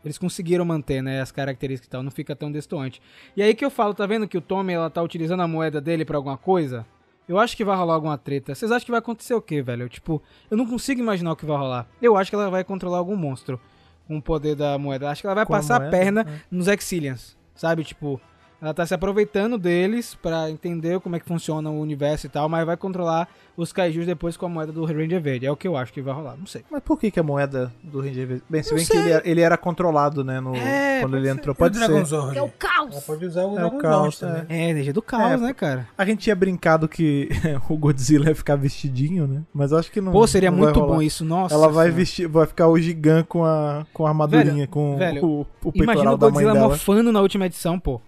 Eles 0.04 0.18
conseguiram 0.18 0.66
manter, 0.66 1.02
né? 1.02 1.22
As 1.22 1.32
características 1.32 1.88
e 1.88 1.90
tal, 1.90 2.04
não 2.04 2.12
fica 2.12 2.36
tão 2.36 2.52
destoante. 2.52 3.02
E 3.36 3.42
aí 3.42 3.54
que 3.54 3.64
eu 3.64 3.70
falo, 3.70 3.94
tá 3.94 4.06
vendo 4.06 4.28
que 4.28 4.38
o 4.38 4.42
Tommy 4.42 4.74
ela 4.74 4.90
tá 4.90 5.02
utilizando 5.02 5.42
a 5.42 5.48
moeda 5.48 5.80
dele 5.80 6.04
pra 6.04 6.18
alguma 6.18 6.38
coisa? 6.38 6.86
Eu 7.28 7.38
acho 7.40 7.56
que 7.56 7.64
vai 7.64 7.76
rolar 7.78 7.94
alguma 7.94 8.18
treta. 8.18 8.54
Vocês 8.54 8.72
acham 8.72 8.86
que 8.86 8.92
vai 8.92 9.00
acontecer 9.00 9.34
o 9.34 9.42
quê, 9.42 9.62
velho? 9.62 9.88
Tipo, 9.88 10.22
eu 10.50 10.58
não 10.58 10.66
consigo 10.66 11.00
imaginar 11.00 11.32
o 11.32 11.36
que 11.36 11.46
vai 11.46 11.58
rolar. 11.58 11.88
Eu 12.02 12.18
acho 12.18 12.30
que 12.30 12.36
ela 12.36 12.50
vai 12.50 12.64
controlar 12.64 12.98
algum 12.98 13.16
monstro 13.16 13.60
com 14.08 14.18
o 14.18 14.22
poder 14.22 14.56
da 14.56 14.78
moeda. 14.78 15.10
Acho 15.10 15.22
que 15.22 15.28
ela 15.28 15.36
vai 15.36 15.46
Com 15.46 15.54
a 15.54 15.58
passar 15.58 15.76
a, 15.76 15.80
moeda, 15.80 15.92
perna 15.98 16.24
né? 16.24 16.42
nos 16.52 16.68
Exilians, 16.68 17.38
sabe? 17.56 17.84
Tipo, 17.84 18.20
ela 18.62 18.74
tá 18.74 18.86
se 18.86 18.94
aproveitando 18.94 19.58
deles 19.58 20.14
pra 20.16 20.50
entender 20.52 21.00
como 21.00 21.16
é 21.16 21.20
que 21.20 21.26
funciona 21.26 21.70
o 21.70 21.80
universo 21.82 22.28
e 22.28 22.30
tal, 22.30 22.48
mas 22.48 22.66
vai 22.66 22.78
controlar 22.78 23.28
os 23.58 23.74
kaijus 23.74 24.06
depois 24.06 24.38
com 24.38 24.46
a 24.46 24.50
moeda 24.50 24.72
do 24.72 24.86
Ranger 24.86 25.20
Verde. 25.22 25.46
É 25.46 25.52
o 25.52 25.58
que 25.58 25.68
eu 25.68 25.76
acho 25.76 25.92
que 25.92 26.02
vai 26.02 26.14
rolar, 26.14 26.36
não 26.38 26.46
sei. 26.46 26.64
Mas 26.72 26.82
por 26.84 26.98
que, 27.00 27.10
que 27.12 27.20
a 27.20 27.24
moeda 27.24 27.72
do 27.84 28.00
Ranger 28.00 28.28
Verde... 28.28 28.44
Bem, 28.50 28.64
se 28.64 28.74
bem 28.74 28.86
que 28.86 28.96
ele 28.96 29.10
era, 29.12 29.28
ele 29.30 29.42
era 29.42 29.58
controlado, 29.58 30.24
né? 30.24 30.40
No, 30.40 30.56
É, 30.56 31.02
quando 31.02 31.12
pode 31.12 31.18
ele 31.18 31.26
ser. 31.26 31.32
entrou. 31.40 31.54
O 31.54 31.58
Pode 31.58 31.78
ser. 31.78 31.88
Dragon 31.88 32.06
Zord? 32.06 32.38
É 32.38 32.42
o 32.42 32.50
caos! 32.50 32.92
Ela 32.94 33.02
pode 33.02 33.26
usar 33.26 33.46
o 33.46 33.60
É 33.60 33.66
o 33.66 33.78
caos, 33.78 34.20
também. 34.20 34.44
É, 34.50 34.70
energia 34.70 34.94
do 34.94 35.02
caos, 35.02 35.32
É, 35.32 35.38
né, 35.38 35.54
cara? 35.54 35.88
A 35.98 36.06
gente 36.06 36.20
tinha 36.20 36.36
brincado 36.36 36.88
que 36.88 37.30
o 37.70 37.78
Godzilla 37.78 38.30
ia 38.30 38.36
ficar 38.36 38.56
vestidinho, 38.56 39.28
né? 39.28 39.42
Mas 39.54 39.72
eu 39.72 39.78
acho 39.80 39.92
que 39.92 40.00
não. 40.00 40.12
Pô, 40.12 40.26
seria 40.28 40.52
não 40.52 40.58
muito 40.60 40.80
rolar. 40.80 40.96
bom 40.96 41.02
isso, 41.02 41.26
nossa. 41.26 41.54
Ela 41.54 41.68
vai 41.68 41.86
senhora. 41.88 41.92
vestir, 41.92 42.28
vai 42.28 42.46
ficar 42.46 42.68
o 42.68 42.78
gigante 42.80 43.28
com 43.28 43.44
a, 43.44 43.86
com 43.94 44.06
a 44.06 44.10
armadurinha, 44.10 44.54
Velho, 44.54 44.68
com 44.70 44.98
velho, 44.98 45.26
o, 45.26 45.42
o 45.42 45.72
peitoral 45.72 45.84
Imagina 45.84 46.12
o 46.14 46.18
da 46.18 46.26
mãe 46.28 46.34
Godzilla 46.34 46.54
dela. 46.54 46.70
mofando 46.70 47.12
na 47.12 47.22
última 47.22 47.46
edição, 47.48 47.80
pô. 47.80 48.00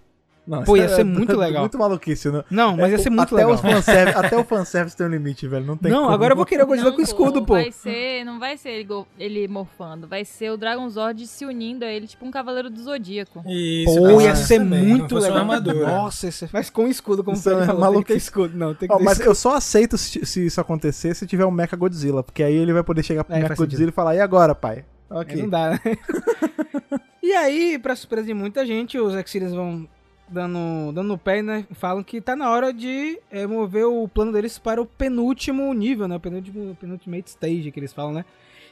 Não, 0.46 0.62
Pô, 0.62 0.76
ia 0.76 0.84
é 0.84 0.88
ser 0.88 1.04
muito 1.04 1.34
legal. 1.38 1.62
Muito 1.62 1.78
maluquice, 1.78 2.30
né? 2.30 2.44
Não, 2.50 2.76
mas 2.76 2.92
ia 2.92 2.98
ser 2.98 3.08
muito 3.10 3.34
até 3.34 3.46
legal. 3.46 3.56
Fanservice, 3.56 4.18
até 4.18 4.36
o 4.36 4.44
fanservice 4.44 4.94
tem 4.96 5.06
um 5.06 5.10
limite, 5.10 5.48
velho. 5.48 5.64
Não 5.64 5.76
tem 5.76 5.90
Não, 5.90 6.02
como. 6.02 6.12
agora 6.14 6.32
eu 6.32 6.36
vou 6.36 6.44
querer 6.44 6.64
o 6.64 6.66
Godzilla 6.66 6.90
Não, 6.90 6.96
com 6.96 7.02
escudo, 7.02 7.44
pô. 7.46 7.54
Vai 7.54 7.72
ser, 7.72 8.24
não 8.24 8.38
vai 8.38 8.56
ser 8.58 8.68
ele, 8.70 8.88
ele 9.18 9.48
morfando, 9.48 10.06
vai 10.06 10.22
ser 10.24 10.50
o 10.50 10.56
Dragon 10.58 10.86
Zord 10.90 11.26
se 11.26 11.46
unindo 11.46 11.84
a 11.84 11.88
ele, 11.88 12.06
tipo 12.06 12.26
um 12.26 12.30
cavaleiro 12.30 12.68
do 12.68 12.82
Zodíaco. 12.82 13.42
Isso, 13.46 13.94
Pô, 13.98 14.20
ia 14.20 14.36
ser 14.36 14.58
também, 14.58 14.84
muito 14.86 15.14
legal. 15.18 15.38
Armadura. 15.38 15.86
Nossa, 15.86 16.26
esse- 16.28 16.48
mas 16.52 16.68
com 16.68 16.86
escudo, 16.88 17.24
como 17.24 17.36
Isso 17.36 17.44
você 17.48 17.54
é 17.54 17.64
falou, 17.64 17.80
maluquice. 17.80 18.06
tem 18.08 18.16
escudo. 18.18 18.56
Não, 18.56 18.74
tem 18.74 18.86
que 18.86 18.94
Ó, 18.94 18.98
ter 18.98 19.04
mas 19.04 19.14
escudo. 19.14 19.30
eu 19.30 19.34
só 19.34 19.54
aceito 19.56 19.96
se, 19.96 20.26
se 20.26 20.44
isso 20.46 20.60
acontecer 20.60 21.14
se 21.14 21.26
tiver 21.26 21.46
um 21.46 21.50
Mecha 21.50 21.74
Godzilla, 21.74 22.22
porque 22.22 22.42
aí 22.42 22.54
ele 22.54 22.72
vai 22.74 22.82
poder 22.82 23.02
chegar 23.02 23.24
pro 23.24 23.34
É, 23.34 23.40
Mecha 23.40 23.54
Godzilla 23.54 23.88
e 23.88 23.92
falar: 23.92 24.14
e 24.14 24.20
agora, 24.20 24.54
pai? 24.54 24.84
Aí 25.08 25.18
Ok. 25.20 25.40
não 25.42 25.48
dá, 25.48 25.70
né? 25.70 25.80
e 27.22 27.32
aí, 27.32 27.78
pra 27.78 27.96
surpresa 27.96 28.26
de 28.26 28.34
muita 28.34 28.66
gente, 28.66 28.98
os 28.98 29.14
Exilians 29.14 29.52
vão 29.54 29.88
dando, 30.34 30.92
dando 30.92 31.08
no 31.08 31.18
pé, 31.18 31.40
né? 31.42 31.66
Falam 31.72 32.02
que 32.02 32.20
tá 32.20 32.36
na 32.36 32.50
hora 32.50 32.72
de 32.72 33.18
é, 33.30 33.46
mover 33.46 33.86
o 33.86 34.06
plano 34.08 34.32
deles 34.32 34.58
para 34.58 34.82
o 34.82 34.86
penúltimo 34.86 35.72
nível, 35.72 36.06
né? 36.06 36.16
O 36.16 36.20
penúltimo, 36.20 36.76
penultimate 36.78 37.30
stage 37.30 37.70
que 37.70 37.80
eles 37.80 37.92
falam, 37.92 38.12
né? 38.12 38.24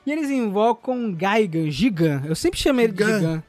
E 0.05 0.11
eles 0.13 0.29
invocam 0.31 1.13
Gaigan, 1.15 1.71
Gigan. 1.71 2.23
Eu 2.27 2.35
sempre 2.35 2.59
chamei 2.59 2.87
ele 2.87 2.93
de 2.93 3.05
Gigan. 3.05 3.43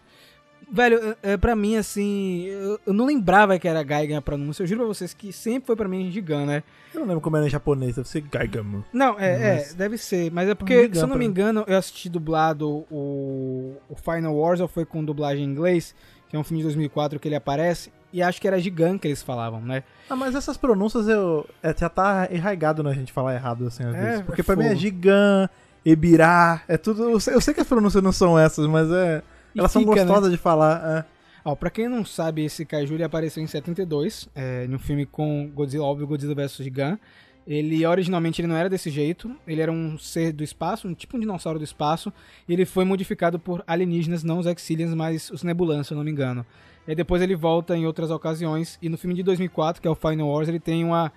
Velho, 0.71 1.15
é, 1.21 1.33
é, 1.33 1.37
pra 1.37 1.55
mim, 1.55 1.75
assim, 1.75 2.45
eu, 2.45 2.79
eu 2.87 2.93
não 2.93 3.05
lembrava 3.05 3.59
que 3.59 3.67
era 3.67 3.83
Gaigan 3.83 4.17
a 4.17 4.21
pronúncia. 4.21 4.63
Eu 4.63 4.67
juro 4.67 4.81
pra 4.81 4.87
vocês 4.87 5.13
que 5.13 5.31
sempre 5.31 5.67
foi 5.67 5.75
pra 5.75 5.87
mim 5.87 6.09
Gigan, 6.09 6.45
né? 6.45 6.63
Eu 6.93 7.01
não 7.01 7.07
lembro 7.07 7.21
como 7.21 7.37
era 7.37 7.45
em 7.45 7.49
japonês, 7.49 7.95
deve 7.95 8.07
ser 8.07 8.21
Gaigamu. 8.21 8.83
Não, 8.93 9.19
é, 9.19 9.55
Mas- 9.57 9.71
é, 9.71 9.75
deve 9.75 9.97
ser. 9.97 10.31
Mas 10.31 10.49
é 10.49 10.55
porque, 10.55 10.83
Gigan 10.83 10.95
se 10.95 11.03
eu 11.03 11.07
não 11.07 11.15
me 11.15 11.25
engano, 11.25 11.63
eu 11.67 11.77
assisti 11.77 12.09
dublado 12.09 12.85
o, 12.89 13.75
o 13.89 13.95
Final 13.95 14.35
Wars, 14.35 14.59
ou 14.61 14.67
foi 14.67 14.85
com 14.85 15.03
dublagem 15.03 15.43
em 15.43 15.47
inglês, 15.47 15.93
que 16.29 16.35
é 16.35 16.39
um 16.39 16.43
filme 16.43 16.59
de 16.61 16.63
2004 16.63 17.19
que 17.19 17.27
ele 17.27 17.35
aparece, 17.35 17.91
e 18.13 18.21
acho 18.21 18.39
que 18.39 18.47
era 18.47 18.59
Gigan 18.59 18.97
que 18.97 19.07
eles 19.07 19.21
falavam, 19.23 19.59
né? 19.59 19.83
Ah, 20.09 20.15
mas 20.15 20.35
essas 20.35 20.55
pronúncias 20.55 21.07
eu, 21.07 21.45
é, 21.61 21.75
já 21.77 21.89
tá 21.89 22.27
enraigado 22.31 22.81
na 22.83 22.93
gente 22.93 23.11
falar 23.11 23.33
errado, 23.33 23.67
assim, 23.67 23.83
às 23.83 23.95
É, 23.95 24.01
vezes. 24.01 24.21
Porque 24.25 24.41
é 24.41 24.43
pra 24.43 24.55
mim 24.55 24.65
é 24.65 24.69
fogo. 24.69 24.79
Gigan, 24.79 25.49
Ebirá, 25.85 26.61
é 26.67 26.77
tudo. 26.77 27.09
Eu 27.09 27.19
sei, 27.19 27.33
eu 27.33 27.41
sei 27.41 27.53
que 27.53 27.59
as 27.61 27.67
pronúncias 27.67 28.01
não 28.03 28.11
são 28.11 28.37
essas, 28.39 28.67
mas 28.67 28.89
é. 28.91 29.21
E 29.53 29.59
elas 29.59 29.71
são 29.71 29.81
fica, 29.81 29.95
né? 29.95 30.03
gostosas 30.05 30.31
de 30.31 30.37
falar. 30.37 30.81
é. 31.09 31.13
Ó, 31.45 31.55
pra 31.55 31.69
quem 31.69 31.89
não 31.89 32.05
sabe, 32.05 32.45
esse 32.45 32.63
Kaiju 32.65 32.93
ele 32.93 33.03
apareceu 33.03 33.43
em 33.43 33.47
72, 33.47 34.29
é, 34.33 34.63
em 34.65 34.73
um 34.73 34.79
filme 34.79 35.05
com 35.05 35.49
Godzilla, 35.53 35.83
óbvio, 35.83 36.07
Godzilla 36.07 36.33
vs 36.33 36.55
Gigan. 36.57 36.97
Ele, 37.45 37.85
originalmente, 37.85 38.41
ele 38.41 38.47
não 38.47 38.55
era 38.55 38.69
desse 38.69 38.89
jeito. 38.89 39.29
Ele 39.47 39.61
era 39.61 39.71
um 39.71 39.97
ser 39.97 40.31
do 40.31 40.43
espaço, 40.43 40.87
um 40.87 40.93
tipo 40.93 41.17
um 41.17 41.19
dinossauro 41.19 41.59
do 41.59 41.65
espaço. 41.65 42.11
E 42.47 42.53
ele 42.53 42.65
foi 42.65 42.85
modificado 42.85 43.37
por 43.37 43.63
alienígenas, 43.67 44.23
não 44.23 44.39
os 44.39 44.45
Exilians, 44.45 44.93
mas 44.93 45.29
os 45.29 45.43
Nebulans, 45.43 45.87
se 45.87 45.93
eu 45.93 45.97
não 45.97 46.03
me 46.03 46.11
engano. 46.11 46.45
E 46.87 46.91
aí 46.91 46.95
depois 46.95 47.21
ele 47.21 47.35
volta 47.35 47.75
em 47.75 47.85
outras 47.85 48.11
ocasiões. 48.11 48.77
E 48.81 48.89
no 48.89 48.97
filme 48.97 49.15
de 49.15 49.23
2004, 49.23 49.81
que 49.81 49.87
é 49.87 49.91
o 49.91 49.95
Final 49.95 50.29
Wars, 50.29 50.47
ele 50.47 50.59
tem 50.59 50.83
uma... 50.83 51.11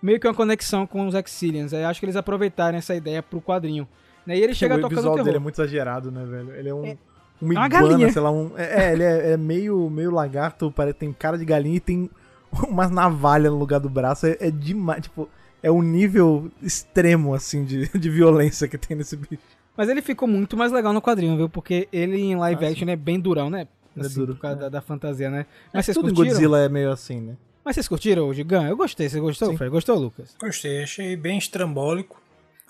Meio 0.00 0.20
que 0.20 0.26
uma 0.28 0.34
conexão 0.34 0.86
com 0.86 1.06
os 1.06 1.14
Exilians. 1.14 1.74
Aí 1.74 1.84
acho 1.84 1.98
que 2.00 2.06
eles 2.06 2.16
aproveitaram 2.16 2.78
essa 2.78 2.94
ideia 2.94 3.22
pro 3.22 3.40
quadrinho. 3.40 3.86
Né? 4.24 4.36
E 4.36 4.42
ele 4.42 4.54
chega 4.54 4.74
o 4.74 4.80
tocando 4.80 4.96
visual 4.96 5.14
terror. 5.14 5.24
dele 5.24 5.36
é 5.38 5.40
muito 5.40 5.54
exagerado, 5.54 6.10
né, 6.10 6.24
velho? 6.24 6.54
Ele 6.54 6.68
é 6.68 6.74
um. 6.74 6.84
É- 6.84 6.98
uma 7.40 7.54
é 7.54 7.56
uma 7.56 7.66
iguana, 7.66 7.88
galinha. 7.88 8.12
sei 8.12 8.22
lá, 8.22 8.30
um. 8.30 8.52
É, 8.56 8.84
é, 8.84 8.92
ele 8.92 9.02
é, 9.02 9.30
é 9.32 9.36
meio, 9.36 9.88
meio 9.88 10.10
lagarto, 10.10 10.72
parece, 10.72 10.98
tem 10.98 11.12
cara 11.12 11.38
de 11.38 11.44
galinha 11.44 11.76
e 11.76 11.80
tem 11.80 12.10
umas 12.68 12.90
navalhas 12.90 13.50
no 13.50 13.58
lugar 13.58 13.80
do 13.80 13.88
braço. 13.88 14.26
É, 14.26 14.36
é 14.40 14.50
demais, 14.50 15.02
tipo, 15.02 15.28
é 15.68 15.72
um 15.72 15.82
nível 15.82 16.50
extremo, 16.62 17.34
assim, 17.34 17.64
de, 17.64 17.88
de 17.98 18.10
violência 18.10 18.66
que 18.66 18.78
tem 18.78 18.96
nesse 18.96 19.16
bicho. 19.16 19.42
Mas 19.76 19.88
ele 19.88 20.02
ficou 20.02 20.26
muito 20.26 20.56
mais 20.56 20.72
legal 20.72 20.92
no 20.92 21.00
quadrinho, 21.00 21.36
viu? 21.36 21.48
Porque 21.48 21.88
ele 21.92 22.20
em 22.20 22.36
live 22.36 22.64
Ah, 22.64 22.68
action 22.68 22.88
é 22.88 22.96
bem 22.96 23.20
durão, 23.20 23.48
né? 23.48 23.68
É 23.96 24.00
Assim, 24.00 24.14
duro, 24.14 24.34
por 24.34 24.42
causa 24.42 24.56
é. 24.56 24.60
da, 24.62 24.68
da 24.68 24.80
fantasia, 24.80 25.30
né? 25.30 25.46
Mas 25.72 25.86
vocês 25.86 25.96
Tudo 25.96 26.08
curtiram? 26.08 26.28
Godzilla 26.28 26.58
é 26.60 26.68
meio 26.68 26.90
assim, 26.90 27.20
né? 27.20 27.36
Mas 27.64 27.74
vocês 27.74 27.86
curtiram 27.86 28.28
o 28.28 28.34
Gigan? 28.34 28.66
Eu 28.66 28.76
gostei. 28.76 29.08
Você 29.08 29.20
gostou. 29.20 29.56
Fred? 29.56 29.70
Gostou, 29.70 29.98
Lucas? 29.98 30.34
Gostei, 30.40 30.82
achei 30.82 31.16
bem 31.16 31.38
estrambólico. 31.38 32.20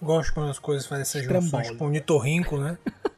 Gosto 0.03 0.35
quando 0.35 0.51
as 0.51 0.59
coisas 0.59 0.87
fazem 0.87 1.03
essas 1.03 1.23
junções, 1.23 1.69
tipo 1.69 1.85
um 1.85 1.89
nitorrinco, 1.89 2.57
né? 2.57 2.79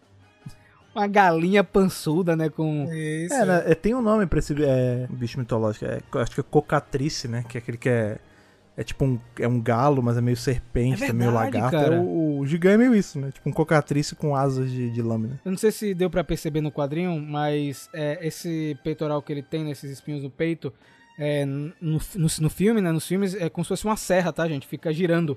Uma 0.95 1.07
galinha 1.07 1.62
pançuda, 1.62 2.35
né? 2.35 2.49
Com... 2.49 2.93
Isso. 2.93 3.33
É, 3.33 3.45
né, 3.47 3.62
é, 3.66 3.75
tem 3.75 3.95
um 3.95 4.03
nome 4.03 4.27
pra 4.27 4.40
esse 4.40 4.55
é, 4.62 5.07
bicho 5.09 5.38
mitológico. 5.38 5.85
É, 5.85 6.01
acho 6.21 6.35
que 6.35 6.40
é 6.40 6.45
cocatrice, 6.45 7.29
né? 7.29 7.45
Que 7.49 7.59
é 7.59 7.61
aquele 7.61 7.79
que 7.79 7.88
é. 7.88 8.19
É 8.76 8.85
tipo 8.85 9.04
um, 9.04 9.18
é 9.38 9.46
um 9.46 9.61
galo, 9.61 10.02
mas 10.02 10.16
é 10.16 10.20
meio 10.20 10.37
serpente, 10.37 11.04
É 11.04 11.12
meio 11.12 11.30
verdade, 11.33 11.56
lagarto. 11.56 11.76
cara. 11.76 11.96
É 11.96 11.98
o, 11.98 12.38
o 12.38 12.46
Gigan 12.46 12.72
é 12.72 12.76
meio 12.78 12.94
isso, 12.94 13.18
né? 13.18 13.30
Tipo 13.30 13.48
um 13.50 13.52
cocatrice 13.52 14.14
com 14.14 14.35
asas 14.35 14.70
de, 14.70 14.90
de 14.90 15.02
lâmina. 15.02 15.38
Eu 15.44 15.50
não 15.50 15.59
sei 15.59 15.70
se 15.70 15.92
deu 15.92 16.09
pra 16.09 16.24
perceber 16.24 16.61
no 16.61 16.72
quadrinho, 16.72 17.20
mas 17.20 17.90
é, 17.92 18.18
esse 18.26 18.78
peitoral 18.83 19.20
que 19.20 19.33
ele 19.33 19.42
tem, 19.42 19.64
nesses 19.64 19.90
espinhos 19.90 20.22
no 20.22 20.30
peito, 20.30 20.72
é, 21.18 21.44
no, 21.44 21.72
no, 21.80 22.28
no 22.38 22.50
filme, 22.50 22.80
né? 22.80 22.90
Nos 22.90 23.06
filmes, 23.06 23.35
é 23.35 23.50
como 23.50 23.64
se 23.64 23.68
fosse 23.68 23.85
uma 23.85 23.96
serra, 23.96 24.33
tá, 24.33 24.48
gente? 24.48 24.66
Fica 24.66 24.90
girando 24.92 25.37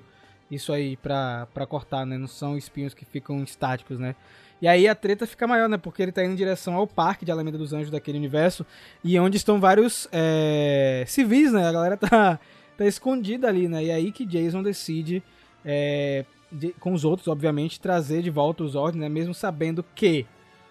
isso 0.50 0.72
aí 0.72 0.96
pra, 0.96 1.46
pra 1.52 1.66
cortar, 1.66 2.06
né? 2.06 2.16
Não 2.16 2.28
são 2.28 2.56
espinhos 2.56 2.94
que 2.94 3.04
ficam 3.04 3.42
estáticos, 3.42 3.98
né? 3.98 4.14
E 4.62 4.68
aí 4.68 4.88
a 4.88 4.94
treta 4.94 5.26
fica 5.26 5.46
maior, 5.46 5.68
né? 5.68 5.76
Porque 5.76 6.00
ele 6.02 6.12
tá 6.12 6.24
indo 6.24 6.32
em 6.32 6.36
direção 6.36 6.74
ao 6.74 6.86
parque 6.86 7.24
de 7.24 7.32
Alameda 7.32 7.58
dos 7.58 7.74
Anjos 7.74 7.90
daquele 7.90 8.16
universo, 8.16 8.64
e 9.02 9.18
onde 9.18 9.36
estão 9.36 9.60
vários 9.60 10.08
é, 10.12 11.04
civis, 11.06 11.52
né? 11.52 11.68
A 11.68 11.72
galera 11.72 11.96
tá, 11.98 12.38
tá 12.76 12.86
escondida 12.86 13.48
ali, 13.48 13.68
né? 13.68 13.84
E 13.84 13.90
aí 13.90 14.12
que 14.12 14.24
Jason 14.26 14.62
decide, 14.62 15.22
é, 15.64 16.24
de- 16.50 16.72
com 16.80 16.92
os 16.92 17.04
outros, 17.04 17.28
obviamente, 17.28 17.80
trazer 17.80 18.22
de 18.22 18.30
volta 18.30 18.62
os 18.64 18.74
ordens, 18.74 19.00
né? 19.02 19.08
Mesmo 19.08 19.34
sabendo 19.34 19.84
que 19.94 20.26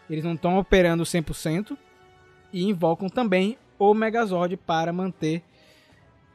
eles 0.09 0.23
não 0.23 0.33
estão 0.33 0.57
operando 0.57 1.03
100% 1.05 1.77
e 2.51 2.63
invocam 2.63 3.09
também 3.09 3.57
o 3.79 3.93
Megazord 3.93 4.55
para 4.57 4.91
manter 4.93 5.41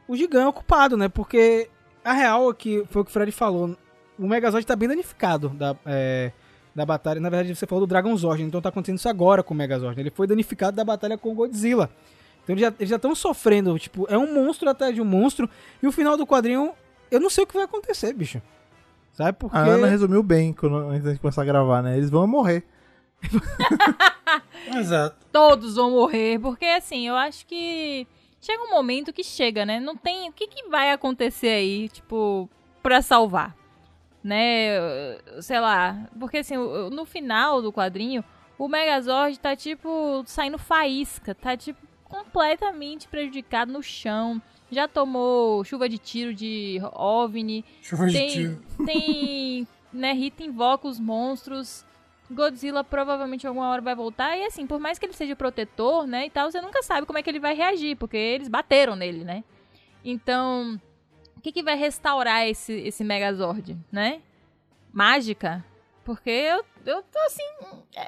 o 0.07 0.15
Gigan 0.15 0.47
ocupado, 0.47 0.97
né? 0.97 1.07
Porque 1.07 1.69
a 2.03 2.13
real 2.13 2.49
é 2.49 2.53
que 2.53 2.83
foi 2.89 3.01
o 3.01 3.05
que 3.05 3.11
o 3.11 3.13
Fred 3.13 3.31
falou, 3.31 3.75
o 4.17 4.27
Megazord 4.27 4.65
tá 4.65 4.75
bem 4.75 4.89
danificado 4.89 5.49
da, 5.49 5.75
é, 5.85 6.31
da 6.75 6.85
batalha. 6.85 7.21
Na 7.21 7.29
verdade, 7.29 7.55
você 7.55 7.65
falou 7.67 7.85
do 7.85 7.89
Dragon 7.89 8.15
Zord, 8.17 8.41
então 8.43 8.61
tá 8.61 8.69
acontecendo 8.69 8.97
isso 8.97 9.07
agora 9.07 9.43
com 9.43 9.53
o 9.53 9.57
Megazord. 9.57 9.99
Ele 9.99 10.09
foi 10.09 10.27
danificado 10.27 10.75
da 10.75 10.83
batalha 10.83 11.17
com 11.17 11.31
o 11.31 11.35
Godzilla. 11.35 11.89
Então 12.49 12.55
eles 12.55 12.61
já- 12.61 12.73
eles 12.79 12.89
já 12.89 12.95
estão 12.95 13.13
sofrendo, 13.13 13.77
tipo, 13.77 14.07
é 14.09 14.17
um 14.17 14.33
monstro 14.33 14.67
atrás 14.69 14.95
de 14.95 15.01
um 15.01 15.05
monstro. 15.05 15.47
E 15.83 15.85
o 15.87 15.91
final 15.91 16.17
do 16.17 16.25
quadrinho, 16.25 16.71
eu 17.11 17.19
não 17.19 17.29
sei 17.29 17.43
o 17.43 17.47
que 17.47 17.53
vai 17.53 17.63
acontecer, 17.63 18.11
bicho. 18.11 18.41
Sabe? 19.13 19.37
Porque. 19.37 19.55
A 19.55 19.61
Ana 19.61 19.85
resumiu 19.87 20.23
bem 20.23 20.51
quando, 20.51 20.75
antes 20.77 21.03
da 21.03 21.11
gente 21.11 21.19
começar 21.21 21.43
a 21.43 21.45
gravar, 21.45 21.83
né? 21.83 21.95
Eles 21.95 22.09
vão 22.09 22.25
morrer. 22.25 22.63
Exato. 24.75 25.15
Todos 25.31 25.75
vão 25.75 25.91
morrer, 25.91 26.39
porque 26.39 26.65
assim, 26.65 27.07
eu 27.07 27.15
acho 27.15 27.45
que 27.45 28.07
chega 28.41 28.63
um 28.63 28.69
momento 28.71 29.13
que 29.13 29.23
chega, 29.23 29.65
né? 29.65 29.79
Não 29.79 29.95
tem. 29.95 30.29
O 30.29 30.33
que, 30.33 30.47
que 30.47 30.67
vai 30.69 30.91
acontecer 30.91 31.49
aí, 31.49 31.89
tipo, 31.89 32.49
pra 32.81 33.01
salvar? 33.01 33.55
Né? 34.23 35.17
Sei 35.41 35.59
lá. 35.59 36.07
Porque 36.19 36.37
assim, 36.37 36.55
no 36.57 37.05
final 37.05 37.61
do 37.61 37.71
quadrinho, 37.71 38.23
o 38.57 38.67
Megazord 38.67 39.39
tá, 39.39 39.55
tipo, 39.55 40.23
saindo 40.25 40.57
faísca. 40.57 41.33
Tá, 41.35 41.55
tipo, 41.55 41.79
completamente 42.09 43.07
prejudicado 43.07 43.71
no 43.71 43.81
chão. 43.81 44.41
Já 44.71 44.87
tomou 44.87 45.63
chuva 45.63 45.87
de 45.87 45.97
tiro 45.97 46.33
de 46.33 46.79
OVNI. 46.93 47.63
Chuva 47.81 48.07
de 48.07 48.13
Tem, 48.13 48.29
tiro. 48.29 48.61
tem 48.85 49.67
né, 49.93 50.13
Rita 50.13 50.43
invoca 50.43 50.87
os 50.87 50.99
monstros. 50.99 51.85
Godzilla 52.29 52.83
provavelmente 52.83 53.47
alguma 53.47 53.69
hora 53.69 53.81
vai 53.81 53.95
voltar. 53.95 54.37
E 54.37 54.45
assim, 54.45 54.67
por 54.67 54.79
mais 54.79 54.99
que 54.99 55.05
ele 55.05 55.13
seja 55.13 55.35
protetor, 55.35 56.05
né, 56.05 56.27
e 56.27 56.29
tal, 56.29 56.51
você 56.51 56.61
nunca 56.61 56.83
sabe 56.83 57.07
como 57.07 57.17
é 57.17 57.23
que 57.23 57.29
ele 57.29 57.39
vai 57.39 57.55
reagir, 57.55 57.95
porque 57.95 58.17
eles 58.17 58.47
bateram 58.47 58.95
nele, 58.95 59.23
né? 59.23 59.43
Então, 60.05 60.79
o 61.35 61.41
que, 61.41 61.51
que 61.51 61.63
vai 61.63 61.75
restaurar 61.75 62.47
esse, 62.47 62.73
esse 62.73 63.03
Megazord, 63.03 63.77
né? 63.91 64.21
Mágica? 64.93 65.65
Porque 66.09 66.31
eu, 66.31 66.63
eu 66.87 67.03
tô 67.03 67.19
assim. 67.27 67.43
é, 67.95 68.01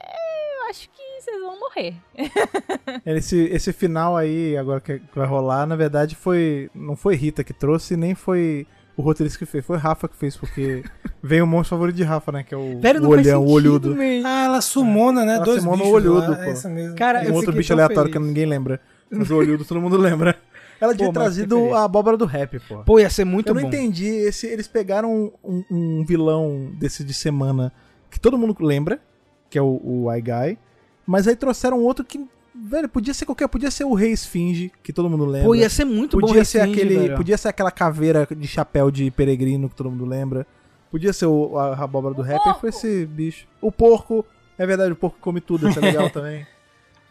eu 0.65 0.69
acho 0.71 0.89
que 0.89 1.21
vocês 1.21 1.39
vão 1.39 1.59
morrer. 1.59 1.93
Esse, 3.05 3.43
esse 3.51 3.71
final 3.71 4.17
aí, 4.17 4.57
agora 4.57 4.81
que 4.81 4.97
que 4.97 5.05
vai 5.15 5.27
rolar, 5.27 5.67
na 5.67 5.75
verdade 5.75 6.15
foi. 6.15 6.67
Não 6.73 6.95
foi 6.95 7.15
Rita 7.15 7.43
que 7.43 7.53
trouxe, 7.53 7.95
nem 7.95 8.15
foi 8.15 8.65
o 8.97 9.03
roteirista 9.03 9.37
que 9.37 9.45
fez, 9.45 9.63
foi 9.63 9.77
Rafa 9.77 10.07
que 10.07 10.15
fez, 10.15 10.35
porque 10.35 10.83
veio 11.21 11.43
o 11.43 11.47
monstro 11.47 11.77
favorito 11.77 11.95
de 11.95 12.01
Rafa, 12.03 12.31
né? 12.31 12.43
Que 12.43 12.55
é 12.55 12.57
o, 12.57 12.79
Velho, 12.79 13.03
o 13.03 13.09
olhão, 13.09 13.45
o 13.45 13.51
olhudo. 13.51 13.95
man. 13.95 14.23
Ah, 14.25 14.45
ela 14.45 14.61
sumona, 14.61 15.23
né? 15.23 15.35
Ela 15.35 15.45
Dois 15.45 15.61
sumona 15.61 15.83
o 15.83 15.85
bichos 15.85 15.93
olhudo, 15.93 16.31
lá, 16.31 16.37
pô. 16.37 16.43
É 16.43 16.53
isso 16.53 16.69
mesmo. 16.69 16.95
Cara, 16.95 17.21
Um 17.29 17.33
outro 17.35 17.53
bicho 17.53 17.71
aleatório 17.71 18.09
que 18.11 18.17
feliz. 18.17 18.27
ninguém 18.27 18.47
lembra. 18.47 18.81
Mas 19.11 19.29
o 19.29 19.35
olhudo 19.35 19.63
todo 19.63 19.79
mundo 19.79 19.95
lembra. 19.95 20.35
Ela 20.79 20.95
Pô, 20.95 21.03
mas 21.03 21.13
trazido 21.13 21.75
a 21.75 21.83
abóbora 21.83 22.17
do 22.17 22.25
rap, 22.25 22.59
pô. 22.67 22.79
Pô, 22.83 22.99
ia 22.99 23.07
ser 23.11 23.23
muito 23.23 23.49
Eu 23.49 23.53
não 23.53 23.61
bom. 23.61 23.67
entendi. 23.67 24.07
Esse, 24.07 24.47
eles 24.47 24.67
pegaram 24.67 25.31
um, 25.43 25.63
um 25.69 26.03
vilão 26.03 26.71
desse 26.79 27.03
de 27.03 27.13
semana 27.13 27.71
que 28.11 28.19
todo 28.19 28.37
mundo 28.37 28.55
lembra, 28.59 29.01
que 29.49 29.57
é 29.57 29.61
o, 29.61 29.81
o 29.83 30.13
I 30.13 30.21
Guy, 30.21 30.59
mas 31.07 31.27
aí 31.27 31.35
trouxeram 31.35 31.79
outro 31.79 32.05
que, 32.05 32.23
velho, 32.53 32.87
podia 32.87 33.13
ser 33.13 33.25
qualquer, 33.25 33.47
podia 33.47 33.71
ser 33.71 33.85
o 33.85 33.93
Rei 33.93 34.11
Esfinge, 34.11 34.71
que 34.83 34.93
todo 34.93 35.09
mundo 35.09 35.25
lembra. 35.25 35.47
Pô, 35.47 35.55
ia 35.55 35.69
ser 35.69 35.85
muito 35.85 36.19
bom 36.19 36.27
podia 36.27 36.45
ser 36.45 36.59
Restinge, 36.59 36.79
aquele, 36.81 36.99
velho. 36.99 37.17
podia 37.17 37.37
ser 37.37 37.47
aquela 37.47 37.71
caveira 37.71 38.27
de 38.29 38.47
chapéu 38.47 38.91
de 38.91 39.09
peregrino 39.09 39.69
que 39.69 39.75
todo 39.75 39.89
mundo 39.89 40.05
lembra. 40.05 40.45
Podia 40.91 41.13
ser 41.13 41.25
o, 41.25 41.57
a 41.57 41.83
abóbora 41.83 42.13
do 42.13 42.21
O 42.21 42.23
rap, 42.23 42.41
e 42.41 42.43
porco. 42.43 42.59
foi 42.59 42.69
esse 42.69 43.05
bicho. 43.05 43.47
O 43.61 43.71
porco, 43.71 44.25
é 44.57 44.65
verdade, 44.67 44.91
o 44.91 44.95
porco 44.95 45.17
come 45.21 45.39
tudo, 45.39 45.69
isso 45.69 45.79
é 45.79 45.81
legal 45.81 46.09
também. 46.11 46.45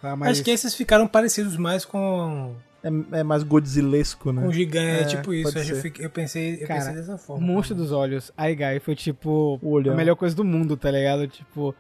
Ah, 0.03 0.15
mas... 0.15 0.33
Acho 0.33 0.45
que 0.45 0.51
esses 0.51 0.75
ficaram 0.75 1.07
parecidos 1.09 1.57
mais 1.57 1.85
com 1.85 2.55
é, 2.83 3.19
é 3.21 3.23
mais 3.23 3.43
Godzillesco, 3.43 4.33
né? 4.33 4.43
Um 4.47 4.53
gigante, 4.53 4.87
É, 4.87 5.01
é, 5.03 5.05
tipo 5.17 5.33
isso. 5.35 5.59
Eu, 5.59 5.77
fiquei- 5.77 6.05
eu 6.07 6.11
pensei, 6.11 6.55
eu 6.63 6.67
Cara, 6.67 6.81
pensei 6.81 6.95
dessa 6.95 7.15
O 7.15 7.19
forma. 7.19 7.47
monstro 7.47 7.75
dos 7.77 7.93
olhos, 7.93 8.33
Aigai, 8.37 8.79
foi 8.81 8.95
tipo 8.95 9.59
O 9.63 9.71
olhão. 9.71 9.93
a 9.93 9.97
melhor 9.97 10.17
coisa 10.17 10.35
do 10.35 10.45
mundo, 10.45 10.77
tá 10.77 10.91
ligado? 10.91 11.27
Tipo, 11.29 11.75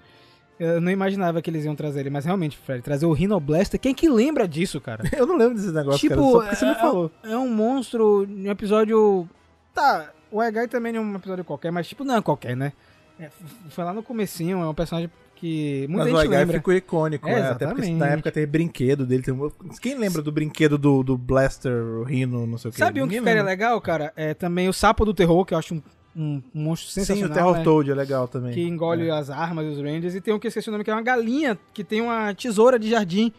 eu 0.58 0.80
não 0.80 0.90
imaginava 0.92 1.40
que 1.40 1.48
eles 1.48 1.64
iam 1.64 1.74
trazer 1.74 2.00
ele, 2.00 2.10
mas 2.10 2.24
realmente, 2.26 2.56
Fred, 2.58 2.82
trazer 2.82 3.06
o 3.06 3.12
Rhino 3.12 3.40
Blaster, 3.40 3.80
quem 3.80 3.94
que 3.94 4.08
lembra 4.08 4.46
disso, 4.46 4.78
cara? 4.80 5.02
Eu 5.16 5.26
não 5.26 5.36
lembro 5.36 5.54
desse 5.54 5.72
negócio, 5.72 6.00
Tipo, 6.00 6.14
cara, 6.14 6.22
só 6.24 6.38
porque 6.40 6.56
você 6.56 6.64
me 6.66 6.70
é- 6.72 6.74
falou. 6.74 7.10
É 7.24 7.36
um 7.38 7.48
monstro 7.48 8.26
em 8.28 8.46
um 8.48 8.50
episódio. 8.50 9.26
Tá, 9.74 10.10
o 10.30 10.38
Aigai 10.40 10.68
também 10.68 10.92
não 10.92 11.00
é 11.00 11.04
um 11.04 11.16
episódio 11.16 11.44
qualquer, 11.44 11.70
mas 11.72 11.88
tipo, 11.88 12.04
não 12.04 12.16
é 12.16 12.20
qualquer, 12.22 12.54
né? 12.56 12.72
É, 13.18 13.30
foi 13.70 13.84
lá 13.84 13.92
no 13.94 14.02
comecinho, 14.02 14.62
é 14.62 14.68
um 14.68 14.74
personagem 14.74 15.10
que 15.40 15.86
muita 15.88 16.04
Mas 16.04 16.12
o 16.12 16.16
gente 16.16 16.20
Aigai 16.26 16.38
lembra. 16.40 16.56
ficou 16.58 16.74
icônico, 16.74 17.28
É, 17.28 17.34
né? 17.40 17.50
Até 17.50 17.66
porque 17.66 17.90
na 17.92 18.06
época 18.08 18.30
teve 18.30 18.46
brinquedo 18.46 19.06
dele. 19.06 19.22
Tem... 19.22 19.34
Quem 19.80 19.96
lembra 19.98 20.20
do 20.20 20.30
brinquedo 20.30 20.76
do, 20.76 21.02
do 21.02 21.16
Blaster, 21.16 21.72
o 21.72 22.02
Rhino, 22.04 22.46
não 22.46 22.58
sei 22.58 22.68
o 22.68 22.72
que? 22.72 22.78
Sabe 22.78 23.02
um 23.02 23.08
que 23.08 23.18
ficaria 23.18 23.42
legal, 23.42 23.80
cara? 23.80 24.12
É 24.14 24.34
também 24.34 24.68
o 24.68 24.72
Sapo 24.72 25.04
do 25.04 25.14
Terror, 25.14 25.44
que 25.46 25.54
eu 25.54 25.58
acho 25.58 25.74
um, 25.74 25.82
um- 26.14 26.42
monstro 26.52 26.90
Sim, 26.90 27.00
sensacional. 27.04 27.30
o 27.30 27.34
Terror 27.34 27.56
né? 27.56 27.62
Toad 27.64 27.90
é 27.90 27.94
legal 27.94 28.28
também. 28.28 28.52
que 28.52 28.62
engole 28.62 29.08
É. 29.08 29.10
as 29.12 29.30
armas 29.30 29.64
dos 29.66 29.78
Rangers. 29.82 30.14
E 30.14 30.20
tem 30.20 30.34
um 30.34 30.38
que 30.38 30.46
eu 30.46 30.50
esqueci 30.50 30.68
o 30.68 30.72
nome, 30.72 30.84
que 30.84 30.90
é 30.90 30.94
uma 30.94 31.00
galinha 31.02 31.58
que 31.72 31.82
tem 31.82 32.02
uma 32.02 32.34
tesoura 32.34 32.78
de 32.78 32.90
jardim, 32.90 33.32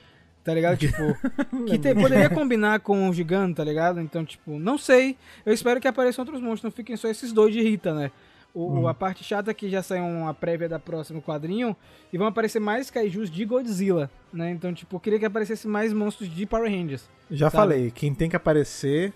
tá 0.43 0.53
ligado? 0.55 0.77
Tipo, 0.79 0.95
que 1.67 1.77
te- 1.77 1.93
poderia 1.93 2.29
combinar 2.31 2.79
com 2.79 3.07
o 3.09 3.13
gigante, 3.13 3.55
tá 3.57 3.63
ligado? 3.63 3.99
Então, 4.01 4.25
tipo, 4.25 4.57
não 4.57 4.75
sei. 4.77 5.15
Eu 5.45 5.53
espero 5.53 5.79
que 5.79 5.87
apareçam 5.87 6.23
outros 6.23 6.41
monstros, 6.41 6.63
não 6.63 6.71
fiquem 6.71 6.97
só 6.97 7.07
esses 7.07 7.31
dois 7.31 7.53
de 7.53 7.61
Rita, 7.61 7.93
né? 7.93 8.09
O, 8.53 8.65
Uhum. 8.67 8.87
A 8.87 8.93
parte 8.93 9.23
chata 9.23 9.49
é 9.51 9.53
que 9.53 9.69
já 9.69 9.81
saiu 9.81 10.03
uma 10.03 10.33
prévia 10.33 10.67
da 10.67 10.77
próximo 10.77 11.21
quadrinho 11.21 11.75
e 12.11 12.17
vão 12.17 12.27
aparecer 12.27 12.59
mais 12.59 12.89
kaijus 12.91 13.29
de 13.29 13.45
Godzilla, 13.45 14.09
né? 14.33 14.51
Então, 14.51 14.73
tipo, 14.73 14.95
eu 14.95 14.99
queria 14.99 15.17
que 15.19 15.25
aparecesse 15.25 15.67
mais 15.67 15.93
monstros 15.93 16.29
de 16.29 16.45
Power 16.45 16.69
Rangers. 16.69 17.09
Já 17.29 17.49
Sabe? 17.49 17.61
falei, 17.73 17.91
quem 17.91 18.13
tem 18.13 18.29
que 18.29 18.35
aparecer 18.35 19.13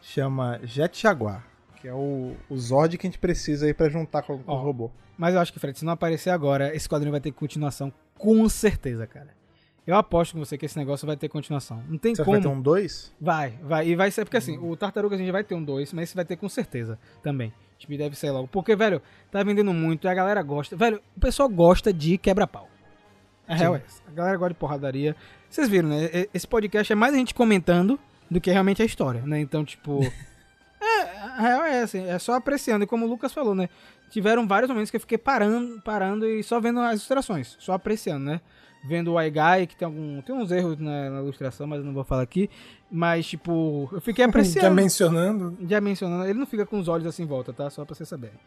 chama 0.00 0.58
Jet 0.62 1.00
Jaguar, 1.00 1.44
que 1.80 1.88
é 1.88 1.92
o, 1.94 2.34
o 2.48 2.56
Zord 2.56 2.96
que 2.96 3.06
a 3.06 3.10
gente 3.10 3.18
precisa 3.18 3.66
aí 3.66 3.74
pra 3.74 3.88
juntar 3.88 4.22
com, 4.22 4.38
com 4.38 4.50
Ó, 4.52 4.56
o 4.56 4.62
robô. 4.62 4.90
Mas 5.18 5.34
eu 5.34 5.40
acho 5.40 5.52
que, 5.52 5.58
Fred, 5.58 5.78
se 5.78 5.84
não 5.84 5.92
aparecer 5.92 6.30
agora, 6.30 6.74
esse 6.74 6.88
quadrinho 6.88 7.12
vai 7.12 7.20
ter 7.20 7.32
continuação 7.32 7.92
com 8.16 8.48
certeza, 8.48 9.06
cara. 9.06 9.28
Eu 9.86 9.96
aposto 9.96 10.32
com 10.32 10.38
você 10.38 10.56
que 10.56 10.64
esse 10.66 10.78
negócio 10.78 11.06
vai 11.06 11.16
ter 11.16 11.28
continuação. 11.28 11.82
Não 11.88 11.98
tem 11.98 12.14
Você 12.14 12.22
como. 12.24 12.36
vai 12.36 12.40
ter 12.42 12.48
um 12.48 12.60
2? 12.60 13.12
Vai, 13.20 13.58
vai. 13.62 13.88
E 13.88 13.96
vai 13.96 14.10
ser. 14.10 14.24
Porque 14.24 14.36
assim, 14.36 14.56
o 14.58 14.76
Tartarugas 14.76 15.18
a 15.18 15.22
gente 15.22 15.32
vai 15.32 15.42
ter 15.42 15.54
um 15.54 15.64
2, 15.64 15.92
mas 15.94 16.04
esse 16.04 16.14
vai 16.14 16.24
ter 16.24 16.36
com 16.36 16.48
certeza 16.48 16.98
também. 17.22 17.52
Tipo, 17.80 17.96
deve 17.96 18.14
ser 18.14 18.30
logo. 18.30 18.46
Porque, 18.46 18.76
velho, 18.76 19.00
tá 19.30 19.42
vendendo 19.42 19.72
muito 19.72 20.06
e 20.06 20.08
a 20.08 20.12
galera 20.12 20.42
gosta. 20.42 20.76
Velho, 20.76 21.00
o 21.16 21.20
pessoal 21.20 21.48
gosta 21.48 21.90
de 21.90 22.18
quebra-pau. 22.18 22.68
A 23.48 23.54
real 23.54 23.74
é 23.74 23.82
essa. 23.84 24.02
A 24.06 24.10
galera 24.12 24.36
gosta 24.36 24.52
de 24.52 24.60
porradaria. 24.60 25.16
Vocês 25.48 25.66
viram, 25.66 25.88
né? 25.88 26.26
Esse 26.32 26.46
podcast 26.46 26.92
é 26.92 26.94
mais 26.94 27.14
a 27.14 27.16
gente 27.16 27.34
comentando 27.34 27.98
do 28.30 28.38
que 28.38 28.50
realmente 28.50 28.82
a 28.82 28.84
história, 28.84 29.22
né? 29.22 29.40
Então, 29.40 29.64
tipo. 29.64 30.00
é, 31.36 31.38
a 31.38 31.40
real 31.40 31.64
é 31.64 31.82
essa. 31.82 31.98
É 31.98 32.18
só 32.18 32.34
apreciando. 32.34 32.84
E 32.84 32.86
como 32.86 33.06
o 33.06 33.08
Lucas 33.08 33.32
falou, 33.32 33.54
né? 33.54 33.68
Tiveram 34.10 34.46
vários 34.46 34.68
momentos 34.68 34.90
que 34.90 34.96
eu 34.96 35.00
fiquei 35.00 35.18
parando, 35.18 35.80
parando 35.82 36.26
e 36.26 36.42
só 36.42 36.60
vendo 36.60 36.80
as 36.80 36.92
ilustrações. 36.92 37.56
Só 37.58 37.72
apreciando, 37.72 38.24
né? 38.24 38.40
Vendo 38.84 39.12
o 39.12 39.18
Aigai, 39.18 39.66
que 39.66 39.76
tem 39.76 39.86
algum. 39.86 40.20
Tem 40.22 40.34
uns 40.34 40.50
erros 40.50 40.78
na, 40.78 41.10
na 41.10 41.20
ilustração, 41.20 41.66
mas 41.66 41.80
eu 41.80 41.84
não 41.84 41.92
vou 41.92 42.04
falar 42.04 42.22
aqui. 42.22 42.48
Mas, 42.90 43.26
tipo, 43.26 43.88
eu 43.92 44.00
fiquei 44.00 44.24
apreciando. 44.26 44.62
Já 44.62 44.70
mencionando. 44.70 45.58
Já 45.68 45.80
mencionando, 45.80 46.24
ele 46.24 46.38
não 46.38 46.46
fica 46.46 46.64
com 46.64 46.78
os 46.78 46.88
olhos 46.88 47.06
assim 47.06 47.22
em 47.22 47.26
volta, 47.26 47.52
tá? 47.52 47.68
Só 47.70 47.84
pra 47.84 47.94
vocês 47.94 48.08
saberem. 48.08 48.38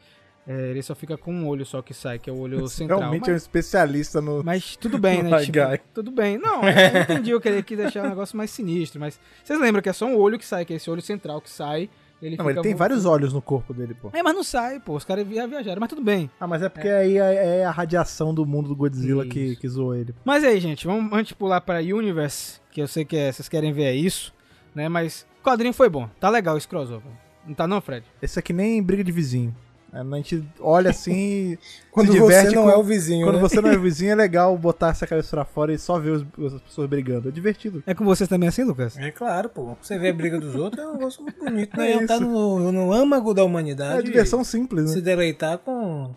É, 0.46 0.72
ele 0.72 0.84
só 0.84 0.94
fica 0.94 1.18
com 1.18 1.34
um 1.34 1.48
olho 1.48 1.66
só 1.66 1.82
que 1.82 1.94
sai, 1.94 2.20
que 2.20 2.30
é 2.30 2.34
o 2.34 2.38
olho 2.38 2.68
central. 2.68 3.00
Realmente 3.00 3.30
é 3.30 3.32
um 3.32 3.36
mas, 3.36 3.42
especialista 3.44 4.20
no. 4.20 4.44
mas 4.44 4.76
tudo 4.76 4.98
bem, 4.98 5.24
né? 5.24 5.40
Tipo, 5.40 5.60
tudo 5.94 6.12
bem. 6.12 6.38
Não, 6.38 6.62
eu 6.64 7.02
entendi, 7.02 7.32
eu 7.32 7.40
queria 7.40 7.64
que 7.64 7.76
deixar 7.76 8.04
um 8.04 8.10
negócio 8.10 8.36
mais 8.36 8.52
sinistro, 8.52 9.00
mas 9.00 9.18
vocês 9.42 9.60
lembram 9.60 9.82
que 9.82 9.88
é 9.88 9.94
só 9.94 10.06
um 10.06 10.18
olho 10.18 10.38
que 10.38 10.46
sai, 10.46 10.66
que 10.66 10.74
é 10.74 10.76
esse 10.76 10.90
olho 10.90 11.02
central 11.02 11.40
que 11.40 11.50
sai. 11.50 11.90
Ele 12.24 12.38
Não, 12.38 12.50
ele 12.50 12.62
tem 12.62 12.74
vários 12.74 13.06
olhos 13.06 13.34
no 13.34 13.42
corpo 13.42 13.74
dele, 13.74 13.94
pô. 13.94 14.10
É, 14.14 14.24
mas 14.24 14.34
não 14.34 14.44
sai, 14.44 14.80
pô. 14.80 14.96
Os 14.96 15.04
caras 15.04 15.28
via- 15.28 15.46
viajaram, 15.48 15.80
mas 15.80 15.90
tudo 15.90 16.02
bem. 16.02 16.30
Ah, 16.40 16.48
mas 16.48 16.62
é 16.62 16.70
porque 16.70 16.88
aí 16.88 17.18
é, 17.18 17.60
é 17.60 17.66
a 17.66 17.72
radiação 17.72 18.34
do 18.34 18.46
mundo 18.46 18.70
do 18.70 18.76
Godzilla 18.76 19.26
que, 19.26 19.56
que 19.58 19.68
zoou 19.68 19.94
ele. 19.94 20.16
Mas 20.24 20.44
aí, 20.44 20.60
gente, 20.60 20.88
vamos 20.88 21.12
antes 21.12 21.34
pular 21.34 21.60
pra 21.62 21.80
Universe, 21.80 22.60
que 22.72 22.82
eu 22.82 22.88
sei 22.88 23.04
que 23.04 23.18
é- 23.18 23.32
vocês 23.32 23.50
querem 23.50 23.74
ver 23.74 23.84
é 23.84 23.94
isso, 23.96 24.34
né? 24.74 24.88
Mas 24.88 25.26
o 25.42 25.44
quadrinho 25.44 25.74
foi 25.74 25.90
bom. 25.90 26.10
Tá 26.20 26.30
legal 26.30 26.58
esse 26.58 26.68
crossover. 26.68 27.12
Não 27.46 27.54
tá 27.54 27.68
não, 27.68 27.82
Fred? 27.82 28.06
Esse 28.22 28.40
aqui 28.40 28.54
nem 28.54 28.82
briga 28.82 29.04
de 29.04 29.12
vizinho. 29.12 29.54
É, 29.94 30.00
A 30.00 30.04
gente 30.18 30.44
olha 30.60 30.90
assim 30.90 31.14
e 31.14 31.60
Quando 31.92 32.12
se 32.12 32.20
você 32.20 32.36
diverte 32.38 32.56
não 32.56 32.64
com- 32.64 32.70
é 32.72 32.76
o 32.78 32.84
vizinho, 32.84 33.28
Quando 33.28 33.36
né? 33.36 33.42
você 33.42 33.62
não 33.62 33.70
é 33.70 33.78
vizinho, 33.78 34.12
é 34.12 34.16
legal 34.16 34.58
botar 34.58 34.90
essa 34.90 35.06
cabeça 35.06 35.30
pra 35.30 35.46
fora 35.46 35.72
e 35.74 35.78
só 35.78 36.00
ver 36.00 36.10
os- 36.12 36.54
as 36.54 36.62
pessoas 36.62 36.90
brigando. 36.90 37.30
É 37.30 37.32
divertido. 37.32 37.84
É 37.86 37.94
com 37.94 38.04
vocês 38.04 38.28
também 38.28 38.50
assim, 38.50 38.64
Lucas? 38.64 38.98
É 38.98 39.12
claro, 39.12 39.50
pô. 39.50 39.76
Você 39.82 39.98
vê 40.00 40.10
a 40.10 40.14
briga 40.14 40.40
dos 40.40 40.56
outros 40.56 40.84
é 40.84 40.88
um 40.88 40.94
negócio 40.94 41.22
muito 41.22 41.38
bonito, 41.44 41.80
É 41.80 41.96
né? 42.00 42.08
tá 42.08 42.16
isso. 42.16 42.24
no, 42.24 42.72
no 42.72 42.92
âmago 42.92 43.34
da 43.34 43.42
É 43.42 43.46
humanidade. 43.46 43.94
uma 43.96 44.04
diversão 44.04 44.44
simples, 44.44 44.90
Se 44.90 44.96
né? 44.98 45.02
deleitar 45.02 45.60
com 45.60 46.12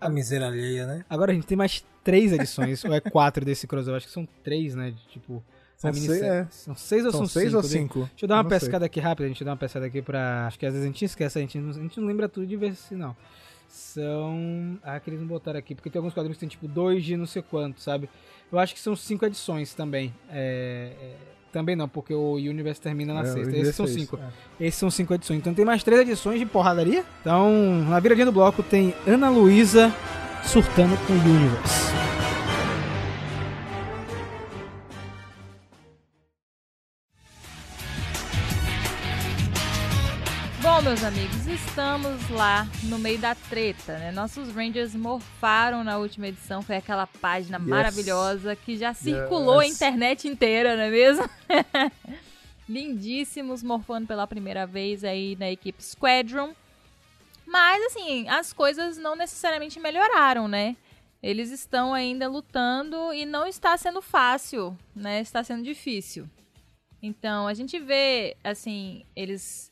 a 0.00 0.08
miséria 0.08 0.46
alheia, 0.46 0.86
né? 0.86 1.04
Agora 1.10 1.30
a 1.32 1.34
gente 1.34 1.46
tem 1.46 1.58
mais 1.58 1.84
três 2.02 2.32
edições, 2.32 2.82
ou 2.86 2.94
é 2.94 3.00
quatro 3.00 3.44
desse 3.44 3.66
crossover? 3.66 3.96
Acho 3.98 4.06
que 4.06 4.12
são 4.14 4.26
três, 4.42 4.74
né? 4.74 4.92
de, 4.92 5.02
Tipo, 5.08 5.42
São 5.80 5.92
seis, 5.94 6.22
é. 6.22 6.46
São 6.50 6.74
seis 6.74 7.04
ou 7.06 7.10
São 7.10 7.20
são, 7.20 7.26
seis 7.28 7.46
cinco? 7.46 7.56
ou 7.56 7.62
De- 7.62 7.68
cinco? 7.68 7.98
Deixa 8.10 8.24
eu 8.24 8.28
dar 8.28 8.34
uma 8.36 8.44
Eu 8.44 8.50
sei. 8.50 8.58
pescada 8.60 8.84
aqui 8.86 9.00
rápida, 9.00 9.24
a 9.24 9.28
gente 9.28 9.42
dá 9.42 9.50
uma 9.52 9.56
pescada 9.56 9.86
aqui 9.86 10.02
pra. 10.02 10.46
Acho 10.46 10.58
que 10.58 10.66
às 10.66 10.72
vezes 10.72 10.84
a 10.84 10.86
gente 10.92 11.04
esquece, 11.04 11.38
a 11.38 11.40
gente 11.40 11.58
não, 11.58 11.70
a 11.70 11.72
gente 11.82 11.98
não 12.00 12.06
lembra 12.06 12.28
tudo 12.28 12.46
de 12.46 12.56
ver 12.56 12.74
se 12.74 12.94
não. 12.94 13.16
São. 13.68 14.78
Ah, 14.82 15.00
que 15.00 15.08
eles 15.10 15.20
não 15.20 15.26
botaram 15.26 15.58
aqui, 15.58 15.74
porque 15.74 15.88
tem 15.88 15.98
alguns 15.98 16.12
quadrinhos 16.12 16.36
que 16.36 16.40
tem 16.40 16.48
tipo 16.48 16.68
dois 16.68 17.02
de 17.04 17.16
não 17.16 17.26
sei 17.26 17.40
quanto, 17.42 17.80
sabe? 17.80 18.10
Eu 18.52 18.58
acho 18.58 18.74
que 18.74 18.80
são 18.80 18.94
cinco 18.94 19.24
edições 19.24 19.72
também. 19.74 20.12
É, 20.30 20.92
é, 21.00 21.14
Também 21.52 21.74
não, 21.74 21.88
porque 21.88 22.12
o 22.14 22.34
Universe 22.34 22.80
termina 22.80 23.12
na 23.14 23.22
É, 23.22 23.24
sexta. 23.32 23.56
Esses 23.56 23.74
são 23.74 23.86
é 23.86 23.88
cinco. 23.88 24.16
é. 24.60 24.66
Esses 24.66 24.78
são 24.78 24.90
cinco 24.90 25.14
edições. 25.14 25.38
Então 25.38 25.54
tem 25.54 25.64
mais 25.64 25.82
três 25.82 26.00
edições 26.02 26.38
de 26.38 26.46
porradaria. 26.46 27.04
Então, 27.20 27.50
na 27.88 27.98
viradinha 27.98 28.26
do 28.26 28.32
bloco 28.32 28.62
tem 28.62 28.94
Ana 29.06 29.28
Luísa 29.30 29.92
surtando 30.44 30.96
com 31.06 31.12
o 31.12 31.16
Universe. 31.16 32.19
Bom, 40.80 40.84
meus 40.84 41.04
amigos, 41.04 41.46
estamos 41.46 42.30
lá 42.30 42.66
no 42.84 42.98
meio 42.98 43.18
da 43.18 43.34
treta, 43.34 43.98
né? 43.98 44.10
Nossos 44.12 44.48
Rangers 44.48 44.94
morfaram 44.94 45.84
na 45.84 45.98
última 45.98 46.28
edição, 46.28 46.62
foi 46.62 46.76
aquela 46.76 47.06
página 47.06 47.58
maravilhosa 47.58 48.56
que 48.56 48.78
já 48.78 48.94
circulou 48.94 49.58
a 49.58 49.64
Yes. 49.64 49.74
internet 49.74 50.26
inteira, 50.26 50.76
não 50.76 50.84
é 50.84 50.90
mesmo? 50.90 51.28
Lindíssimos, 52.66 53.62
morfando 53.62 54.06
pela 54.06 54.26
primeira 54.26 54.66
vez 54.66 55.04
aí 55.04 55.36
na 55.38 55.50
equipe 55.50 55.84
Squadron. 55.84 56.54
Mas, 57.44 57.84
assim, 57.84 58.26
as 58.30 58.54
coisas 58.54 58.96
não 58.96 59.14
necessariamente 59.14 59.78
melhoraram, 59.78 60.48
né? 60.48 60.78
Eles 61.22 61.50
estão 61.50 61.92
ainda 61.92 62.26
lutando 62.26 63.12
e 63.12 63.26
não 63.26 63.46
está 63.46 63.76
sendo 63.76 64.00
fácil, 64.00 64.74
né? 64.96 65.20
Está 65.20 65.44
sendo 65.44 65.62
difícil. 65.62 66.26
Então, 67.02 67.46
a 67.46 67.52
gente 67.52 67.78
vê, 67.78 68.34
assim, 68.42 69.04
eles 69.14 69.69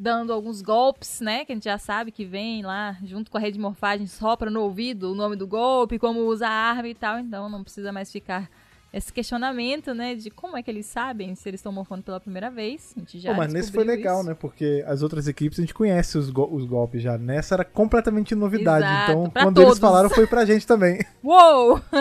dando 0.00 0.32
alguns 0.32 0.62
golpes, 0.62 1.20
né? 1.20 1.44
Que 1.44 1.50
a 1.52 1.54
gente 1.56 1.64
já 1.64 1.76
sabe 1.76 2.12
que 2.12 2.24
vem 2.24 2.62
lá, 2.62 2.96
junto 3.04 3.30
com 3.30 3.36
a 3.36 3.40
rede 3.40 3.54
de 3.54 3.60
morfagem, 3.60 4.06
sopra 4.06 4.48
no 4.48 4.60
ouvido 4.62 5.10
o 5.10 5.14
nome 5.14 5.34
do 5.34 5.46
golpe, 5.46 5.98
como 5.98 6.20
usa 6.20 6.46
a 6.46 6.50
arma 6.50 6.86
e 6.88 6.94
tal. 6.94 7.18
Então 7.18 7.48
não 7.48 7.64
precisa 7.64 7.90
mais 7.90 8.10
ficar 8.12 8.48
esse 8.92 9.12
questionamento, 9.12 9.92
né? 9.92 10.14
De 10.14 10.30
como 10.30 10.56
é 10.56 10.62
que 10.62 10.70
eles 10.70 10.86
sabem 10.86 11.34
se 11.34 11.46
eles 11.48 11.58
estão 11.58 11.72
morfando 11.72 12.02
pela 12.04 12.20
primeira 12.20 12.48
vez. 12.50 12.94
A 12.96 13.00
gente 13.00 13.18
já 13.18 13.32
Pô, 13.32 13.36
mas 13.38 13.52
nesse 13.52 13.72
foi 13.72 13.84
legal, 13.84 14.20
isso. 14.20 14.28
né? 14.28 14.34
Porque 14.34 14.84
as 14.86 15.02
outras 15.02 15.26
equipes 15.28 15.58
a 15.58 15.62
gente 15.62 15.74
conhece 15.74 16.16
os, 16.16 16.30
go- 16.30 16.48
os 16.50 16.64
golpes 16.64 17.02
já. 17.02 17.18
Nessa 17.18 17.56
era 17.56 17.64
completamente 17.64 18.34
novidade. 18.34 18.86
Exato, 18.86 19.10
então, 19.10 19.30
quando 19.30 19.54
todos. 19.56 19.68
eles 19.70 19.78
falaram, 19.78 20.08
foi 20.08 20.26
pra 20.26 20.44
gente 20.46 20.66
também. 20.66 21.00
Uou! 21.22 21.80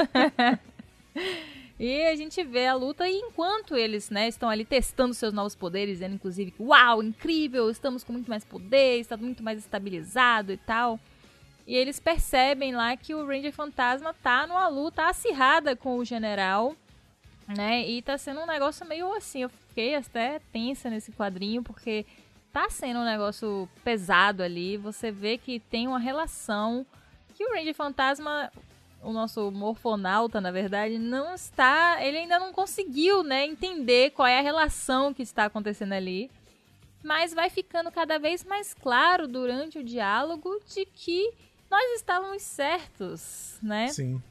e 1.79 2.07
a 2.07 2.15
gente 2.15 2.43
vê 2.43 2.67
a 2.67 2.73
luta 2.73 3.07
e 3.07 3.15
enquanto 3.15 3.75
eles, 3.75 4.09
né, 4.09 4.27
estão 4.27 4.49
ali 4.49 4.65
testando 4.65 5.13
seus 5.13 5.31
novos 5.31 5.55
poderes, 5.55 5.95
dizendo 5.95 6.15
inclusive 6.15 6.51
que, 6.51 6.63
uau, 6.63 7.03
incrível, 7.03 7.69
estamos 7.69 8.03
com 8.03 8.13
muito 8.13 8.29
mais 8.29 8.43
poder, 8.43 8.99
está 8.99 9.15
muito 9.15 9.43
mais 9.43 9.59
estabilizado 9.59 10.51
e 10.51 10.57
tal. 10.57 10.99
E 11.67 11.75
eles 11.75 11.99
percebem 11.99 12.73
lá 12.73 12.95
que 12.95 13.13
o 13.13 13.25
Ranger 13.25 13.51
Fantasma 13.51 14.13
tá 14.13 14.47
numa 14.47 14.67
luta 14.67 15.07
acirrada 15.07 15.75
com 15.75 15.97
o 15.97 16.05
general, 16.05 16.75
né? 17.47 17.87
E 17.87 18.01
tá 18.01 18.17
sendo 18.17 18.39
um 18.39 18.45
negócio 18.47 18.87
meio 18.87 19.13
assim, 19.13 19.43
eu 19.43 19.49
fiquei 19.49 19.93
até 19.93 20.39
tensa 20.51 20.89
nesse 20.89 21.11
quadrinho, 21.11 21.61
porque 21.61 22.05
tá 22.53 22.69
sendo 22.69 23.01
um 23.01 23.05
negócio 23.05 23.69
pesado 23.83 24.41
ali. 24.41 24.77
Você 24.77 25.11
vê 25.11 25.37
que 25.37 25.59
tem 25.59 25.87
uma 25.87 25.99
relação 25.99 26.85
que 27.35 27.45
o 27.45 27.53
Ranger 27.53 27.75
Fantasma, 27.75 28.51
o 29.03 29.11
nosso 29.13 29.51
morfonauta, 29.51 30.41
na 30.41 30.51
verdade, 30.51 30.97
não 30.97 31.33
está. 31.35 31.97
Ele 32.03 32.17
ainda 32.17 32.39
não 32.39 32.51
conseguiu, 32.51 33.23
né, 33.23 33.45
entender 33.45 34.11
qual 34.11 34.27
é 34.27 34.39
a 34.39 34.41
relação 34.43 35.13
que 35.13 35.21
está 35.23 35.45
acontecendo 35.45 35.93
ali. 35.93 36.29
Mas 37.03 37.33
vai 37.33 37.49
ficando 37.49 37.91
cada 37.91 38.17
vez 38.19 38.43
mais 38.43 38.73
claro 38.73 39.27
durante 39.27 39.79
o 39.79 39.83
diálogo 39.83 40.59
de 40.73 40.85
que 40.85 41.31
nós 41.69 41.83
estávamos 41.95 42.41
certos, 42.41 43.57
né? 43.61 43.87
Sim. 43.89 44.21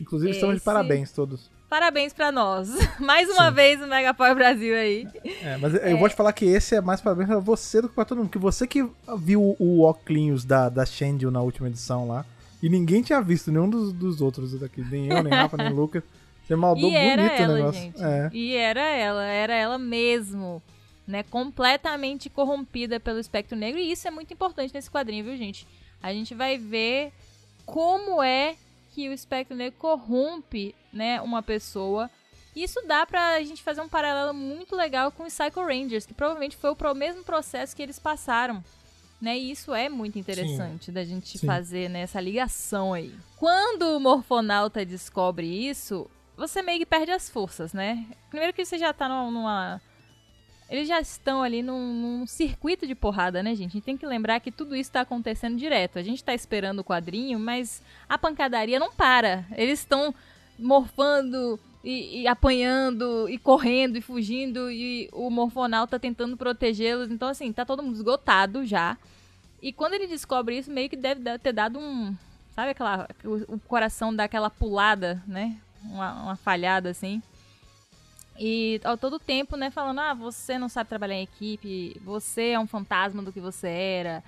Inclusive, 0.00 0.32
estamos 0.32 0.54
de 0.54 0.58
Esse- 0.58 0.64
parabéns 0.64 1.12
todos. 1.12 1.50
Parabéns 1.68 2.12
pra 2.12 2.30
nós. 2.30 2.68
Mais 3.00 3.28
uma 3.28 3.48
Sim. 3.48 3.54
vez 3.54 3.82
o 3.82 3.86
Megapower 3.88 4.34
Brasil 4.36 4.74
aí. 4.76 5.06
É, 5.42 5.56
mas 5.56 5.74
eu 5.74 5.98
vou 5.98 6.08
te 6.08 6.14
falar 6.14 6.32
que 6.32 6.44
esse 6.44 6.76
é 6.76 6.80
mais 6.80 7.00
parabéns 7.00 7.28
pra 7.28 7.38
você 7.40 7.82
do 7.82 7.88
que 7.88 7.94
pra 7.94 8.04
todo 8.04 8.18
mundo. 8.18 8.28
Porque 8.28 8.38
você 8.38 8.66
que 8.68 8.88
viu 9.18 9.56
o 9.58 9.82
óculos 9.82 10.44
da, 10.44 10.68
da 10.68 10.86
Shendio 10.86 11.30
na 11.30 11.40
última 11.42 11.66
edição 11.68 12.06
lá. 12.06 12.24
E 12.66 12.68
ninguém 12.68 13.00
tinha 13.00 13.20
visto 13.22 13.52
nenhum 13.52 13.70
dos, 13.70 13.92
dos 13.92 14.20
outros 14.20 14.58
daqui. 14.58 14.80
Nem 14.80 15.06
eu, 15.06 15.22
nem 15.22 15.32
Rafa, 15.32 15.56
nem 15.56 15.72
Lucas. 15.72 16.02
Você 16.44 16.56
maldou 16.56 16.90
E 16.90 16.96
era 16.96 17.22
bonito 17.22 17.38
o 17.38 17.42
ela, 17.44 17.54
negócio. 17.54 17.80
gente. 17.80 18.02
É. 18.02 18.30
E 18.32 18.56
era 18.56 18.80
ela, 18.80 19.22
era 19.24 19.54
ela 19.54 19.78
mesmo. 19.78 20.60
Né, 21.06 21.22
completamente 21.22 22.28
corrompida 22.28 22.98
pelo 22.98 23.20
espectro 23.20 23.56
negro. 23.56 23.78
E 23.78 23.92
isso 23.92 24.08
é 24.08 24.10
muito 24.10 24.34
importante 24.34 24.74
nesse 24.74 24.90
quadrinho, 24.90 25.24
viu, 25.24 25.36
gente? 25.36 25.64
A 26.02 26.12
gente 26.12 26.34
vai 26.34 26.58
ver 26.58 27.12
como 27.64 28.20
é 28.20 28.56
que 28.92 29.08
o 29.08 29.12
espectro 29.12 29.56
negro 29.56 29.78
corrompe 29.78 30.74
né, 30.92 31.20
uma 31.20 31.44
pessoa. 31.44 32.10
Isso 32.56 32.82
dá 32.84 33.06
pra 33.06 33.40
gente 33.44 33.62
fazer 33.62 33.80
um 33.80 33.88
paralelo 33.88 34.34
muito 34.34 34.74
legal 34.74 35.12
com 35.12 35.22
os 35.22 35.32
Psycho 35.32 35.64
Rangers, 35.64 36.04
que 36.04 36.14
provavelmente 36.14 36.56
foi 36.56 36.72
o 36.72 36.94
mesmo 36.96 37.22
processo 37.22 37.76
que 37.76 37.82
eles 37.82 38.00
passaram. 38.00 38.60
Né, 39.20 39.38
e 39.38 39.50
isso 39.50 39.74
é 39.74 39.88
muito 39.88 40.18
interessante 40.18 40.92
da 40.92 41.02
gente 41.02 41.38
Sim. 41.38 41.46
fazer 41.46 41.88
né, 41.88 42.00
essa 42.00 42.20
ligação 42.20 42.92
aí. 42.92 43.14
Quando 43.38 43.96
o 43.96 44.00
Morfonauta 44.00 44.84
descobre 44.84 45.46
isso, 45.46 46.06
você 46.36 46.60
meio 46.60 46.78
que 46.80 46.86
perde 46.86 47.10
as 47.12 47.30
forças, 47.30 47.72
né? 47.72 48.04
Primeiro 48.28 48.52
que 48.52 48.62
você 48.64 48.76
já 48.76 48.92
tá 48.92 49.08
numa. 49.08 49.30
numa- 49.30 49.82
Eles 50.68 50.86
já 50.86 51.00
estão 51.00 51.42
ali 51.42 51.62
num, 51.62 51.94
num 51.94 52.26
circuito 52.26 52.86
de 52.86 52.94
porrada, 52.94 53.42
né, 53.42 53.54
gente? 53.54 53.70
A 53.70 53.72
gente 53.72 53.84
tem 53.84 53.96
que 53.96 54.04
lembrar 54.06 54.38
que 54.40 54.52
tudo 54.52 54.76
isso 54.76 54.92
tá 54.92 55.00
acontecendo 55.00 55.56
direto. 55.56 55.98
A 55.98 56.02
gente 56.02 56.22
tá 56.22 56.34
esperando 56.34 56.80
o 56.80 56.84
quadrinho, 56.84 57.38
mas 57.38 57.82
a 58.08 58.18
pancadaria 58.18 58.78
não 58.78 58.92
para. 58.92 59.46
Eles 59.56 59.78
estão 59.78 60.14
morfando 60.58 61.58
e, 61.82 62.22
e 62.22 62.26
apanhando 62.26 63.28
e 63.28 63.38
correndo 63.38 63.96
e 63.96 64.00
fugindo 64.00 64.70
e 64.70 65.08
o 65.12 65.30
morfonauta 65.30 66.00
tentando 66.00 66.36
protegê-los. 66.36 67.10
Então, 67.10 67.28
assim, 67.28 67.52
tá 67.52 67.64
todo 67.64 67.82
mundo 67.82 67.94
esgotado 67.96 68.64
já. 68.66 68.98
E 69.62 69.72
quando 69.72 69.94
ele 69.94 70.06
descobre 70.06 70.58
isso, 70.58 70.70
meio 70.70 70.88
que 70.88 70.96
deve 70.96 71.38
ter 71.38 71.52
dado 71.52 71.78
um. 71.78 72.14
Sabe 72.54 72.70
aquela. 72.70 73.08
O, 73.24 73.54
o 73.54 73.58
coração 73.60 74.14
dá 74.14 74.24
aquela 74.24 74.50
pulada, 74.50 75.22
né? 75.26 75.56
Uma, 75.84 76.22
uma 76.22 76.36
falhada 76.36 76.90
assim. 76.90 77.22
E 78.38 78.80
ao 78.84 78.96
todo 78.98 79.18
tempo, 79.18 79.56
né, 79.56 79.70
falando: 79.70 80.00
ah, 80.00 80.14
você 80.14 80.58
não 80.58 80.68
sabe 80.68 80.88
trabalhar 80.88 81.14
em 81.14 81.22
equipe, 81.22 82.00
você 82.04 82.50
é 82.50 82.60
um 82.60 82.66
fantasma 82.66 83.22
do 83.22 83.32
que 83.32 83.40
você 83.40 83.68
era, 83.68 84.24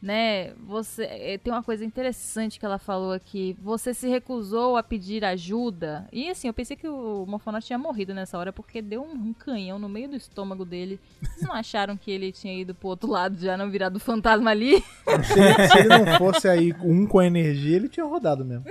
né? 0.00 0.52
Você. 0.66 1.02
eh, 1.04 1.38
Tem 1.42 1.52
uma 1.52 1.62
coisa 1.62 1.84
interessante 1.84 2.58
que 2.58 2.64
ela 2.64 2.78
falou 2.78 3.12
aqui. 3.12 3.56
Você 3.62 3.92
se 3.92 4.08
recusou 4.08 4.76
a 4.76 4.82
pedir 4.82 5.24
ajuda. 5.24 6.06
E 6.12 6.30
assim, 6.30 6.46
eu 6.48 6.54
pensei 6.54 6.76
que 6.76 6.88
o 6.88 7.24
Morfonaut 7.26 7.66
tinha 7.66 7.78
morrido 7.78 8.14
nessa 8.14 8.38
hora 8.38 8.52
porque 8.52 8.80
deu 8.80 9.02
um, 9.02 9.32
canhão 9.32 9.78
no 9.78 9.88
meio 9.88 10.08
do 10.08 10.16
estômago 10.16 10.64
dele. 10.64 11.00
Vocês 11.20 11.42
não 11.42 11.52
acharam 11.54 11.96
que 11.96 12.10
ele 12.10 12.30
tinha 12.32 12.54
ido 12.60 12.74
pro 12.74 12.88
outro 12.88 13.10
lado 13.10 13.36
já 13.38 13.56
não 13.56 13.70
virado 13.70 13.98
fantasma 13.98 14.50
ali? 14.50 14.82
Se, 15.24 15.68
se 15.68 15.78
ele 15.78 15.88
não 15.88 16.18
fosse 16.18 16.48
aí 16.48 16.74
um 16.82 17.06
com 17.06 17.20
energia, 17.22 17.76
ele 17.76 17.88
tinha 17.88 18.06
rodado 18.06 18.44
mesmo. 18.44 18.64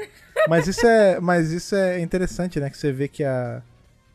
Mas 0.47 0.67
isso 0.67 0.85
é, 0.87 1.19
mas 1.19 1.51
isso 1.51 1.75
é 1.75 1.99
interessante, 1.99 2.59
né? 2.59 2.69
Que 2.69 2.77
você 2.77 2.91
vê 2.91 3.07
que 3.07 3.23
a. 3.23 3.61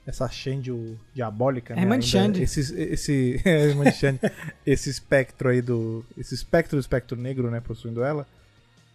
Essa 0.07 0.29
Shendio 0.29 0.99
diabólica, 1.15 1.75
né? 1.75 1.83
Irmã 1.83 1.95
ainda- 1.95 2.05
de 2.05 2.11
Xande. 2.11 2.43
Esse, 2.43 2.61
esse, 2.77 3.41
é, 3.47 3.67
irmã 3.69 3.85
de 3.85 3.93
Xande. 3.93 4.21
esse 4.67 4.91
espectro 4.91 5.49
aí 5.49 5.63
do. 5.63 6.05
Esse 6.19 6.35
espectro 6.35 6.77
do 6.77 6.81
espectro 6.81 7.17
negro, 7.17 7.51
né? 7.51 7.61
Possuindo 7.61 8.03
ela. 8.03 8.27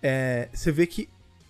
É, 0.03 0.49
você 0.53 0.71
vê 0.71 0.85
que 0.85 1.07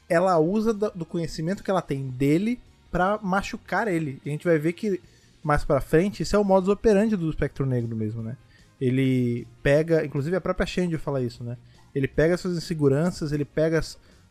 ela 0.08 0.38
usa 0.38 0.74
do 0.74 1.06
conhecimento 1.06 1.64
que 1.64 1.70
ela 1.72 1.82
tem 1.82 2.08
dele 2.10 2.60
pra 2.92 3.20
machucar 3.22 3.88
ele. 3.88 4.22
E 4.24 4.30
a 4.30 4.32
gente 4.32 4.46
vai 4.46 4.58
ver 4.58 4.74
que 4.74 5.02
mais 5.44 5.64
pra 5.64 5.82
frente, 5.82 6.24
isso 6.24 6.36
é 6.36 6.40
o 6.40 6.44
modus 6.44 6.70
operandi 6.70 7.16
do 7.16 7.30
espectro 7.30 7.66
negro 7.66 7.96
mesmo, 7.96 8.22
né? 8.22 8.38
Ele 8.80 9.48
pega, 9.64 10.06
inclusive 10.06 10.36
a 10.36 10.42
própria 10.42 10.66
Shendio 10.68 11.00
fala 11.00 11.22
isso, 11.22 11.44
né? 11.44 11.58
Ele 11.96 12.08
pega 12.08 12.38
suas 12.38 12.56
inseguranças, 12.58 13.32
ele 13.32 13.44
pega 13.46 13.82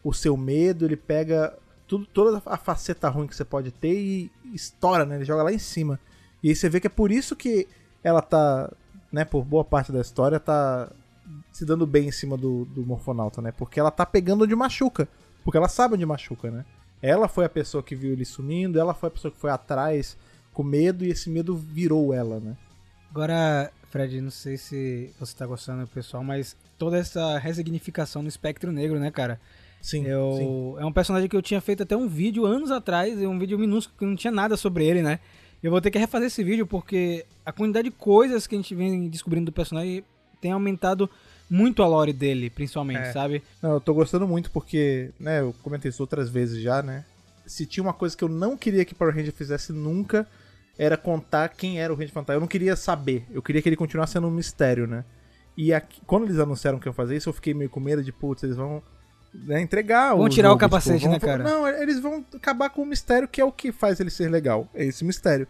o 0.04 0.12
seu 0.12 0.36
medo, 0.36 0.84
ele 0.84 0.96
pega 0.96 1.52
tudo, 1.86 2.06
toda 2.06 2.42
a 2.46 2.56
faceta 2.56 3.08
ruim 3.08 3.26
que 3.26 3.36
você 3.36 3.44
pode 3.44 3.70
ter 3.70 3.94
e 3.94 4.30
estoura, 4.52 5.04
né? 5.04 5.16
Ele 5.16 5.24
joga 5.24 5.42
lá 5.42 5.52
em 5.52 5.58
cima. 5.58 5.98
E 6.42 6.48
aí 6.48 6.56
você 6.56 6.68
vê 6.68 6.80
que 6.80 6.86
é 6.86 6.90
por 6.90 7.10
isso 7.10 7.34
que 7.34 7.66
ela 8.02 8.22
tá, 8.22 8.72
né, 9.10 9.24
por 9.24 9.44
boa 9.44 9.64
parte 9.64 9.90
da 9.90 10.00
história, 10.00 10.38
tá 10.38 10.90
se 11.52 11.64
dando 11.64 11.86
bem 11.86 12.08
em 12.08 12.12
cima 12.12 12.36
do, 12.36 12.64
do 12.66 12.84
Morfonauta, 12.84 13.40
né? 13.40 13.52
Porque 13.52 13.80
ela 13.80 13.90
tá 13.90 14.04
pegando 14.06 14.44
onde 14.44 14.54
machuca. 14.54 15.08
Porque 15.44 15.56
ela 15.56 15.68
sabe 15.68 15.94
onde 15.94 16.06
machuca, 16.06 16.50
né? 16.50 16.64
Ela 17.00 17.28
foi 17.28 17.44
a 17.44 17.48
pessoa 17.48 17.82
que 17.82 17.94
viu 17.94 18.12
ele 18.12 18.24
sumindo, 18.24 18.78
ela 18.78 18.94
foi 18.94 19.08
a 19.08 19.12
pessoa 19.12 19.30
que 19.30 19.38
foi 19.38 19.50
atrás 19.50 20.16
com 20.52 20.62
medo 20.62 21.04
e 21.04 21.10
esse 21.10 21.28
medo 21.28 21.56
virou 21.56 22.12
ela, 22.12 22.40
né? 22.40 22.56
Agora, 23.10 23.70
Fred, 23.90 24.20
não 24.20 24.30
sei 24.30 24.56
se 24.56 25.12
você 25.18 25.36
tá 25.36 25.46
gostando, 25.46 25.86
pessoal, 25.86 26.24
mas 26.24 26.56
toda 26.78 26.98
essa 26.98 27.38
resignificação 27.38 28.22
no 28.22 28.28
espectro 28.28 28.72
negro, 28.72 28.98
né, 28.98 29.10
cara? 29.10 29.40
Sim, 29.86 30.02
sim. 30.02 30.08
Eu, 30.08 30.76
é 30.80 30.84
um 30.84 30.92
personagem 30.92 31.28
que 31.28 31.36
eu 31.36 31.40
tinha 31.42 31.60
feito 31.60 31.84
até 31.84 31.96
um 31.96 32.08
vídeo 32.08 32.44
anos 32.44 32.72
atrás, 32.72 33.20
e 33.20 33.24
um 33.24 33.38
vídeo 33.38 33.56
minúsculo 33.56 33.96
que 33.96 34.04
não 34.04 34.16
tinha 34.16 34.32
nada 34.32 34.56
sobre 34.56 34.84
ele, 34.84 35.00
né? 35.00 35.20
Eu 35.62 35.70
vou 35.70 35.80
ter 35.80 35.92
que 35.92 35.98
refazer 35.98 36.26
esse 36.26 36.42
vídeo 36.42 36.66
porque 36.66 37.24
a 37.44 37.52
quantidade 37.52 37.88
de 37.88 37.94
coisas 37.96 38.46
que 38.48 38.56
a 38.56 38.58
gente 38.58 38.74
vem 38.74 39.08
descobrindo 39.08 39.46
do 39.46 39.52
personagem 39.52 40.02
tem 40.40 40.50
aumentado 40.50 41.08
muito 41.48 41.84
a 41.84 41.86
lore 41.86 42.12
dele, 42.12 42.50
principalmente, 42.50 42.98
É. 42.98 43.12
sabe? 43.12 43.42
Não, 43.62 43.74
eu 43.74 43.80
tô 43.80 43.94
gostando 43.94 44.26
muito 44.26 44.50
porque, 44.50 45.10
né, 45.20 45.40
eu 45.40 45.54
comentei 45.62 45.88
isso 45.88 46.02
outras 46.02 46.28
vezes 46.28 46.60
já, 46.60 46.82
né? 46.82 47.04
Se 47.46 47.64
tinha 47.64 47.84
uma 47.84 47.92
coisa 47.92 48.16
que 48.16 48.24
eu 48.24 48.28
não 48.28 48.56
queria 48.56 48.84
que 48.84 48.92
Power 48.94 49.14
Ranger 49.14 49.32
fizesse 49.32 49.72
nunca, 49.72 50.26
era 50.76 50.96
contar 50.96 51.48
quem 51.50 51.80
era 51.80 51.92
o 51.92 51.96
Ranger 51.96 52.12
Fantasma. 52.12 52.36
Eu 52.38 52.40
não 52.40 52.48
queria 52.48 52.74
saber, 52.74 53.24
eu 53.30 53.40
queria 53.40 53.62
que 53.62 53.68
ele 53.68 53.76
continuasse 53.76 54.14
sendo 54.14 54.26
um 54.26 54.32
mistério, 54.32 54.86
né? 54.88 55.04
E 55.56 55.72
aqui- 55.72 56.02
quando 56.06 56.24
eles 56.24 56.38
anunciaram 56.40 56.78
que 56.80 56.88
iam 56.88 56.92
fazer 56.92 57.16
isso, 57.16 57.28
eu 57.28 57.32
fiquei 57.32 57.54
meio 57.54 57.70
com 57.70 57.78
medo 57.80 58.02
de, 58.02 58.12
putz, 58.12 58.42
eles 58.42 58.56
vão 58.56 58.82
né, 59.44 59.60
entregar 59.60 60.14
Vão 60.14 60.28
tirar 60.28 60.48
o 60.48 60.50
jogo, 60.52 60.60
capacete, 60.60 61.02
vão- 61.04 61.12
né, 61.12 61.20
cara? 61.20 61.44
Não, 61.44 61.66
eles 61.68 62.00
vão 62.00 62.24
acabar 62.34 62.70
com 62.70 62.82
o 62.82 62.86
mistério 62.86 63.28
que 63.28 63.40
é 63.40 63.44
o 63.44 63.52
que 63.52 63.72
faz 63.72 64.00
ele 64.00 64.10
ser 64.10 64.30
legal, 64.30 64.68
é 64.74 64.84
esse 64.84 65.04
mistério. 65.04 65.46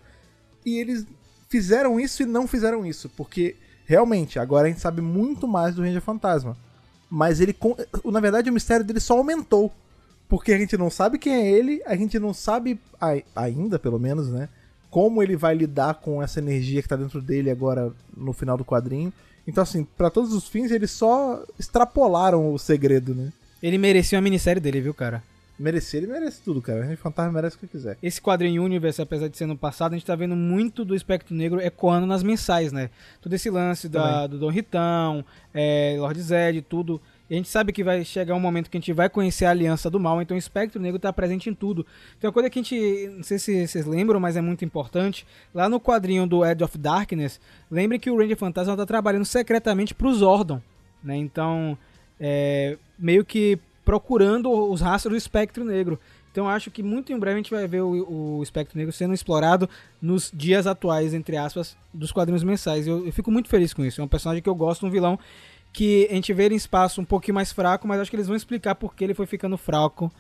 E 0.65 0.79
eles 0.79 1.07
fizeram 1.49 1.99
isso 2.01 2.23
e 2.23 2.27
não 2.27 2.47
fizeram 2.47 2.85
isso, 2.85 3.09
porque 3.17 3.55
realmente 3.87 4.39
agora 4.39 4.67
a 4.67 4.71
gente 4.71 4.81
sabe 4.81 5.01
muito 5.01 5.47
mais 5.47 5.75
do 5.75 5.83
Ranger 5.83 6.03
Fantasma. 6.03 6.57
Mas 7.09 7.41
ele, 7.41 7.55
na 8.05 8.19
verdade, 8.19 8.51
o 8.51 8.53
mistério 8.53 8.85
dele 8.85 8.99
só 8.99 9.17
aumentou. 9.17 9.73
Porque 10.29 10.53
a 10.53 10.59
gente 10.59 10.77
não 10.77 10.91
sabe 10.91 11.19
quem 11.21 11.33
é 11.35 11.49
ele, 11.49 11.81
a 11.87 11.95
gente 11.95 12.19
não 12.19 12.35
sabe, 12.35 12.81
ai- 13.01 13.25
ainda 13.37 13.79
pelo 13.79 13.97
menos, 13.97 14.29
né? 14.29 14.49
Como 14.91 15.23
ele 15.23 15.37
vai 15.37 15.55
lidar 15.55 15.95
com 15.95 16.21
essa 16.21 16.41
energia 16.41 16.83
que 16.83 16.89
tá 16.89 16.97
dentro 16.97 17.23
dele 17.23 17.49
agora 17.49 17.93
no 18.17 18.33
final 18.33 18.57
do 18.57 18.65
quadrinho. 18.65 19.13
Então, 19.47 19.63
assim, 19.63 19.87
pra 19.97 20.11
todos 20.11 20.33
os 20.33 20.49
fins, 20.49 20.73
eles 20.73 20.91
só 20.91 21.45
extrapolaram 21.57 22.53
o 22.53 22.59
segredo, 22.59 23.15
né? 23.15 23.33
Ele 23.67 23.79
merecia 23.79 24.17
uma 24.17 24.23
minissérie 24.23 24.61
dele, 24.61 24.81
viu, 24.81 24.95
cara? 24.95 25.25
Merecer, 25.59 26.01
ele 26.01 26.13
merece 26.13 26.41
tudo, 26.41 26.63
cara. 26.63 26.79
O 26.79 26.83
Ranger 26.83 26.99
Fantasma 26.99 27.33
merece 27.33 27.57
o 27.57 27.59
que 27.59 27.67
quiser. 27.67 27.99
Esse 28.01 28.23
quadrinho 28.23 28.63
Universe, 28.63 29.03
apesar 29.03 29.27
de 29.27 29.37
ser 29.37 29.47
no 29.47 29.57
passado, 29.57 29.93
a 29.93 29.97
gente 29.97 30.07
tá 30.07 30.15
vendo 30.15 30.37
muito 30.37 30.85
do 30.85 30.95
Espectro 30.95 31.35
Negro 31.35 31.61
ecoando 31.61 32.07
nas 32.07 32.23
mensais, 32.23 32.71
né? 32.71 32.91
Todo 33.21 33.33
esse 33.33 33.51
lance 33.51 33.89
da, 33.89 34.29
do 34.29 34.39
Dom 34.39 34.51
Ritão, 34.51 35.25
é, 35.53 35.97
Lord 35.99 36.23
Zed, 36.23 36.63
tudo. 36.63 37.01
E 37.29 37.35
a 37.35 37.37
gente 37.39 37.49
sabe 37.49 37.73
que 37.73 37.83
vai 37.83 38.05
chegar 38.05 38.37
um 38.37 38.41
momento 38.41 38.71
que 38.71 38.77
a 38.77 38.81
gente 38.81 38.93
vai 38.93 39.09
conhecer 39.09 39.47
a 39.47 39.51
Aliança 39.51 39.91
do 39.91 39.99
Mal, 39.99 40.23
então 40.23 40.37
o 40.37 40.39
Espectro 40.39 40.81
Negro 40.81 41.01
tá 41.01 41.13
presente 41.13 41.51
em 41.51 41.55
tudo. 41.55 41.85
Tem 42.21 42.29
uma 42.29 42.33
coisa 42.33 42.49
que 42.49 42.61
a 42.61 42.63
gente, 42.63 43.11
não 43.17 43.25
sei 43.25 43.37
se 43.41 43.67
vocês 43.67 43.85
lembram, 43.85 44.21
mas 44.21 44.37
é 44.37 44.41
muito 44.41 44.65
importante. 44.65 45.27
Lá 45.53 45.69
no 45.69 45.81
quadrinho 45.81 46.25
do 46.25 46.47
Edge 46.47 46.63
of 46.63 46.79
Darkness, 46.79 47.41
lembre 47.69 47.99
que 47.99 48.13
o 48.13 48.17
Ranger 48.17 48.37
Fantasma 48.37 48.77
tá 48.77 48.87
trabalhando 48.87 49.25
secretamente 49.25 49.93
pro 49.93 50.15
Zordon, 50.15 50.63
né? 51.03 51.17
Então, 51.17 51.77
é, 52.21 52.77
meio 52.99 53.25
que 53.25 53.59
procurando 53.85 54.51
os 54.51 54.81
rastros 54.81 55.13
do 55.13 55.17
espectro 55.17 55.65
negro. 55.65 55.99
Então 56.33 56.49
acho 56.49 56.71
que 56.71 56.83
muito 56.83 57.13
em 57.13 57.19
breve 57.19 57.35
a 57.35 57.43
gente 57.43 57.51
vai 57.51 57.67
ver 57.67 57.81
o, 57.81 58.39
o 58.39 58.43
espectro 58.43 58.77
negro 58.77 58.93
sendo 58.93 59.15
explorado 59.15 59.71
nos 60.03 60.31
dias 60.35 60.67
atuais, 60.67 61.15
entre 61.15 61.37
aspas, 61.37 61.77
dos 61.95 62.13
quadrinhos 62.13 62.45
mensais. 62.45 62.87
Eu, 62.87 63.07
eu 63.07 63.13
fico 63.13 63.31
muito 63.31 63.49
feliz 63.49 63.73
com 63.73 63.85
isso. 63.85 64.01
É 64.01 64.05
um 64.05 64.09
personagem 64.09 64.43
que 64.43 64.49
eu 64.49 64.55
gosto, 64.55 64.87
um 64.87 64.91
vilão 64.91 65.19
que 65.73 66.07
a 66.11 66.15
gente 66.15 66.33
vê 66.33 66.49
em 66.49 66.55
espaço 66.55 67.01
um 67.01 67.05
pouquinho 67.05 67.35
mais 67.35 67.53
fraco, 67.53 67.87
mas 67.87 68.01
acho 68.01 68.11
que 68.11 68.17
eles 68.17 68.27
vão 68.27 68.37
explicar 68.37 68.75
por 68.75 68.95
que 68.95 69.05
ele 69.05 69.15
foi 69.15 69.27
ficando 69.27 69.57
fraco 69.57 70.11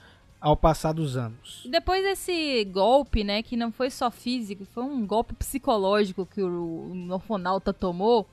ao 0.40 0.56
passar 0.56 0.92
dos 0.92 1.16
anos. 1.16 1.66
Depois 1.70 2.02
desse 2.02 2.64
golpe, 2.66 3.24
né, 3.24 3.42
que 3.42 3.56
não 3.56 3.72
foi 3.72 3.90
só 3.90 4.10
físico, 4.10 4.64
foi 4.66 4.84
um 4.84 5.06
golpe 5.06 5.34
psicológico 5.34 6.26
que 6.26 6.42
o, 6.42 6.90
o 6.90 6.94
Norfonauta 6.94 7.72
tomou, 7.72 8.26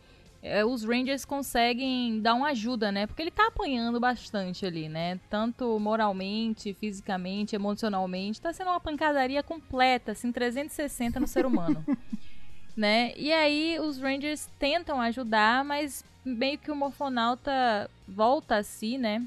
é, 0.44 0.64
os 0.66 0.84
Rangers 0.84 1.24
conseguem 1.26 2.20
dar 2.20 2.34
uma 2.34 2.50
ajuda, 2.50 2.92
né? 2.92 3.08
Porque 3.08 3.22
ele 3.22 3.32
tá 3.32 3.48
apanhando 3.48 4.00
bastante 4.00 4.66
ali, 4.66 4.90
né? 4.90 5.20
Tanto 5.30 5.80
moralmente, 5.80 6.74
fisicamente, 6.74 7.56
emocionalmente. 7.56 8.42
Tá 8.42 8.52
sendo 8.52 8.70
uma 8.70 8.80
pancadaria 8.80 9.42
completa, 9.42 10.12
assim, 10.12 10.32
360 10.32 11.20
no 11.20 11.28
ser 11.28 11.46
humano. 11.46 11.84
né? 12.76 13.14
E 13.16 13.32
aí 13.32 13.80
os 13.80 13.98
Rangers 13.98 14.50
tentam 14.60 15.00
ajudar, 15.00 15.64
mas 15.64 16.04
meio 16.26 16.58
que 16.58 16.70
o 16.70 16.76
Morfonauta 16.76 17.90
volta 18.08 18.58
a 18.58 18.64
si, 18.64 18.98
né? 18.98 19.26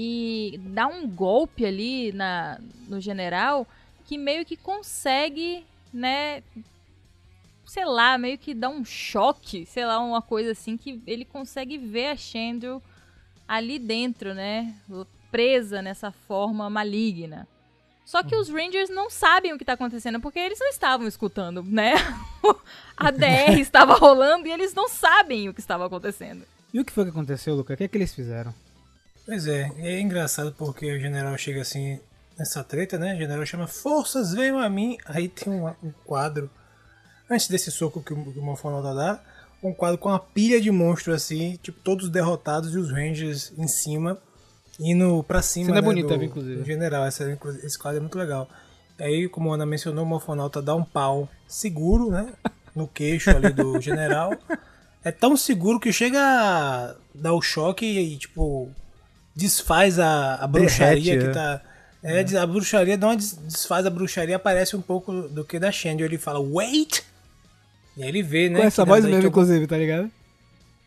e 0.00 0.60
dá 0.62 0.86
um 0.86 1.08
golpe 1.08 1.66
ali 1.66 2.12
na, 2.12 2.60
no 2.86 3.00
general 3.00 3.66
que 4.06 4.16
meio 4.16 4.44
que 4.44 4.56
consegue, 4.56 5.66
né? 5.92 6.40
Sei 7.68 7.84
lá, 7.84 8.16
meio 8.16 8.38
que 8.38 8.54
dá 8.54 8.68
um 8.68 8.84
choque, 8.84 9.66
sei 9.66 9.84
lá, 9.84 10.00
uma 10.00 10.22
coisa 10.22 10.52
assim 10.52 10.76
que 10.76 11.02
ele 11.06 11.24
consegue 11.24 11.76
ver 11.76 12.06
a 12.06 12.16
Chandru 12.16 12.82
ali 13.46 13.78
dentro, 13.78 14.34
né? 14.34 14.74
Presa 15.30 15.82
nessa 15.82 16.10
forma 16.10 16.68
maligna. 16.70 17.46
Só 18.08 18.22
que 18.22 18.34
os 18.34 18.48
Rangers 18.48 18.88
não 18.88 19.10
sabem 19.10 19.52
o 19.52 19.58
que 19.58 19.66
tá 19.66 19.74
acontecendo, 19.74 20.18
porque 20.18 20.38
eles 20.38 20.58
não 20.58 20.68
estavam 20.68 21.06
escutando, 21.06 21.62
né? 21.62 21.92
a 22.96 23.10
DR 23.10 23.60
estava 23.60 23.92
rolando 23.96 24.48
e 24.48 24.50
eles 24.50 24.72
não 24.72 24.88
sabem 24.88 25.46
o 25.46 25.52
que 25.52 25.60
estava 25.60 25.84
acontecendo. 25.84 26.42
E 26.72 26.80
o 26.80 26.84
que 26.86 26.92
foi 26.92 27.04
que 27.04 27.10
aconteceu, 27.10 27.54
Luca? 27.54 27.74
O 27.74 27.76
que 27.76 27.84
é 27.84 27.88
que 27.88 27.98
eles 27.98 28.14
fizeram? 28.14 28.54
Pois 29.26 29.46
é, 29.46 29.70
é 29.76 30.00
engraçado 30.00 30.54
porque 30.56 30.90
o 30.90 30.98
general 30.98 31.36
chega 31.36 31.60
assim 31.60 32.00
nessa 32.38 32.64
treta, 32.64 32.98
né? 32.98 33.14
O 33.14 33.18
general 33.18 33.44
chama 33.44 33.66
Forças, 33.66 34.32
venham 34.32 34.58
a 34.58 34.70
mim. 34.70 34.96
Aí 35.04 35.28
tem 35.28 35.52
um, 35.52 35.66
um 35.66 35.92
quadro, 36.06 36.50
antes 37.30 37.48
desse 37.48 37.70
soco 37.70 38.02
que 38.02 38.12
o, 38.12 38.32
que 38.32 38.38
o 38.38 38.42
Mofonauta 38.42 38.94
dá, 38.94 39.20
um 39.62 39.72
quadro 39.72 39.98
com 39.98 40.08
uma 40.08 40.20
pilha 40.20 40.60
de 40.60 40.70
monstros 40.70 41.16
assim, 41.16 41.58
tipo, 41.62 41.80
todos 41.80 42.08
derrotados 42.08 42.74
e 42.74 42.78
os 42.78 42.90
Rangers 42.90 43.52
em 43.58 43.66
cima, 43.66 44.18
indo 44.78 45.22
pra 45.24 45.42
cima. 45.42 45.66
Cena 45.66 45.80
né, 45.80 45.84
bonita, 45.84 46.16
do, 46.16 46.24
inclusive. 46.24 46.56
do 46.56 46.64
general. 46.64 47.04
Essa, 47.04 47.38
esse 47.62 47.78
quadro 47.78 47.98
é 47.98 48.00
muito 48.00 48.18
legal. 48.18 48.48
Aí, 49.00 49.28
como 49.28 49.50
a 49.50 49.54
Ana 49.54 49.66
mencionou, 49.66 50.04
o 50.04 50.06
Mofonauta 50.06 50.60
dá 50.62 50.74
um 50.74 50.84
pau 50.84 51.28
seguro, 51.46 52.10
né? 52.10 52.32
No 52.74 52.86
queixo 52.86 53.30
ali 53.30 53.52
do 53.52 53.78
general. 53.82 54.32
É 55.04 55.10
tão 55.12 55.36
seguro 55.36 55.78
que 55.80 55.92
chega 55.92 56.18
a 56.20 56.94
dar 57.14 57.32
o 57.32 57.40
choque 57.42 57.86
e, 57.86 58.16
tipo, 58.16 58.70
desfaz 59.34 59.98
a, 59.98 60.36
a 60.36 60.46
bruxaria 60.46 61.16
Derrete, 61.16 61.24
que 61.24 61.30
é. 61.30 61.32
tá. 61.32 61.62
É, 62.02 62.38
a 62.38 62.46
bruxaria 62.46 62.96
uma 62.96 63.16
des- 63.16 63.34
desfaz 63.34 63.84
a 63.84 63.90
bruxaria, 63.90 64.36
aparece 64.36 64.76
um 64.76 64.80
pouco 64.80 65.12
do 65.12 65.44
que 65.44 65.58
da 65.58 65.70
Shandy. 65.72 66.02
Ele 66.04 66.18
fala, 66.18 66.40
wait! 66.40 67.02
E 67.98 68.02
aí 68.02 68.08
ele 68.08 68.22
vê, 68.22 68.48
né? 68.48 68.60
Com 68.60 68.64
essa 68.66 68.84
voz 68.84 69.04
mesmo, 69.04 69.26
inclusive, 69.28 69.66
tá 69.66 69.76
ligado? 69.76 70.10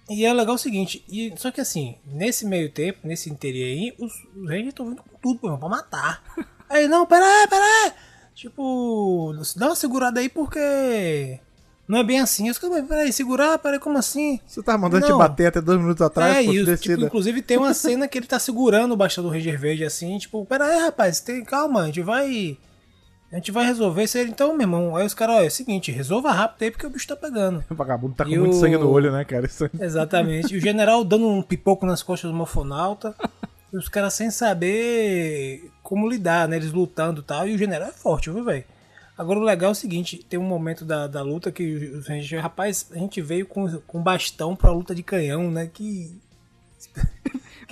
e 0.09 0.25
é 0.25 0.33
legal 0.33 0.55
o 0.55 0.57
seguinte, 0.57 1.05
e, 1.07 1.31
só 1.37 1.51
que 1.51 1.61
assim, 1.61 1.95
nesse 2.05 2.45
meio 2.45 2.69
tempo, 2.69 2.99
nesse 3.05 3.29
interior 3.29 3.63
aí, 3.65 3.93
os, 3.97 4.11
os 4.35 4.49
Rangers 4.49 4.69
estão 4.69 4.87
vindo 4.89 5.01
com 5.03 5.17
tudo, 5.21 5.39
pô, 5.39 5.57
pra 5.57 5.69
matar. 5.69 6.23
Aí, 6.69 6.87
não, 6.87 7.05
pera 7.05 7.25
aí, 7.25 7.47
pera 7.49 7.63
aí. 7.65 7.91
Tipo, 8.33 9.33
dá 9.57 9.67
uma 9.67 9.75
segurada 9.75 10.21
aí 10.21 10.29
porque 10.29 11.37
não 11.85 11.99
é 11.99 12.03
bem 12.03 12.19
assim. 12.21 12.49
Os 12.49 12.57
caras, 12.57 12.85
peraí, 12.87 13.11
segurar, 13.11 13.59
peraí, 13.59 13.77
como 13.77 13.97
assim? 13.97 14.39
Você 14.47 14.63
tá 14.63 14.77
mandando 14.77 15.05
Não. 15.05 15.15
te 15.17 15.19
bater 15.19 15.47
até 15.47 15.59
dois 15.59 15.77
minutos 15.79 16.01
atrás, 16.01 16.47
é, 16.47 16.49
os- 16.49 16.79
tipo, 16.79 17.03
inclusive 17.03 17.41
tem 17.41 17.57
uma 17.57 17.73
cena 17.75 18.07
que 18.07 18.17
ele 18.17 18.25
tá 18.25 18.39
segurando 18.39 18.93
o 18.93 18.97
bastão 18.97 19.21
do 19.23 19.29
Ranger 19.29 19.59
Verde 19.59 19.83
assim, 19.83 20.17
tipo, 20.17 20.45
pera 20.45 20.65
aí, 20.65 20.79
rapaz, 20.79 21.19
tem, 21.19 21.43
calma, 21.43 21.81
a 21.81 21.85
gente 21.87 22.01
vai. 22.01 22.57
A 23.31 23.35
gente 23.35 23.51
vai 23.51 23.65
resolver 23.65 24.03
isso 24.03 24.17
aí. 24.17 24.27
Então, 24.27 24.49
meu 24.53 24.61
irmão, 24.61 24.95
aí 24.95 25.05
os 25.05 25.13
caras, 25.13 25.35
olha, 25.37 25.45
é 25.45 25.47
o 25.47 25.51
seguinte, 25.51 25.89
resolva 25.91 26.31
rápido 26.33 26.63
aí 26.63 26.71
porque 26.71 26.85
o 26.85 26.89
bicho 26.89 27.07
tá 27.07 27.15
pegando. 27.15 27.63
O 27.69 27.75
vagabundo 27.75 28.13
tá 28.15 28.25
com 28.25 28.29
E 28.31 28.37
muito 28.37 28.55
o- 28.55 28.59
sangue 28.59 28.77
no 28.77 28.89
olho, 28.89 29.11
né, 29.11 29.23
cara? 29.23 29.45
Isso... 29.45 29.69
Exatamente. 29.79 30.53
E 30.53 30.57
o 30.57 30.61
general 30.61 31.03
dando 31.05 31.27
um 31.27 31.41
pipoco 31.41 31.85
nas 31.85 32.03
costas 32.03 32.29
do 32.29 32.35
mofonauta. 32.35 33.15
E 33.71 33.77
os 33.77 33.87
caras 33.87 34.13
sem 34.13 34.29
saber 34.29 35.71
como 35.81 36.09
lidar, 36.09 36.45
né? 36.47 36.57
Eles 36.57 36.73
lutando 36.73 37.21
e 37.21 37.23
tal. 37.23 37.47
E 37.47 37.55
o 37.55 37.57
general 37.57 37.87
é 37.87 37.93
forte, 37.93 38.29
viu, 38.29 38.43
velho? 38.43 38.65
Agora 39.17 39.39
o 39.39 39.43
legal 39.43 39.69
é 39.69 39.71
o 39.71 39.75
seguinte, 39.75 40.17
tem 40.17 40.39
um 40.39 40.43
momento 40.43 40.83
da, 40.83 41.05
da 41.07 41.21
luta 41.21 41.51
que 41.51 41.63
os 41.95 42.07
Rangers, 42.07 42.41
rapaz, 42.41 42.87
a 42.91 42.97
gente 42.97 43.21
veio 43.21 43.45
com, 43.45 43.67
com 43.87 44.01
bastão 44.01 44.55
pra 44.55 44.71
luta 44.71 44.93
de 44.95 45.03
canhão, 45.03 45.49
né? 45.51 45.69
Que. 45.71 46.19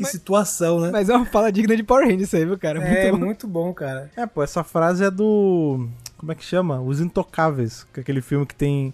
Que 0.03 0.11
situação, 0.11 0.79
né? 0.79 0.89
Mas 0.91 1.09
é 1.09 1.15
uma 1.15 1.25
fala 1.25 1.51
digna 1.51 1.75
de 1.75 1.83
Power 1.83 2.05
Rangers 2.05 2.23
isso 2.23 2.35
aí, 2.35 2.45
viu, 2.45 2.57
cara? 2.57 2.79
é 2.83 3.11
Muito 3.11 3.17
bom. 3.17 3.25
muito 3.25 3.47
bom, 3.47 3.73
cara. 3.73 4.11
É, 4.15 4.25
pô, 4.25 4.43
essa 4.43 4.63
frase 4.63 5.03
é 5.03 5.11
do. 5.11 5.87
Como 6.17 6.31
é 6.31 6.35
que 6.35 6.43
chama? 6.43 6.81
Os 6.81 6.99
Intocáveis, 6.99 7.85
que 7.93 7.99
é 7.99 8.01
aquele 8.01 8.21
filme 8.21 8.45
que 8.45 8.55
tem. 8.55 8.93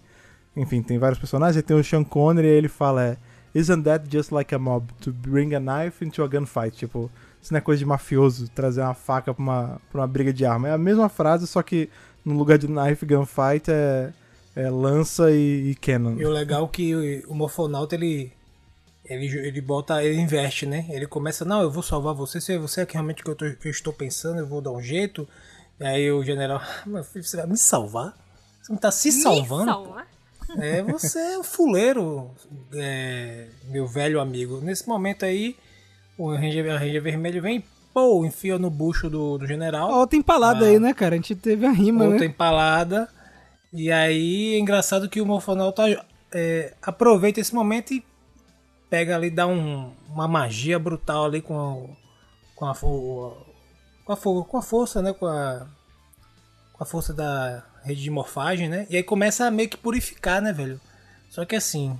Enfim, 0.55 0.81
tem 0.81 0.97
vários 0.97 1.19
personagens. 1.19 1.57
Aí 1.57 1.63
tem 1.63 1.75
o 1.75 1.83
Sean 1.83 2.03
Connery 2.03 2.47
e 2.47 2.51
ele 2.51 2.67
fala: 2.67 3.03
é, 3.03 3.17
Isn't 3.53 3.83
that 3.83 4.05
just 4.11 4.31
like 4.31 4.53
a 4.53 4.59
mob? 4.59 4.87
To 5.01 5.11
bring 5.13 5.55
a 5.55 5.59
knife 5.59 6.03
into 6.03 6.23
a 6.23 6.27
gunfight? 6.27 6.75
Tipo, 6.75 7.09
isso 7.41 7.53
não 7.53 7.57
é 7.57 7.61
coisa 7.61 7.79
de 7.79 7.85
mafioso, 7.85 8.49
trazer 8.49 8.81
uma 8.81 8.93
faca 8.93 9.33
pra 9.33 9.41
uma, 9.41 9.81
pra 9.91 10.01
uma 10.01 10.07
briga 10.07 10.33
de 10.33 10.45
arma. 10.45 10.67
É 10.67 10.71
a 10.73 10.77
mesma 10.77 11.07
frase, 11.09 11.47
só 11.47 11.61
que 11.61 11.89
no 12.25 12.35
lugar 12.37 12.57
de 12.57 12.67
knife 12.67 13.05
gunfight 13.05 13.69
é, 13.69 14.11
é 14.55 14.69
lança 14.69 15.31
e, 15.31 15.71
e 15.71 15.75
cannon. 15.75 16.17
E 16.17 16.25
o 16.25 16.29
legal 16.31 16.65
é 16.65 16.67
que 16.67 16.95
o, 16.95 17.31
o 17.31 17.35
Morfonauta, 17.35 17.95
ele, 17.95 18.31
ele, 19.07 19.25
ele 19.47 19.61
bota, 19.61 20.03
ele 20.03 20.19
investe, 20.19 20.65
né? 20.65 20.85
Ele 20.89 21.05
começa, 21.07 21.45
não, 21.45 21.61
eu 21.61 21.71
vou 21.71 21.83
salvar 21.83 22.13
você, 22.13 22.39
se 22.41 22.57
você 22.57 22.81
é 22.81 22.85
que 22.85 22.93
realmente 22.93 23.23
que 23.23 23.29
eu, 23.29 23.35
tô- 23.35 23.51
que 23.55 23.67
eu 23.67 23.71
estou 23.71 23.93
pensando, 23.93 24.39
eu 24.39 24.47
vou 24.47 24.61
dar 24.61 24.71
um 24.71 24.81
jeito. 24.81 25.27
E 25.79 25.83
aí 25.85 26.11
o 26.11 26.23
general, 26.23 26.61
meu 26.85 27.03
filho, 27.03 27.23
você 27.23 27.37
vai 27.37 27.47
me 27.47 27.57
salvar? 27.57 28.13
Você 28.61 28.71
não 28.71 28.79
tá 28.79 28.91
se 28.91 29.11
salvando? 29.11 29.65
Me 29.65 29.71
salvar? 29.71 30.07
É, 30.59 30.81
você 30.83 31.19
é 31.19 31.39
um 31.39 31.43
fuleiro, 31.43 32.31
é, 32.73 33.47
meu 33.69 33.87
velho 33.87 34.19
amigo. 34.19 34.59
Nesse 34.61 34.87
momento 34.87 35.25
aí, 35.25 35.55
o 36.17 36.31
Ranger, 36.33 36.71
a 36.73 36.77
Ranger 36.77 37.01
Vermelho 37.01 37.41
vem, 37.41 37.63
pô, 37.93 38.23
enfia 38.25 38.57
no 38.59 38.69
bucho 38.69 39.09
do, 39.09 39.37
do 39.37 39.47
general. 39.47 40.05
Tem 40.07 40.19
empalada 40.19 40.65
Ah. 40.65 40.67
aí, 40.69 40.79
né, 40.79 40.93
cara? 40.93 41.15
A 41.15 41.17
gente 41.17 41.35
teve 41.35 41.65
a 41.65 41.71
rima, 41.71 42.03
outra 42.05 42.19
né? 42.19 42.25
empalada. 42.27 43.09
E 43.73 43.91
aí 43.91 44.53
é 44.55 44.59
engraçado 44.59 45.09
que 45.09 45.19
o 45.19 45.25
Morfonauta 45.25 45.83
é, 46.33 46.73
aproveita 46.81 47.39
esse 47.39 47.53
momento 47.53 47.93
e 47.93 48.03
pega 48.89 49.15
ali, 49.15 49.29
dá 49.29 49.47
um- 49.47 49.93
uma 50.09 50.27
magia 50.27 50.77
brutal 50.79 51.25
ali 51.25 51.41
com 51.41 51.57
a, 51.59 52.55
com 52.55 52.65
a, 52.65 52.75
com 52.75 54.13
a, 54.13 54.43
com 54.45 54.57
a 54.57 54.61
força, 54.61 55.01
né? 55.01 55.13
Com 55.13 55.25
a, 55.25 55.67
com 56.73 56.83
a 56.83 56.85
força 56.85 57.13
da 57.13 57.63
rede 57.83 58.01
de 58.01 58.09
morfagem, 58.09 58.67
né? 58.69 58.87
E 58.89 58.97
aí 58.97 59.03
começa 59.03 59.45
a 59.45 59.51
meio 59.51 59.69
que 59.69 59.77
purificar, 59.77 60.41
né, 60.41 60.51
velho? 60.51 60.79
Só 61.29 61.45
que 61.45 61.55
assim, 61.55 61.99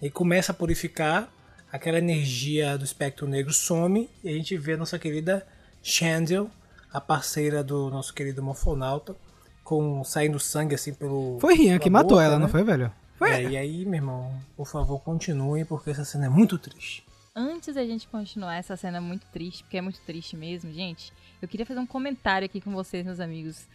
ele 0.00 0.10
começa 0.10 0.52
a 0.52 0.54
purificar, 0.54 1.28
aquela 1.72 1.98
energia 1.98 2.78
do 2.78 2.84
espectro 2.84 3.26
negro 3.26 3.52
some 3.52 4.08
e 4.22 4.28
a 4.28 4.32
gente 4.32 4.56
vê 4.56 4.74
a 4.74 4.76
nossa 4.76 4.98
querida 4.98 5.46
Chandel, 5.82 6.50
a 6.92 7.00
parceira 7.00 7.62
do 7.62 7.90
nosso 7.90 8.14
querido 8.14 8.42
Morfonauta, 8.42 9.14
com 9.62 10.02
saindo 10.04 10.38
sangue 10.38 10.74
assim 10.74 10.94
pelo. 10.94 11.38
Foi 11.40 11.54
Rian 11.54 11.78
que 11.78 11.90
pela 11.90 11.92
matou 12.02 12.10
boca, 12.12 12.22
ela, 12.24 12.36
né? 12.36 12.42
não 12.42 12.48
foi, 12.48 12.62
velho? 12.62 12.90
É, 13.20 13.42
e 13.42 13.56
aí, 13.56 13.84
meu 13.84 13.94
irmão, 13.94 14.32
por 14.56 14.66
favor, 14.66 15.00
continuem, 15.00 15.64
porque 15.64 15.90
essa 15.90 16.04
cena 16.04 16.26
é 16.26 16.28
muito 16.28 16.58
triste. 16.58 17.04
Antes 17.34 17.74
da 17.74 17.84
gente 17.84 18.08
continuar 18.08 18.54
essa 18.56 18.76
cena 18.76 19.00
muito 19.00 19.26
triste, 19.26 19.62
porque 19.62 19.76
é 19.76 19.80
muito 19.82 20.00
triste 20.06 20.36
mesmo, 20.36 20.72
gente, 20.72 21.12
eu 21.40 21.46
queria 21.48 21.66
fazer 21.66 21.80
um 21.80 21.86
comentário 21.86 22.46
aqui 22.46 22.60
com 22.60 22.72
vocês, 22.72 23.04
meus 23.04 23.20
amigos. 23.20 23.66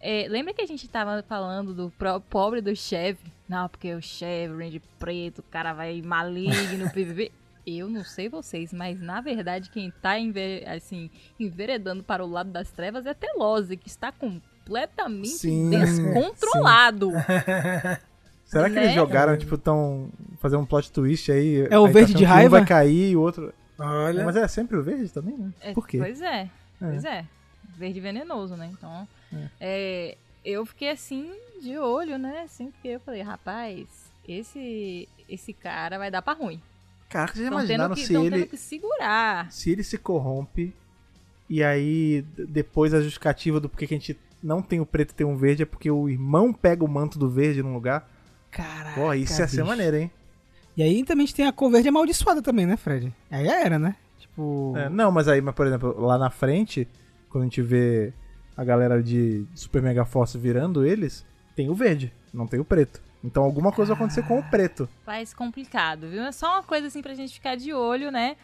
É, 0.00 0.26
lembra 0.28 0.54
que 0.54 0.62
a 0.62 0.66
gente 0.66 0.86
tava 0.86 1.20
falando 1.24 1.74
do 1.74 1.92
pobre 2.30 2.60
do 2.60 2.74
chefe? 2.76 3.32
Não, 3.48 3.68
porque 3.68 3.92
o 3.94 4.00
chefe, 4.00 4.52
o 4.52 4.58
Range 4.58 4.80
preto, 4.98 5.40
o 5.40 5.42
cara 5.42 5.72
vai 5.72 6.00
maligno, 6.00 6.88
PVP. 6.94 7.32
Eu 7.66 7.88
não 7.90 8.02
sei 8.04 8.28
vocês, 8.28 8.72
mas 8.72 8.98
na 9.00 9.20
verdade 9.20 9.68
quem 9.68 9.90
tá 9.90 10.18
enve- 10.18 10.64
assim, 10.66 11.10
enveredando 11.38 12.02
para 12.02 12.24
o 12.24 12.28
lado 12.30 12.50
das 12.50 12.70
trevas 12.70 13.04
é 13.04 13.12
Telose, 13.12 13.76
que 13.76 13.88
está 13.88 14.10
completamente 14.12 15.28
Sim, 15.28 15.68
descontrolado. 15.70 17.10
Será 18.48 18.68
que 18.68 18.74
Né? 18.76 18.84
eles 18.84 18.94
jogaram, 18.94 19.36
tipo, 19.36 19.56
tão. 19.58 20.08
fazer 20.40 20.56
um 20.56 20.64
plot 20.64 20.90
twist 20.90 21.30
aí? 21.30 21.66
É 21.70 21.78
o 21.78 21.84
aí 21.84 21.92
tá 21.92 21.98
verde 21.98 22.12
achando 22.12 22.18
de 22.18 22.24
raiva? 22.24 22.56
Um 22.56 22.60
vai 22.60 22.66
cair 22.66 23.10
e 23.10 23.16
o 23.16 23.20
outro. 23.20 23.52
Olha. 23.78 24.24
Mas 24.24 24.34
é 24.36 24.48
sempre 24.48 24.76
o 24.76 24.82
verde 24.82 25.08
também, 25.12 25.36
né? 25.36 25.50
É, 25.60 25.72
Por 25.72 25.86
quê? 25.86 25.98
Pois 25.98 26.20
é, 26.20 26.48
pois 26.80 27.04
é. 27.04 27.24
Verde 27.76 28.00
venenoso, 28.00 28.56
né? 28.56 28.70
Então, 28.72 29.06
é, 29.60 30.16
eu 30.44 30.64
fiquei 30.66 30.90
assim, 30.90 31.30
de 31.62 31.78
olho, 31.78 32.18
né? 32.18 32.42
Assim, 32.44 32.70
porque 32.70 32.88
eu 32.88 33.00
falei, 33.00 33.22
rapaz, 33.22 33.86
esse, 34.26 35.08
esse 35.28 35.52
cara 35.52 35.98
vai 35.98 36.10
dar 36.10 36.22
pra 36.22 36.32
ruim. 36.32 36.60
Cara, 37.08 37.32
vocês 37.32 37.46
imaginaram 37.46 37.94
que, 37.94 38.04
se 38.04 38.14
ele. 38.16 38.46
que 38.46 38.56
segurar. 38.56 39.50
Se 39.52 39.70
ele 39.70 39.82
se 39.84 39.96
corrompe 39.98 40.74
e 41.48 41.62
aí 41.62 42.24
depois 42.36 42.92
a 42.92 43.00
justificativa 43.00 43.58
do 43.60 43.68
porquê 43.68 43.86
que 43.86 43.94
a 43.94 43.98
gente 43.98 44.18
não 44.42 44.60
tem 44.60 44.80
o 44.80 44.86
preto 44.86 45.12
e 45.12 45.14
tem 45.14 45.26
um 45.26 45.36
verde 45.36 45.62
é 45.62 45.66
porque 45.66 45.90
o 45.90 46.08
irmão 46.08 46.52
pega 46.52 46.84
o 46.84 46.88
manto 46.88 47.18
do 47.18 47.28
verde 47.30 47.62
num 47.62 47.74
lugar. 47.74 48.08
Caraca. 48.50 49.00
Pô, 49.00 49.12
isso 49.12 49.40
ia 49.40 49.48
ser 49.48 49.56
bicho. 49.56 49.66
maneiro, 49.66 49.96
hein? 49.96 50.10
E 50.76 50.82
aí 50.82 51.04
também 51.04 51.24
a 51.24 51.26
gente 51.26 51.34
tem 51.34 51.46
a 51.46 51.52
cor 51.52 51.70
verde 51.70 51.88
amaldiçoada 51.88 52.40
também, 52.40 52.66
né, 52.66 52.76
Fred? 52.76 53.12
Aí 53.30 53.44
já 53.44 53.60
era, 53.60 53.78
né? 53.78 53.96
Tipo. 54.18 54.74
É, 54.76 54.88
não, 54.88 55.10
mas 55.10 55.26
aí, 55.28 55.40
mas, 55.40 55.54
por 55.54 55.66
exemplo, 55.66 56.00
lá 56.00 56.16
na 56.16 56.30
frente, 56.30 56.86
quando 57.28 57.42
a 57.42 57.46
gente 57.46 57.60
vê 57.62 58.12
a 58.56 58.64
galera 58.64 59.02
de 59.02 59.44
Super 59.54 59.82
Mega 59.82 60.04
Force 60.04 60.38
virando 60.38 60.84
eles, 60.86 61.24
tem 61.54 61.68
o 61.68 61.74
verde, 61.74 62.12
não 62.32 62.46
tem 62.46 62.60
o 62.60 62.64
preto. 62.64 63.00
Então 63.22 63.42
alguma 63.42 63.72
coisa 63.72 63.94
vai 63.94 64.02
acontecer 64.02 64.26
com 64.26 64.38
o 64.38 64.50
preto. 64.50 64.88
Faz 65.04 65.34
complicado, 65.34 66.08
viu? 66.08 66.22
É 66.22 66.32
só 66.32 66.54
uma 66.54 66.62
coisa 66.62 66.86
assim 66.86 67.02
pra 67.02 67.14
gente 67.14 67.34
ficar 67.34 67.56
de 67.56 67.72
olho, 67.72 68.10
né? 68.10 68.36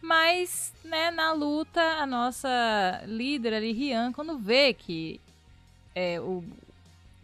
Mas, 0.00 0.72
né, 0.84 1.10
na 1.10 1.32
luta, 1.32 1.80
a 1.80 2.06
nossa 2.06 3.02
líder 3.06 3.54
ali, 3.54 3.72
Rian, 3.72 4.12
quando 4.12 4.38
vê 4.38 4.74
que 4.74 5.20
é, 5.94 6.20
o, 6.20 6.44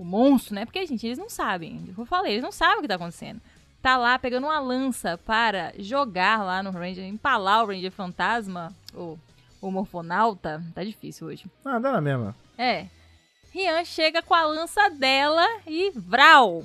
o 0.01 0.05
monstro, 0.05 0.55
né? 0.55 0.65
Porque, 0.65 0.87
gente, 0.87 1.07
eles 1.07 1.19
não 1.19 1.29
sabem. 1.29 1.79
Como 1.95 2.03
eu 2.03 2.07
falei, 2.07 2.33
eles 2.33 2.43
não 2.43 2.51
sabem 2.51 2.79
o 2.79 2.81
que 2.83 2.89
tá 2.89 2.95
acontecendo. 2.95 3.39
Tá 3.83 3.99
lá 3.99 4.19
pegando 4.19 4.47
uma 4.47 4.59
lança 4.59 5.19
para 5.27 5.75
jogar 5.79 6.43
lá 6.43 6.63
no 6.63 6.71
Ranger, 6.71 7.05
empalar 7.05 7.63
o 7.63 7.67
Ranger 7.67 7.93
Fantasma, 7.93 8.73
o, 8.95 9.19
o 9.61 9.71
morfonauta, 9.71 10.63
tá 10.75 10.83
difícil 10.83 11.27
hoje. 11.27 11.45
Ah, 11.63 11.79
dá 11.79 11.93
na 11.93 12.01
mesma. 12.01 12.35
É. 12.57 12.87
Rian 13.53 13.85
chega 13.85 14.23
com 14.23 14.33
a 14.33 14.43
lança 14.45 14.89
dela 14.89 15.47
e 15.67 15.91
vral. 15.95 16.65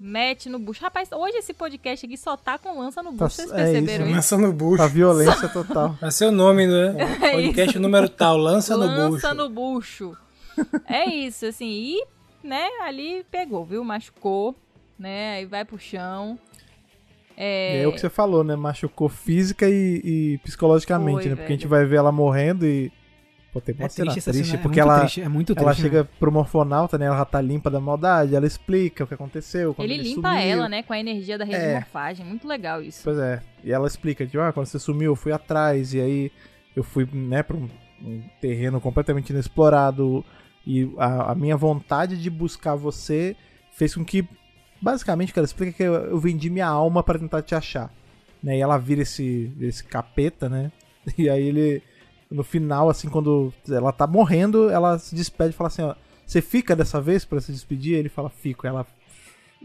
Mete 0.00 0.48
no 0.48 0.58
bucho. 0.58 0.80
Rapaz, 0.80 1.10
hoje 1.12 1.36
esse 1.38 1.52
podcast 1.52 2.06
aqui 2.06 2.16
só 2.16 2.34
tá 2.34 2.56
com 2.56 2.78
lança 2.78 3.02
no 3.02 3.10
bucho, 3.12 3.18
Tá- 3.18 3.28
vocês 3.28 3.50
é 3.50 3.56
perceberam 3.56 4.04
isso, 4.04 4.04
isso? 4.04 4.14
Lança 4.16 4.38
no 4.38 4.52
bucho. 4.54 4.82
A 4.82 4.86
violência 4.86 5.48
total. 5.50 5.98
Ser 6.10 6.26
o 6.26 6.32
nome, 6.32 6.66
né? 6.66 6.94
É 7.20 7.32
Podcast 7.32 7.78
número 7.78 8.08
tal, 8.08 8.38
lança, 8.38 8.74
no 8.74 8.88
bucho. 8.88 9.12
Lança 9.12 9.34
no 9.34 9.50
bucho. 9.50 10.16
é 10.86 11.04
isso, 11.06 11.44
assim, 11.46 11.66
e, 11.66 12.04
né, 12.42 12.66
ali 12.82 13.24
pegou, 13.30 13.64
viu? 13.64 13.82
Machucou, 13.84 14.54
né? 14.98 15.34
Aí 15.36 15.46
vai 15.46 15.64
pro 15.64 15.78
chão. 15.78 16.38
E 17.36 17.40
É, 17.40 17.82
é 17.82 17.86
o 17.88 17.92
que 17.92 18.00
você 18.00 18.10
falou, 18.10 18.42
né? 18.42 18.56
Machucou 18.56 19.08
física 19.08 19.68
e, 19.68 20.00
e 20.04 20.38
psicologicamente, 20.38 21.22
Foi, 21.22 21.28
né? 21.30 21.36
Porque 21.36 21.52
a 21.52 21.56
gente 21.56 21.66
velho. 21.68 21.70
vai 21.82 21.84
ver 21.84 21.96
ela 21.96 22.10
morrendo 22.12 22.66
e. 22.66 22.90
Pô, 23.52 23.60
tem 23.62 23.74
uma 23.74 23.86
É 23.86 23.88
cena 23.88 24.12
triste 24.12 24.20
cena, 24.32 24.54
é 24.58 24.62
porque 24.62 24.80
muito 24.80 24.80
ela, 24.80 25.00
triste, 25.00 25.20
é 25.22 25.28
muito 25.28 25.52
ela 25.56 25.64
triste, 25.72 25.82
né? 25.84 25.88
chega 25.88 26.04
pro 26.18 26.30
morfonauta, 26.30 26.98
né? 26.98 27.06
Ela 27.06 27.16
já 27.16 27.24
tá 27.24 27.40
limpa 27.40 27.70
da 27.70 27.80
maldade, 27.80 28.34
ela 28.36 28.46
explica 28.46 29.04
o 29.04 29.06
que 29.06 29.14
aconteceu. 29.14 29.72
Quando 29.72 29.86
ele 29.90 29.94
ele 30.00 30.14
limpa 30.14 30.28
sumiu. 30.32 30.42
ela, 30.46 30.68
né, 30.68 30.82
com 30.82 30.92
a 30.92 30.98
energia 30.98 31.38
da 31.38 31.44
rede 31.46 31.56
É. 31.56 31.68
de 31.68 31.74
morfagem. 31.76 32.26
Muito 32.26 32.46
legal 32.46 32.82
isso. 32.82 33.00
Pois 33.04 33.18
é. 33.18 33.40
E 33.64 33.72
ela 33.72 33.86
explica, 33.86 34.26
tipo, 34.26 34.38
ah, 34.40 34.52
quando 34.52 34.66
você 34.66 34.78
sumiu, 34.78 35.12
eu 35.12 35.16
fui 35.16 35.32
atrás, 35.32 35.94
e 35.94 36.00
aí 36.00 36.32
eu 36.76 36.82
fui, 36.84 37.08
né, 37.10 37.42
pra 37.42 37.56
um, 37.56 37.68
um 38.02 38.22
terreno 38.40 38.80
completamente 38.82 39.30
inexplorado. 39.30 40.22
E 40.68 40.92
a, 40.98 41.32
a 41.32 41.34
minha 41.34 41.56
vontade 41.56 42.20
de 42.20 42.28
buscar 42.28 42.74
você 42.74 43.34
fez 43.72 43.94
com 43.94 44.04
que. 44.04 44.28
Basicamente, 44.82 45.32
ela 45.34 45.46
explica 45.46 45.72
que 45.72 45.82
eu, 45.82 45.94
eu 45.94 46.18
vendi 46.18 46.50
minha 46.50 46.66
alma 46.66 47.02
pra 47.02 47.18
tentar 47.18 47.40
te 47.40 47.54
achar. 47.54 47.90
Né? 48.42 48.58
E 48.58 48.60
ela 48.60 48.76
vira 48.76 49.00
esse, 49.00 49.50
esse 49.58 49.82
capeta, 49.82 50.46
né? 50.46 50.70
E 51.16 51.30
aí 51.30 51.42
ele. 51.48 51.82
No 52.30 52.44
final, 52.44 52.90
assim, 52.90 53.08
quando 53.08 53.50
ela 53.66 53.90
tá 53.90 54.06
morrendo, 54.06 54.68
ela 54.68 54.98
se 54.98 55.14
despede 55.14 55.50
e 55.50 55.54
fala 55.54 55.68
assim, 55.68 55.80
ó. 55.80 55.94
Você 56.26 56.42
fica 56.42 56.76
dessa 56.76 57.00
vez 57.00 57.24
pra 57.24 57.40
se 57.40 57.50
despedir? 57.50 57.96
Ele 57.96 58.10
fala, 58.10 58.28
fico. 58.28 58.66
Ela 58.66 58.86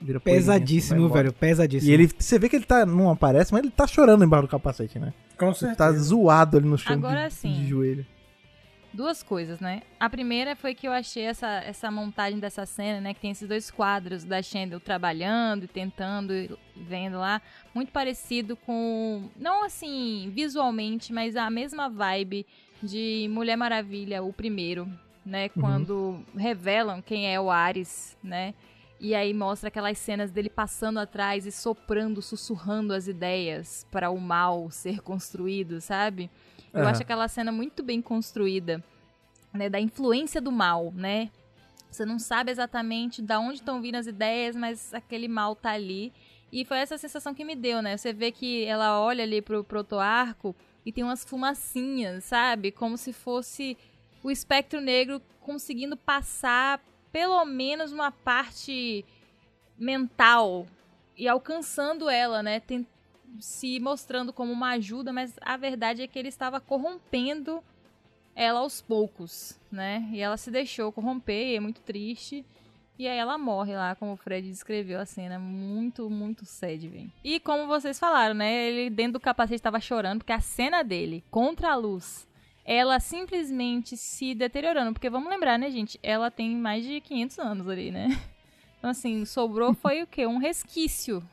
vira 0.01 0.21
poeirinha, 0.21 0.41
Pesadíssimo, 0.41 1.09
velho, 1.09 1.33
pesadíssimo. 1.33 1.91
E 1.91 1.93
ele, 1.93 2.09
você 2.17 2.39
vê 2.39 2.47
que 2.47 2.55
ele 2.55 2.63
tá, 2.63 2.85
não 2.85 3.11
aparece, 3.11 3.51
mas 3.51 3.61
ele 3.61 3.71
tá 3.71 3.85
chorando 3.85 4.23
embaixo 4.23 4.47
do 4.47 4.49
capacete, 4.49 4.97
né? 4.97 5.13
Com 5.37 5.47
Ele 5.47 5.55
certeza. 5.55 5.75
tá 5.75 5.91
zoado 5.91 6.55
ali 6.55 6.65
no 6.65 6.77
chão 6.77 6.93
Agora 6.93 7.27
de, 7.27 7.33
sim. 7.33 7.51
de 7.51 7.67
joelho. 7.67 8.05
Duas 8.93 9.23
coisas, 9.23 9.59
né? 9.59 9.81
A 9.99 10.07
primeira 10.07 10.55
foi 10.55 10.75
que 10.75 10.87
eu 10.87 10.91
achei 10.91 11.23
essa, 11.23 11.47
essa 11.47 11.89
montagem 11.89 12.39
dessa 12.39 12.63
cena, 12.63 13.01
né? 13.01 13.13
Que 13.15 13.21
tem 13.21 13.31
esses 13.31 13.47
dois 13.47 13.71
quadros 13.71 14.23
da 14.23 14.39
Shandel 14.39 14.79
trabalhando 14.79 15.63
e 15.63 15.67
tentando, 15.67 16.31
e 16.31 16.55
vendo 16.75 17.17
lá. 17.17 17.41
Muito 17.73 17.91
parecido 17.91 18.55
com. 18.55 19.29
Não 19.35 19.65
assim, 19.65 20.31
visualmente, 20.31 21.11
mas 21.11 21.35
a 21.35 21.49
mesma 21.49 21.89
vibe 21.89 22.45
de 22.83 23.27
Mulher 23.31 23.55
Maravilha, 23.55 24.21
o 24.21 24.31
primeiro, 24.31 24.87
né? 25.25 25.49
Quando 25.49 26.23
revelam 26.37 27.01
quem 27.01 27.33
é 27.33 27.39
o 27.39 27.49
Ares, 27.49 28.15
né? 28.23 28.53
E 28.99 29.15
aí 29.15 29.33
mostra 29.33 29.69
aquelas 29.69 29.97
cenas 29.97 30.31
dele 30.31 30.49
passando 30.49 30.99
atrás 30.99 31.45
e 31.47 31.51
soprando, 31.51 32.21
sussurrando 32.21 32.93
as 32.93 33.07
ideias 33.07 33.87
para 33.91 34.11
o 34.11 34.21
mal 34.21 34.69
ser 34.69 35.01
construído, 35.01 35.81
sabe? 35.81 36.29
Eu 36.74 36.88
acho 36.88 37.01
aquela 37.03 37.28
cena 37.28 37.51
muito 37.51 37.84
bem 37.84 38.01
construída, 38.01 38.84
né, 39.53 39.69
da 39.69 39.80
influência 39.80 40.41
do 40.41 40.51
mal, 40.51 40.91
né? 40.95 41.30
Você 41.91 42.05
não 42.05 42.17
sabe 42.17 42.51
exatamente 42.51 43.21
da 43.21 43.39
onde 43.39 43.55
estão 43.59 43.80
vindo 43.80 43.95
as 43.95 44.07
ideias, 44.07 44.55
mas 44.55 44.93
aquele 44.93 45.28
mal 45.28 45.55
tá 45.55 45.71
ali. 45.71 46.11
E 46.51 46.65
foi 46.65 46.80
essa 46.80 46.97
sensação 46.97 47.34
que 47.34 47.45
me 47.45 47.55
deu, 47.55 47.82
né? 47.82 47.95
Você 47.95 48.11
vê 48.11 48.32
que 48.32 48.65
ela 48.65 48.99
olha 48.99 49.24
ali 49.24 49.41
pro 49.41 49.63
proto-arco 49.63 50.55
e 50.84 50.91
tem 50.91 51.03
umas 51.03 51.24
fumacinhas, 51.24 52.24
sabe? 52.24 52.71
Como 52.71 52.97
se 52.97 53.13
fosse 53.13 53.78
o 54.24 54.32
espectro 54.32 54.82
negro 54.82 55.21
conseguindo 55.41 55.95
passar 55.95 56.82
pelo 57.11 57.45
menos 57.45 57.91
uma 57.91 58.11
parte 58.11 59.05
mental 59.78 60.65
e 61.15 61.28
alcançando 61.28 62.09
ela, 62.09 62.41
né? 62.41 62.59
Tem- 62.59 62.88
se 63.39 63.79
mostrando 63.79 64.31
como 64.31 64.51
uma 64.51 64.71
ajuda, 64.71 65.11
mas 65.11 65.36
a 65.41 65.57
verdade 65.57 66.01
é 66.01 66.07
que 66.07 66.17
ele 66.17 66.29
estava 66.29 66.59
corrompendo 66.59 67.63
ela 68.36 68.59
aos 68.59 68.81
poucos, 68.81 69.59
né? 69.71 70.07
E 70.11 70.19
ela 70.19 70.38
se 70.38 70.49
deixou 70.49 70.91
corromper, 70.91 71.55
é 71.55 71.59
muito 71.59 71.81
triste. 71.81 72.45
E 72.97 73.07
aí 73.07 73.17
ela 73.17 73.38
morre 73.38 73.75
lá, 73.75 73.95
como 73.95 74.13
o 74.13 74.17
Fred 74.17 74.47
descreveu 74.47 74.99
a 74.99 75.05
cena. 75.05 75.39
Muito, 75.39 76.09
muito 76.09 76.45
sad, 76.45 76.88
velho. 76.88 77.11
E 77.23 77.39
como 77.39 77.67
vocês 77.67 77.99
falaram, 77.99 78.36
né? 78.36 78.67
Ele 78.67 78.89
dentro 78.89 79.13
do 79.13 79.19
capacete 79.19 79.55
estava 79.55 79.79
chorando, 79.79 80.19
porque 80.19 80.34
a 80.34 80.39
cena 80.39 80.84
dele 80.84 81.23
contra 81.31 81.71
a 81.71 81.75
luz, 81.75 82.27
ela 82.63 82.99
simplesmente 82.99 83.97
se 83.97 84.36
deteriorando. 84.36 84.93
Porque 84.93 85.09
vamos 85.09 85.29
lembrar, 85.29 85.57
né, 85.57 85.71
gente? 85.71 85.99
Ela 86.03 86.29
tem 86.29 86.55
mais 86.55 86.86
de 86.86 87.01
500 87.01 87.39
anos 87.39 87.67
ali, 87.67 87.91
né? 87.91 88.07
Então, 88.77 88.91
assim, 88.91 89.23
sobrou 89.25 89.73
foi 89.73 90.03
o 90.03 90.07
quê? 90.07 90.27
Um 90.27 90.38
resquício 90.38 91.23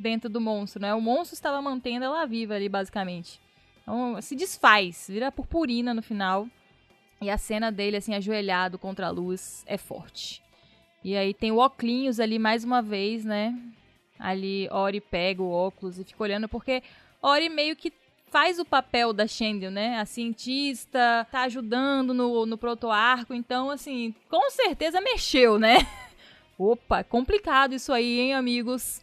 dentro 0.00 0.28
do 0.30 0.40
monstro, 0.40 0.80
né? 0.80 0.94
O 0.94 1.00
monstro 1.00 1.34
estava 1.34 1.60
mantendo 1.60 2.04
ela 2.04 2.24
viva 2.26 2.54
ali, 2.54 2.68
basicamente. 2.68 3.40
Então, 3.82 4.20
se 4.22 4.34
desfaz, 4.34 5.06
vira 5.08 5.30
purpurina 5.30 5.92
no 5.92 6.02
final. 6.02 6.48
E 7.20 7.28
a 7.28 7.36
cena 7.36 7.70
dele, 7.70 7.98
assim, 7.98 8.14
ajoelhado 8.14 8.78
contra 8.78 9.08
a 9.08 9.10
luz, 9.10 9.62
é 9.66 9.76
forte. 9.76 10.42
E 11.04 11.16
aí 11.16 11.34
tem 11.34 11.52
o 11.52 11.58
óculos 11.58 12.18
ali 12.18 12.38
mais 12.38 12.64
uma 12.64 12.80
vez, 12.80 13.24
né? 13.24 13.54
Ali, 14.18 14.68
Ori 14.70 15.00
pega 15.00 15.42
o 15.42 15.50
óculos 15.50 15.98
e 15.98 16.04
fica 16.04 16.22
olhando, 16.22 16.48
porque 16.48 16.82
Ori 17.22 17.48
meio 17.48 17.76
que 17.76 17.92
faz 18.30 18.58
o 18.58 18.64
papel 18.64 19.12
da 19.12 19.26
Shendel, 19.26 19.70
né? 19.70 19.98
A 19.98 20.06
cientista, 20.06 21.26
tá 21.30 21.42
ajudando 21.42 22.14
no, 22.14 22.46
no 22.46 22.56
proto-arco, 22.56 23.34
então, 23.34 23.70
assim, 23.70 24.14
com 24.28 24.50
certeza 24.50 25.00
mexeu, 25.00 25.58
né? 25.58 25.78
Opa, 26.56 27.02
complicado 27.02 27.74
isso 27.74 27.92
aí, 27.92 28.20
hein, 28.20 28.34
amigos? 28.34 29.02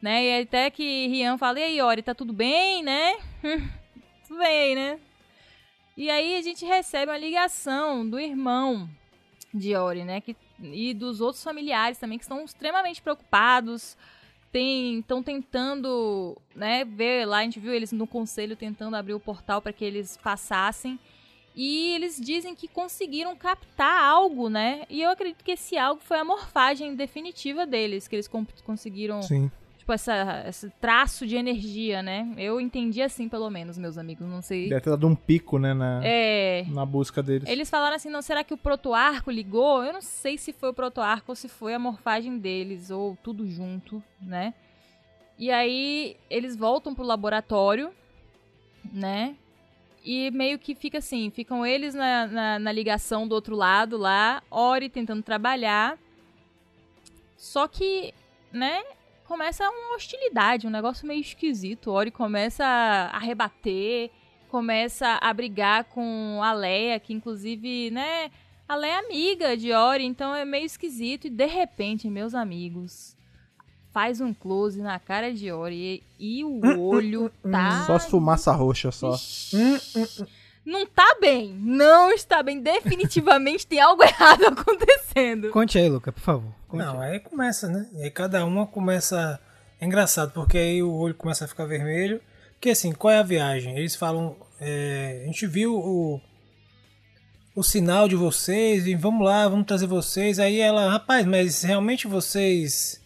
Né? 0.00 0.24
E 0.24 0.42
até 0.42 0.70
que 0.70 1.06
Rian 1.08 1.38
fala, 1.38 1.58
e 1.60 1.62
aí, 1.62 1.80
Ori, 1.80 2.02
tá 2.02 2.14
tudo 2.14 2.32
bem, 2.32 2.82
né? 2.82 3.16
tudo 4.26 4.38
bem, 4.38 4.74
né? 4.74 5.00
E 5.96 6.10
aí 6.10 6.36
a 6.36 6.42
gente 6.42 6.64
recebe 6.64 7.10
uma 7.10 7.18
ligação 7.18 8.08
do 8.08 8.20
irmão 8.20 8.88
de 9.52 9.74
Ori, 9.74 10.04
né? 10.04 10.20
Que, 10.20 10.36
e 10.60 10.92
dos 10.92 11.20
outros 11.20 11.42
familiares 11.42 11.98
também, 11.98 12.18
que 12.18 12.24
estão 12.24 12.44
extremamente 12.44 13.00
preocupados. 13.00 13.96
Estão 14.58 15.22
tentando, 15.22 16.34
né, 16.54 16.82
ver 16.82 17.26
lá, 17.26 17.38
a 17.38 17.42
gente 17.42 17.60
viu 17.60 17.74
eles 17.74 17.92
no 17.92 18.06
conselho 18.06 18.56
tentando 18.56 18.96
abrir 18.96 19.12
o 19.12 19.20
portal 19.20 19.60
para 19.60 19.70
que 19.72 19.84
eles 19.84 20.16
passassem. 20.16 20.98
E 21.54 21.92
eles 21.92 22.18
dizem 22.18 22.54
que 22.54 22.66
conseguiram 22.66 23.36
captar 23.36 24.02
algo, 24.02 24.48
né? 24.48 24.84
E 24.88 25.02
eu 25.02 25.10
acredito 25.10 25.44
que 25.44 25.52
esse 25.52 25.76
algo 25.76 26.00
foi 26.02 26.18
a 26.18 26.24
morfagem 26.24 26.94
definitiva 26.94 27.66
deles, 27.66 28.08
que 28.08 28.16
eles 28.16 28.28
con- 28.28 28.46
conseguiram 28.64 29.20
Sim. 29.20 29.50
Tipo, 29.86 29.92
essa, 29.92 30.44
esse 30.48 30.68
traço 30.80 31.24
de 31.24 31.36
energia, 31.36 32.02
né? 32.02 32.28
Eu 32.36 32.60
entendi 32.60 33.00
assim, 33.00 33.28
pelo 33.28 33.48
menos, 33.48 33.78
meus 33.78 33.96
amigos. 33.96 34.26
Não 34.26 34.42
sei. 34.42 34.68
Deve 34.68 34.80
ter 34.80 34.90
dado 34.90 35.06
um 35.06 35.14
pico, 35.14 35.58
né, 35.58 35.72
na, 35.72 36.00
É. 36.04 36.64
na 36.68 36.84
busca 36.84 37.22
deles. 37.22 37.48
Eles 37.48 37.70
falaram 37.70 37.94
assim, 37.94 38.10
não, 38.10 38.20
será 38.20 38.42
que 38.42 38.52
o 38.52 38.56
protoarco 38.56 39.30
ligou? 39.30 39.84
Eu 39.84 39.92
não 39.92 40.02
sei 40.02 40.36
se 40.36 40.52
foi 40.52 40.70
o 40.70 40.74
protoarco 40.74 41.30
ou 41.30 41.36
se 41.36 41.48
foi 41.48 41.72
a 41.72 41.78
morfagem 41.78 42.36
deles, 42.38 42.90
ou 42.90 43.16
tudo 43.22 43.46
junto, 43.46 44.02
né? 44.20 44.54
E 45.38 45.50
aí 45.52 46.16
eles 46.28 46.56
voltam 46.56 46.94
pro 46.94 47.04
laboratório, 47.04 47.92
né? 48.92 49.36
E 50.04 50.30
meio 50.32 50.58
que 50.58 50.74
fica 50.74 50.98
assim, 50.98 51.30
ficam 51.30 51.64
eles 51.64 51.94
na, 51.94 52.26
na, 52.26 52.58
na 52.58 52.72
ligação 52.72 53.26
do 53.28 53.34
outro 53.34 53.54
lado 53.54 53.96
lá, 53.96 54.42
Ori 54.50 54.88
tentando 54.88 55.22
trabalhar. 55.22 55.98
Só 57.36 57.68
que, 57.68 58.14
né, 58.52 58.82
começa 59.26 59.68
uma 59.68 59.96
hostilidade, 59.96 60.66
um 60.66 60.70
negócio 60.70 61.06
meio 61.06 61.20
esquisito. 61.20 61.90
Ori 61.90 62.10
começa 62.10 62.64
a, 62.64 63.18
rebater, 63.18 64.10
começa 64.48 65.18
a 65.20 65.32
brigar 65.32 65.84
com 65.84 66.40
a 66.42 66.52
Leia, 66.52 66.98
que 66.98 67.12
inclusive, 67.12 67.90
né, 67.90 68.30
a 68.68 68.74
Leia 68.76 68.94
é 68.94 68.98
amiga 68.98 69.56
de 69.56 69.72
Ori, 69.72 70.04
então 70.04 70.34
é 70.34 70.44
meio 70.44 70.64
esquisito. 70.64 71.26
E 71.26 71.30
de 71.30 71.46
repente, 71.46 72.08
meus 72.08 72.34
amigos, 72.34 73.16
faz 73.92 74.20
um 74.20 74.32
close 74.32 74.80
na 74.80 74.98
cara 74.98 75.32
de 75.32 75.50
Ori 75.50 76.02
e, 76.18 76.38
e 76.38 76.44
o 76.44 76.60
olho 76.80 77.30
tá. 77.42 77.84
Só 77.86 77.98
fumaça 77.98 78.52
roxa, 78.52 78.90
só. 78.90 79.16
Não 80.66 80.84
tá 80.84 81.16
bem, 81.20 81.54
não 81.60 82.10
está 82.10 82.42
bem. 82.42 82.60
Definitivamente 82.60 83.66
tem 83.66 83.80
algo 83.80 84.02
errado 84.04 84.46
acontecendo. 84.46 85.50
Conte 85.50 85.78
aí, 85.78 85.88
Luca, 85.88 86.10
por 86.12 86.20
favor. 86.20 86.52
Conte 86.66 86.84
Não, 86.84 87.00
aí. 87.00 87.12
aí 87.12 87.20
começa, 87.20 87.68
né? 87.68 87.86
E 87.94 88.02
aí 88.02 88.10
cada 88.10 88.44
uma 88.44 88.66
começa. 88.66 89.40
É 89.80 89.86
engraçado, 89.86 90.32
porque 90.32 90.58
aí 90.58 90.82
o 90.82 90.92
olho 90.92 91.14
começa 91.14 91.44
a 91.44 91.48
ficar 91.48 91.66
vermelho. 91.66 92.20
Porque 92.54 92.70
assim, 92.70 92.90
qual 92.92 93.12
é 93.12 93.18
a 93.18 93.22
viagem? 93.22 93.76
Eles 93.78 93.94
falam. 93.94 94.36
é, 94.60 95.20
a 95.22 95.26
gente 95.26 95.46
viu 95.46 95.74
o. 95.78 96.20
O 97.54 97.62
sinal 97.62 98.06
de 98.06 98.16
vocês, 98.16 98.86
e 98.86 98.94
vamos 98.94 99.24
lá, 99.24 99.48
vamos 99.48 99.66
trazer 99.66 99.86
vocês. 99.86 100.38
Aí 100.38 100.60
ela, 100.60 100.90
rapaz, 100.90 101.24
mas 101.24 101.62
realmente 101.62 102.06
vocês. 102.06 103.00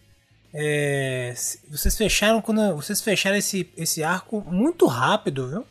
é, 0.53 1.33
vocês 1.71 1.97
fecharam 1.97 2.41
quando. 2.41 2.75
Vocês 2.75 3.01
fecharam 3.03 3.37
esse, 3.37 3.71
esse 3.77 4.03
arco 4.03 4.41
muito 4.51 4.87
rápido, 4.87 5.49
viu? 5.49 5.67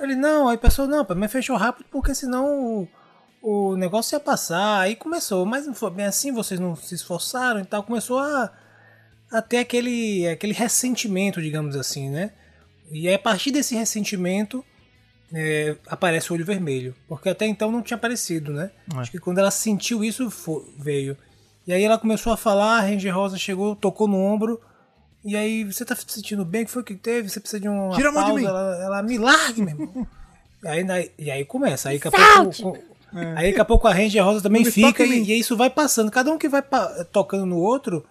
Ele, 0.00 0.14
não, 0.14 0.48
aí 0.48 0.56
pensou, 0.56 0.86
não, 0.86 1.06
mas 1.16 1.30
fechou 1.30 1.56
rápido 1.56 1.86
porque 1.90 2.14
senão 2.14 2.88
o, 3.42 3.70
o 3.72 3.76
negócio 3.76 4.16
ia 4.16 4.20
passar. 4.20 4.80
Aí 4.80 4.96
começou, 4.96 5.44
mas 5.44 5.66
não 5.66 5.74
foi 5.74 5.90
bem 5.90 6.06
assim, 6.06 6.32
vocês 6.32 6.58
não 6.58 6.74
se 6.74 6.94
esforçaram 6.94 7.60
e 7.60 7.64
tal. 7.64 7.82
Começou 7.82 8.18
a, 8.18 8.50
a 9.30 9.42
ter 9.42 9.58
aquele, 9.58 10.26
aquele 10.28 10.52
ressentimento, 10.54 11.40
digamos 11.42 11.76
assim, 11.76 12.08
né? 12.08 12.32
E 12.90 13.06
aí, 13.08 13.14
a 13.14 13.18
partir 13.18 13.50
desse 13.50 13.74
ressentimento 13.76 14.64
é, 15.32 15.76
aparece 15.86 16.32
o 16.32 16.34
olho 16.34 16.44
vermelho. 16.44 16.94
Porque 17.06 17.28
até 17.28 17.46
então 17.46 17.70
não 17.70 17.82
tinha 17.82 17.96
aparecido, 17.96 18.52
né? 18.52 18.70
É. 18.94 18.98
Acho 18.98 19.10
que 19.10 19.18
quando 19.18 19.38
ela 19.38 19.50
sentiu 19.50 20.02
isso, 20.02 20.30
fo- 20.30 20.64
veio. 20.78 21.16
E 21.66 21.72
aí 21.72 21.84
ela 21.84 21.98
começou 21.98 22.32
a 22.32 22.36
falar, 22.36 22.78
a 22.78 22.80
Ranger 22.80 23.14
Rosa 23.14 23.36
chegou, 23.36 23.76
tocou 23.76 24.08
no 24.08 24.16
ombro. 24.18 24.60
E 25.24 25.36
aí, 25.36 25.64
você 25.64 25.84
tá 25.84 25.94
se 25.94 26.04
sentindo 26.08 26.44
bem? 26.44 26.62
O 26.62 26.66
que 26.66 26.70
foi 26.70 26.82
que 26.82 26.94
teve? 26.94 27.28
Você 27.28 27.40
precisa 27.40 27.60
de 27.60 27.68
uma 27.68 27.94
Tira 27.94 28.08
a 28.08 28.12
mão 28.12 28.24
de 28.34 28.40
mim. 28.40 28.46
Ela, 28.46 28.82
ela, 28.82 29.02
me 29.02 29.18
largue, 29.18 29.62
meu 29.62 29.74
irmão. 29.74 30.06
e, 30.64 30.68
aí, 30.68 31.12
e 31.18 31.30
aí 31.30 31.44
começa. 31.44 31.90
Aí 31.90 31.98
daqui 31.98 32.16
a 32.16 32.42
pouco, 32.42 32.78
aí 33.36 33.48
daqui 33.48 33.60
a 33.60 33.64
pouco 33.64 33.86
a 33.86 33.92
Ranger 33.92 34.24
Rosa 34.24 34.42
também 34.42 34.64
Não 34.64 34.72
fica 34.72 35.04
e, 35.04 35.22
e 35.22 35.38
isso 35.38 35.56
vai 35.56 35.68
passando. 35.68 36.10
Cada 36.10 36.32
um 36.32 36.38
que 36.38 36.48
vai 36.48 36.62
tocando 37.12 37.44
no 37.44 37.58
outro, 37.58 38.04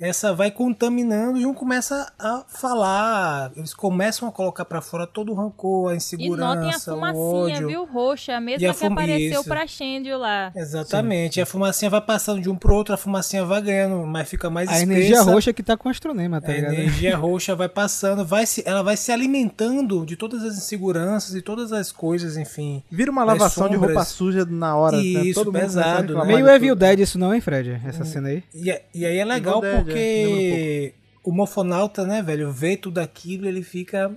essa 0.00 0.32
vai 0.34 0.50
contaminando 0.50 1.38
e 1.38 1.44
um 1.46 1.52
começa 1.54 2.10
a 2.18 2.42
falar. 2.48 3.52
Eles 3.56 3.74
começam 3.74 4.28
a 4.28 4.32
colocar 4.32 4.64
pra 4.64 4.80
fora 4.80 5.06
todo 5.06 5.32
o 5.32 5.34
rancor, 5.34 5.90
a 5.90 5.94
E 5.94 5.96
insegurança, 5.98 6.54
notem 6.54 6.72
a 6.72 6.76
o 6.76 6.80
fumacinha, 6.80 7.54
ódio. 7.56 7.68
viu? 7.68 7.84
Roxa, 7.84 8.32
a 8.32 8.34
E 8.34 8.38
a 8.38 8.40
mesma 8.40 8.74
que 8.74 8.86
apareceu 8.86 9.40
isso. 9.40 9.44
pra 9.48 9.66
Shendio 9.66 10.18
lá. 10.18 10.50
Exatamente. 10.54 11.38
E 11.38 11.42
a 11.42 11.46
fumacinha 11.46 11.90
vai 11.90 12.00
passando 12.00 12.40
de 12.40 12.48
um 12.48 12.56
pro 12.56 12.74
outro, 12.74 12.94
a 12.94 12.96
fumacinha 12.96 13.44
vai 13.44 13.60
ganhando, 13.60 14.06
mas 14.06 14.28
fica 14.28 14.48
mais 14.48 14.68
A 14.68 14.72
espessa. 14.72 14.92
energia 14.92 15.22
roxa 15.22 15.52
que 15.52 15.62
tá 15.62 15.76
com 15.76 15.88
o 15.88 15.90
astronema, 15.92 16.40
tá 16.40 16.50
A 16.50 16.54
ligado? 16.54 16.72
energia 16.74 17.16
roxa 17.18 17.54
vai 17.54 17.68
passando, 17.68 18.24
vai 18.24 18.46
se, 18.46 18.62
ela 18.66 18.82
vai 18.82 18.96
se 18.96 19.12
alimentando 19.12 20.04
de 20.06 20.16
todas 20.16 20.42
as 20.42 20.56
inseguranças 20.56 21.34
e 21.34 21.42
todas 21.42 21.72
as 21.72 21.92
coisas, 21.92 22.36
enfim. 22.36 22.82
Vira 22.90 23.10
uma 23.10 23.24
lavação 23.24 23.68
de 23.68 23.76
roupa 23.76 24.04
suja 24.04 24.44
na 24.44 24.76
hora. 24.76 24.96
né? 24.96 25.02
Isso, 25.02 25.40
Todo 25.40 25.46
começa 25.52 25.80
a 25.80 25.84
pesado, 25.84 26.14
né? 26.14 26.24
Meio 26.24 26.48
Evil. 26.48 26.74
Dead 26.74 27.00
isso 27.00 27.18
não, 27.18 27.34
hein, 27.34 27.40
Fred? 27.40 27.80
Essa 27.84 28.04
cena 28.04 28.28
aí. 28.28 28.42
E, 28.54 28.70
é- 28.70 28.84
e 28.94 29.04
aí 29.04 29.18
é 29.18 29.24
legal 29.24 29.62
Evil 29.64 29.89
Dead, 29.94 29.98
é, 29.98 30.22
porque 30.24 30.94
o 31.22 31.32
morfonauta, 31.32 32.06
né, 32.06 32.22
velho, 32.22 32.50
vê 32.50 32.76
tudo 32.76 32.98
aquilo 32.98 33.46
ele 33.46 33.62
fica 33.62 34.14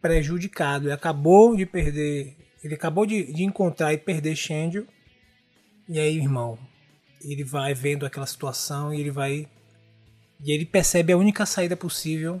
prejudicado. 0.00 0.86
Ele 0.86 0.92
acabou 0.92 1.56
de 1.56 1.66
perder. 1.66 2.36
Ele 2.62 2.74
acabou 2.74 3.06
de, 3.06 3.32
de 3.32 3.44
encontrar 3.44 3.92
e 3.92 3.98
perder 3.98 4.34
Shendio. 4.34 4.86
E 5.88 5.98
aí, 5.98 6.16
irmão, 6.16 6.58
ele 7.22 7.44
vai 7.44 7.74
vendo 7.74 8.04
aquela 8.04 8.26
situação 8.26 8.92
e 8.92 9.00
ele 9.00 9.10
vai. 9.10 9.48
E 10.44 10.52
ele 10.52 10.64
percebe 10.64 11.12
a 11.12 11.16
única 11.16 11.46
saída 11.46 11.76
possível. 11.76 12.40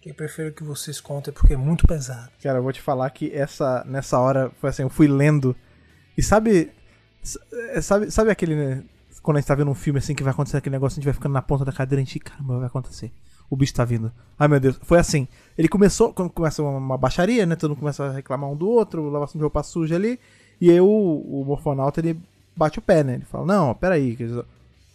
Que 0.00 0.10
eu 0.10 0.14
prefiro 0.14 0.52
que 0.52 0.62
vocês 0.62 1.00
contem 1.00 1.34
porque 1.34 1.54
é 1.54 1.56
muito 1.56 1.86
pesado. 1.86 2.30
Cara, 2.40 2.58
eu 2.58 2.62
vou 2.62 2.72
te 2.72 2.80
falar 2.80 3.10
que 3.10 3.32
essa, 3.34 3.84
nessa 3.84 4.18
hora, 4.18 4.50
foi 4.60 4.70
assim, 4.70 4.82
eu 4.82 4.90
fui 4.90 5.08
lendo. 5.08 5.56
E 6.16 6.22
sabe. 6.22 6.70
é, 7.70 7.80
Sabe, 7.80 8.10
sabe 8.10 8.30
aquele. 8.30 8.54
né, 8.54 8.84
Quando 9.22 9.36
a 9.36 9.40
gente 9.40 9.48
tá 9.48 9.54
vendo 9.54 9.70
um 9.70 9.74
filme 9.74 9.98
assim 9.98 10.14
que 10.14 10.22
vai 10.22 10.32
acontecer 10.32 10.56
aquele 10.56 10.74
negócio, 10.76 10.94
a 10.94 10.98
gente 11.00 11.04
vai 11.04 11.14
ficando 11.14 11.32
na 11.32 11.42
ponta 11.42 11.64
da 11.64 11.72
cadeira, 11.72 12.00
a 12.00 12.04
gente, 12.04 12.18
caramba, 12.18 12.58
vai 12.58 12.66
acontecer. 12.66 13.10
O 13.50 13.56
bicho 13.56 13.74
tá 13.74 13.84
vindo. 13.84 14.12
Ai 14.38 14.46
meu 14.48 14.60
Deus. 14.60 14.78
Foi 14.82 14.98
assim. 14.98 15.26
Ele 15.56 15.68
começou. 15.68 16.12
Quando 16.12 16.30
começa 16.30 16.62
uma, 16.62 16.98
baixaria, 16.98 17.46
né? 17.46 17.56
Todo 17.56 17.70
mundo 17.70 17.78
começa 17.80 18.04
a 18.04 18.12
reclamar 18.12 18.50
um 18.50 18.56
do 18.56 18.68
outro, 18.68 19.08
lavação 19.10 19.38
de 19.38 19.42
roupa 19.42 19.62
suja 19.62 19.94
ali. 19.96 20.18
E 20.60 20.70
aí 20.70 20.80
o, 20.80 20.86
o 20.86 21.44
morfonauta 21.46 22.00
ele 22.00 22.20
bate 22.56 22.78
o 22.78 22.82
pé, 22.82 23.02
né? 23.02 23.14
Ele 23.14 23.24
fala: 23.24 23.46
Não, 23.46 23.74
peraí, 23.74 24.14
dizer, 24.16 24.44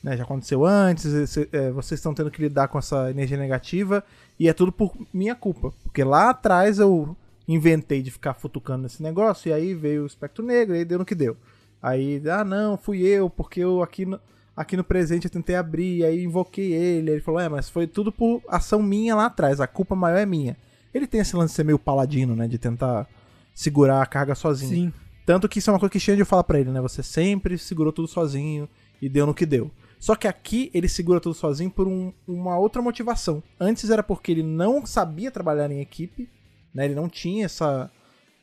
né, 0.03 0.15
já 0.17 0.23
aconteceu 0.23 0.65
antes, 0.65 1.05
esse- 1.05 1.49
é, 1.51 1.71
vocês 1.71 1.99
estão 1.99 2.13
tendo 2.13 2.29
que 2.29 2.41
lidar 2.41 2.67
com 2.67 2.77
essa 2.77 3.09
energia 3.09 3.37
negativa 3.37 4.03
e 4.39 4.47
é 4.47 4.53
tudo 4.53 4.71
por 4.71 4.93
minha 5.13 5.33
culpa. 5.33 5.73
Porque 5.83 6.03
lá 6.03 6.29
atrás 6.29 6.77
eu 6.77 7.15
inventei 7.47 8.01
de 8.03 8.11
ficar 8.11 8.33
futucando 8.35 8.83
nesse 8.83 9.01
negócio 9.01 9.49
e 9.49 9.53
aí 9.53 9.73
veio 9.73 10.03
o 10.03 10.07
espectro 10.07 10.45
negro 10.45 10.75
e 10.75 10.79
aí 10.79 10.85
deu 10.85 10.99
no 10.99 11.05
que 11.05 11.15
deu. 11.15 11.35
Aí, 11.83 12.21
ah 12.29 12.45
não, 12.45 12.77
fui 12.77 13.01
eu, 13.01 13.29
porque 13.29 13.59
eu 13.59 13.83
aqui 13.83 14.05
no, 14.05 14.17
aqui 14.55 14.77
no 14.77 14.83
presente 14.85 15.25
eu 15.25 15.29
tentei 15.31 15.55
abrir, 15.55 16.05
aí 16.05 16.23
invoquei 16.23 16.71
ele. 16.71 17.11
Ele 17.11 17.21
falou, 17.21 17.41
é, 17.41 17.49
mas 17.49 17.69
foi 17.69 17.85
tudo 17.85 18.09
por 18.09 18.41
ação 18.47 18.81
minha 18.81 19.13
lá 19.15 19.25
atrás, 19.25 19.59
a 19.59 19.67
culpa 19.67 19.93
maior 19.93 20.17
é 20.17 20.25
minha. 20.25 20.55
Ele 20.93 21.05
tem 21.05 21.19
esse 21.19 21.35
lance 21.35 21.51
de 21.51 21.55
ser 21.57 21.65
meio 21.65 21.77
paladino, 21.77 22.35
né, 22.37 22.47
de 22.47 22.57
tentar 22.57 23.05
segurar 23.53 24.01
a 24.01 24.05
carga 24.05 24.33
sozinho. 24.33 24.91
Sim. 24.91 24.93
Tanto 25.25 25.49
que 25.49 25.59
isso 25.59 25.69
é 25.69 25.73
uma 25.73 25.79
coisa 25.79 25.91
que 25.91 25.99
Shandy 25.99 26.23
fala 26.23 26.43
pra 26.43 26.59
ele, 26.59 26.69
né? 26.69 26.81
Você 26.81 27.01
sempre 27.03 27.57
segurou 27.57 27.91
tudo 27.93 28.07
sozinho 28.07 28.67
e 29.01 29.07
deu 29.09 29.25
no 29.25 29.33
que 29.33 29.45
deu. 29.45 29.69
Só 29.99 30.15
que 30.15 30.27
aqui 30.27 30.69
ele 30.73 30.89
segura 30.89 31.19
tudo 31.21 31.33
sozinho 31.33 31.69
por 31.71 31.87
um- 31.87 32.11
uma 32.27 32.57
outra 32.57 32.81
motivação. 32.81 33.41
Antes 33.59 33.89
era 33.89 34.03
porque 34.03 34.31
ele 34.33 34.43
não 34.43 34.85
sabia 34.85 35.31
trabalhar 35.31 35.71
em 35.71 35.79
equipe, 35.79 36.29
né? 36.73 36.85
Ele 36.85 36.95
não 36.95 37.07
tinha 37.07 37.45
essa, 37.45 37.89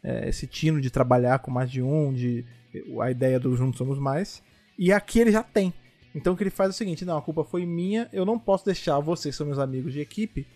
é, 0.02 0.28
esse 0.28 0.46
tino 0.46 0.80
de 0.80 0.90
trabalhar 0.90 1.38
com 1.40 1.50
mais 1.50 1.70
de 1.70 1.82
um, 1.82 2.12
de 2.12 2.44
a 3.00 3.10
ideia 3.10 3.38
do 3.40 3.56
juntos 3.56 3.78
somos 3.78 3.98
mais. 3.98 4.42
E 4.78 4.92
aqui 4.92 5.18
ele 5.20 5.32
já 5.32 5.42
tem. 5.42 5.72
Então 6.14 6.32
o 6.32 6.36
que 6.36 6.42
ele 6.42 6.50
faz 6.50 6.68
é 6.70 6.72
o 6.72 6.76
seguinte: 6.76 7.04
não, 7.04 7.18
a 7.18 7.22
culpa 7.22 7.44
foi 7.44 7.64
minha, 7.66 8.08
eu 8.12 8.24
não 8.24 8.38
posso 8.38 8.64
deixar 8.64 8.98
vocês, 9.00 9.34
que 9.34 9.38
são 9.38 9.46
meus 9.46 9.58
amigos 9.58 9.92
de 9.92 10.00
equipe, 10.00 10.46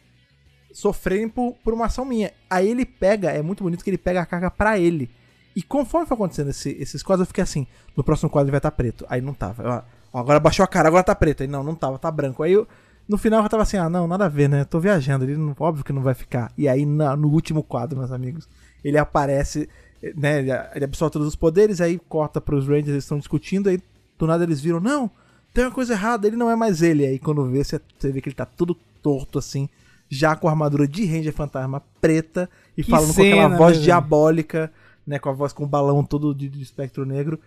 sofrerem 0.72 1.28
por, 1.28 1.54
por 1.62 1.72
uma 1.74 1.86
ação 1.86 2.04
minha. 2.04 2.32
Aí 2.48 2.68
ele 2.68 2.84
pega, 2.84 3.30
é 3.30 3.42
muito 3.42 3.62
bonito 3.62 3.84
que 3.84 3.90
ele 3.90 3.98
pega 3.98 4.20
a 4.20 4.26
carga 4.26 4.50
pra 4.50 4.78
ele. 4.78 5.10
E 5.54 5.62
conforme 5.62 6.06
foi 6.06 6.14
acontecendo 6.16 6.50
esse- 6.50 6.76
esses 6.80 7.02
quadros, 7.02 7.24
eu 7.24 7.28
fiquei 7.28 7.44
assim: 7.44 7.66
no 7.96 8.02
próximo 8.02 8.28
quadro 8.30 8.46
ele 8.46 8.52
vai 8.52 8.58
estar 8.58 8.70
preto. 8.72 9.06
Aí 9.08 9.20
não 9.20 9.34
tava. 9.34 9.62
Eu, 9.62 10.18
agora 10.20 10.40
baixou 10.40 10.64
a 10.64 10.66
cara, 10.68 10.88
agora 10.88 11.04
tá 11.04 11.14
preto. 11.14 11.42
Aí 11.42 11.48
não, 11.48 11.62
não 11.62 11.74
tava, 11.74 11.98
tá 11.98 12.10
branco. 12.10 12.42
Aí 12.42 12.52
eu, 12.52 12.66
no 13.08 13.16
final 13.16 13.42
eu 13.42 13.48
tava 13.48 13.62
assim: 13.62 13.76
ah, 13.76 13.88
não, 13.88 14.08
nada 14.08 14.24
a 14.24 14.28
ver, 14.28 14.48
né? 14.48 14.64
Tô 14.64 14.80
viajando, 14.80 15.24
ele 15.24 15.36
óbvio 15.60 15.84
que 15.84 15.92
não 15.92 16.02
vai 16.02 16.14
ficar. 16.14 16.52
E 16.58 16.66
aí 16.68 16.84
na- 16.84 17.16
no 17.16 17.28
último 17.28 17.62
quadro, 17.62 17.96
meus 17.98 18.10
amigos, 18.10 18.48
ele 18.84 18.98
aparece, 18.98 19.68
né? 20.14 20.40
Ele, 20.74 20.84
absorve 20.84 21.12
todos 21.12 21.28
os 21.28 21.36
poderes, 21.36 21.80
aí 21.80 21.98
corta 22.08 22.40
pros 22.40 22.66
Rangers, 22.66 22.88
eles 22.88 23.04
estão 23.04 23.18
discutindo, 23.18 23.68
aí 23.68 23.80
do 24.18 24.26
nada 24.26 24.44
eles 24.44 24.60
viram: 24.60 24.78
não, 24.80 25.10
tem 25.52 25.64
uma 25.64 25.70
coisa 25.70 25.94
errada, 25.94 26.26
ele 26.26 26.36
não 26.36 26.50
é 26.50 26.54
mais 26.56 26.82
ele. 26.82 27.06
Aí 27.06 27.18
quando 27.18 27.44
vê, 27.46 27.64
você, 27.64 27.80
vê 28.02 28.20
que 28.20 28.28
ele 28.28 28.36
tá 28.36 28.44
todo 28.46 28.76
torto 29.02 29.38
assim. 29.38 29.68
Já 30.08 30.36
com 30.36 30.46
a 30.46 30.50
armadura 30.50 30.86
de 30.86 31.04
Ranger 31.06 31.32
Fantasma 31.32 31.82
preta 32.00 32.48
e 32.76 32.84
Que 32.84 32.90
falando 32.90 33.08
com 33.08 33.14
cena, 33.14 33.44
aquela 33.46 33.56
voz 33.56 33.78
né, 33.78 33.82
diabólica, 33.84 34.70
né? 35.06 35.18
Com 35.18 35.30
a 35.30 35.32
voz 35.32 35.52
com 35.52 35.64
o 35.64 35.66
balão 35.66 36.04
todo 36.04 36.34
de, 36.34 36.48
de 36.48 36.62
espectro 36.62 37.06
negro. 37.06 37.40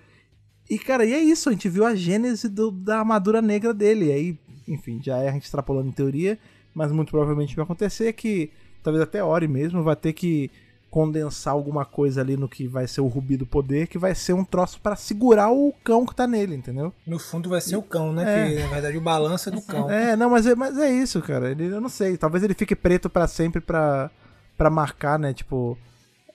E, 0.70 0.78
cara, 0.78 1.06
e 1.06 1.14
é 1.14 1.20
isso, 1.20 1.48
a 1.48 1.52
gente 1.54 1.70
viu 1.70 1.86
a 1.86 1.96
gênese 1.96 2.50
do- 2.50 2.72
da 2.72 3.00
armadura 3.00 3.42
negra 3.42 3.74
dele. 3.74 4.12
Aí, 4.12 4.38
enfim, 4.68 5.00
já 5.02 5.18
é 5.18 5.30
a 5.30 5.32
gente 5.32 5.46
extrapolando 5.46 5.88
em 5.88 5.94
teoria, 5.94 6.38
mas 6.74 6.92
muito 6.92 7.10
provavelmente 7.12 7.56
vai 7.56 7.64
acontecer 7.64 8.12
que, 8.14 8.50
talvez 8.84 9.02
até 9.02 9.24
Ori 9.24 9.48
mesmo, 9.48 9.82
vai 9.84 9.96
ter 9.96 10.12
que 10.12 10.52
condensar 10.90 11.54
alguma 11.54 11.86
coisa 11.86 12.22
ali 12.22 12.38
no 12.38 12.48
que 12.48 12.68
vai 12.68 12.88
ser 12.88 13.02
o 13.02 13.08
rubi 13.08 13.36
do 13.36 13.46
poder, 13.46 13.88
que 13.88 13.98
vai 13.98 14.16
ser 14.16 14.34
um 14.34 14.44
troço 14.44 14.80
pra 14.82 14.96
segurar 14.96 15.52
o 15.52 15.74
cão 15.84 16.06
que 16.06 16.16
tá 16.16 16.26
nele, 16.26 16.56
entendeu? 16.56 16.94
No 17.06 17.20
fundo 17.20 17.50
vai 17.50 17.62
ser 17.62 17.76
o 17.76 17.84
cão, 17.84 18.14
né? 18.14 18.24
É. 18.24 18.56
Que 18.56 18.64
na 18.64 18.68
verdade 18.68 18.98
o 18.98 19.02
balanço 19.02 19.50
é 19.50 19.52
do 19.52 19.62
cão. 19.62 19.90
É, 19.92 20.16
não, 20.16 20.30
mas 20.30 20.48
é, 20.48 20.56
mas 20.56 20.78
é 20.78 20.92
isso, 20.92 21.22
cara. 21.22 21.52
Ele, 21.52 21.66
eu 21.68 21.82
não 21.82 21.90
sei. 21.90 22.18
Talvez 22.18 22.44
ele 22.44 22.54
fique 22.54 22.76
preto 22.76 23.10
pra 23.10 23.28
sempre 23.28 23.60
pra, 23.60 24.10
pra 24.58 24.70
marcar, 24.70 25.20
né? 25.20 25.34
Tipo, 25.34 25.78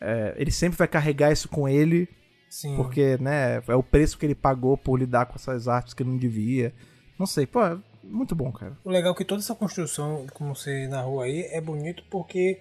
é, 0.01 0.35
ele 0.37 0.51
sempre 0.51 0.77
vai 0.77 0.89
carregar 0.89 1.33
isso 1.33 1.49
com 1.49 1.69
ele, 1.69 2.09
Sim. 2.51 2.77
porque, 2.77 3.17
né? 3.21 3.63
É 3.67 3.75
o 3.75 3.83
preço 3.83 4.19
que 4.19 4.27
ele 4.27 4.35
pagou 4.35 4.77
por 4.77 4.99
lidar 4.99 5.27
com 5.27 5.37
essas 5.37 5.67
artes 5.67 5.95
que 5.95 6.05
não 6.05 6.17
devia. 6.17 6.75
Não 7.19 7.27
sei, 7.27 7.47
pô, 7.47 7.63
é 7.65 7.79
muito 8.05 8.35
bom, 8.35 8.53
cara. 8.53 8.77
O 8.85 8.91
legal 8.91 9.13
é 9.13 9.17
que 9.17 9.25
toda 9.25 9.41
essa 9.41 9.55
construção, 9.55 10.27
como 10.35 10.55
você 10.55 10.87
narrou 10.89 11.23
aí, 11.23 11.49
é 11.51 11.61
bonito 11.61 12.05
porque 12.11 12.61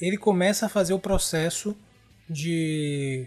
ele 0.00 0.16
começa 0.16 0.66
a 0.66 0.68
fazer 0.68 0.92
o 0.94 0.98
processo 0.98 1.76
de, 2.28 3.26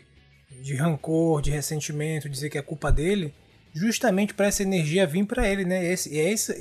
de 0.62 0.76
rancor, 0.76 1.42
de 1.42 1.52
ressentimento, 1.52 2.30
dizer 2.30 2.50
que 2.50 2.58
é 2.58 2.62
culpa 2.62 2.92
dele, 2.92 3.34
justamente 3.74 4.34
para 4.34 4.48
essa 4.48 4.64
energia 4.64 5.06
vir 5.06 5.26
para 5.26 5.48
ele, 5.50 5.66
né? 5.66 5.86
Esse, 5.86 6.18
é, 6.18 6.32
esse, 6.32 6.52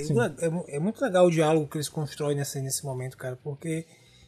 é, 0.40 0.48
mu- 0.48 0.64
é 0.68 0.78
muito 0.78 1.02
legal 1.02 1.26
o 1.26 1.30
diálogo 1.30 1.68
que 1.68 1.76
eles 1.76 1.88
constroem 1.88 2.36
nesse, 2.36 2.60
nesse 2.60 2.84
momento, 2.84 3.16
cara, 3.16 3.36
porque 3.42 3.86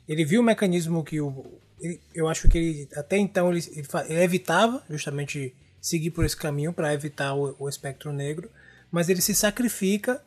ele 0.08 0.24
viu 0.24 0.40
o 0.40 0.44
mecanismo 0.44 1.02
que 1.04 1.20
o. 1.20 1.60
ele- 1.80 2.00
eu 2.14 2.28
acho 2.28 2.48
que 2.48 2.56
ele 2.58 2.88
até 2.94 3.16
então 3.18 3.50
ele, 3.52 3.60
ele, 3.72 3.86
ele 4.08 4.22
evitava 4.22 4.84
justamente 4.88 5.54
seguir 5.80 6.10
por 6.10 6.24
esse 6.24 6.36
caminho 6.36 6.72
para 6.72 6.94
evitar 6.94 7.34
o, 7.34 7.54
o 7.58 7.68
espectro 7.68 8.12
negro, 8.12 8.50
mas 8.90 9.08
ele 9.08 9.20
se 9.20 9.34
sacrifica 9.34 10.22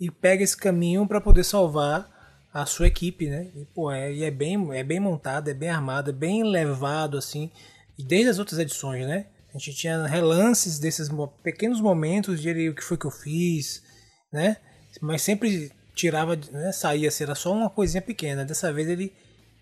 e 0.00 0.10
pega 0.10 0.42
esse 0.42 0.56
caminho 0.56 1.06
para 1.06 1.20
poder 1.20 1.44
salvar 1.44 2.08
a 2.54 2.64
sua 2.64 2.86
equipe, 2.86 3.28
né? 3.28 3.50
E, 3.56 3.64
pô, 3.74 3.90
é, 3.90 4.12
e 4.12 4.22
é 4.22 4.30
bem, 4.30 4.56
é 4.76 4.84
bem 4.84 5.00
montado, 5.00 5.50
é 5.50 5.54
bem 5.54 5.68
armado, 5.68 6.10
é 6.10 6.12
bem 6.12 6.44
levado, 6.44 7.18
assim. 7.18 7.50
E 7.98 8.04
desde 8.04 8.30
as 8.30 8.38
outras 8.38 8.60
edições, 8.60 9.04
né? 9.08 9.26
A 9.52 9.58
gente 9.58 9.74
tinha 9.74 10.06
relances 10.06 10.78
desses 10.78 11.08
pequenos 11.42 11.80
momentos 11.80 12.40
de 12.40 12.48
ele, 12.48 12.68
o 12.68 12.74
que 12.74 12.82
foi 12.84 12.96
que 12.96 13.06
eu 13.06 13.10
fiz, 13.10 13.82
né? 14.32 14.56
Mas 15.02 15.22
sempre 15.22 15.72
tirava, 15.96 16.36
né? 16.52 16.70
Saía, 16.70 17.10
se 17.10 17.24
era 17.24 17.34
só 17.34 17.52
uma 17.52 17.68
coisinha 17.68 18.00
pequena. 18.02 18.44
Dessa 18.44 18.72
vez 18.72 18.88
ele 18.88 19.12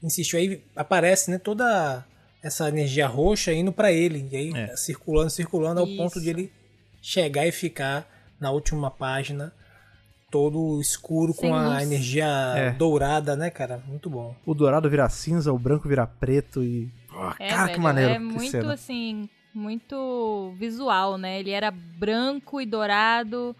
insistiu, 0.02 0.38
aí 0.38 0.62
aparece, 0.76 1.30
né? 1.30 1.38
Toda 1.38 2.04
essa 2.42 2.68
energia 2.68 3.06
roxa 3.06 3.52
indo 3.54 3.72
para 3.72 3.90
ele, 3.90 4.28
e 4.30 4.36
aí 4.36 4.52
É. 4.54 4.76
circulando, 4.76 5.30
circulando, 5.30 5.80
ao 5.80 5.86
ponto 5.86 6.20
de 6.20 6.28
Isso. 6.28 6.38
ele 6.38 6.52
chegar 7.00 7.46
e 7.46 7.52
ficar 7.52 8.06
na 8.38 8.50
última 8.50 8.90
página 8.90 9.50
todo 10.32 10.80
escuro 10.80 11.32
Sem 11.34 11.50
com 11.50 11.54
a 11.54 11.74
luz. 11.74 11.82
energia 11.82 12.26
É. 12.56 12.70
dourada, 12.72 13.36
né, 13.36 13.50
cara? 13.50 13.80
Muito 13.86 14.08
bom. 14.08 14.34
O 14.46 14.54
dourado 14.54 14.88
vira 14.88 15.08
cinza, 15.10 15.52
o 15.52 15.58
branco 15.58 15.86
vira 15.88 16.06
preto 16.06 16.64
e. 16.64 16.90
É, 17.38 17.48
cara, 17.50 17.64
velho, 17.66 17.74
que 17.74 17.80
maneiro. 17.80 18.10
É 18.10 18.14
que 18.14 18.20
muito 18.20 18.50
cena. 18.50 18.72
assim, 18.72 19.28
muito 19.54 20.54
visual, 20.58 21.18
né? 21.18 21.38
Ele 21.38 21.50
era 21.50 21.70
branco 21.70 22.60
e 22.60 22.66
dourado 22.66 23.54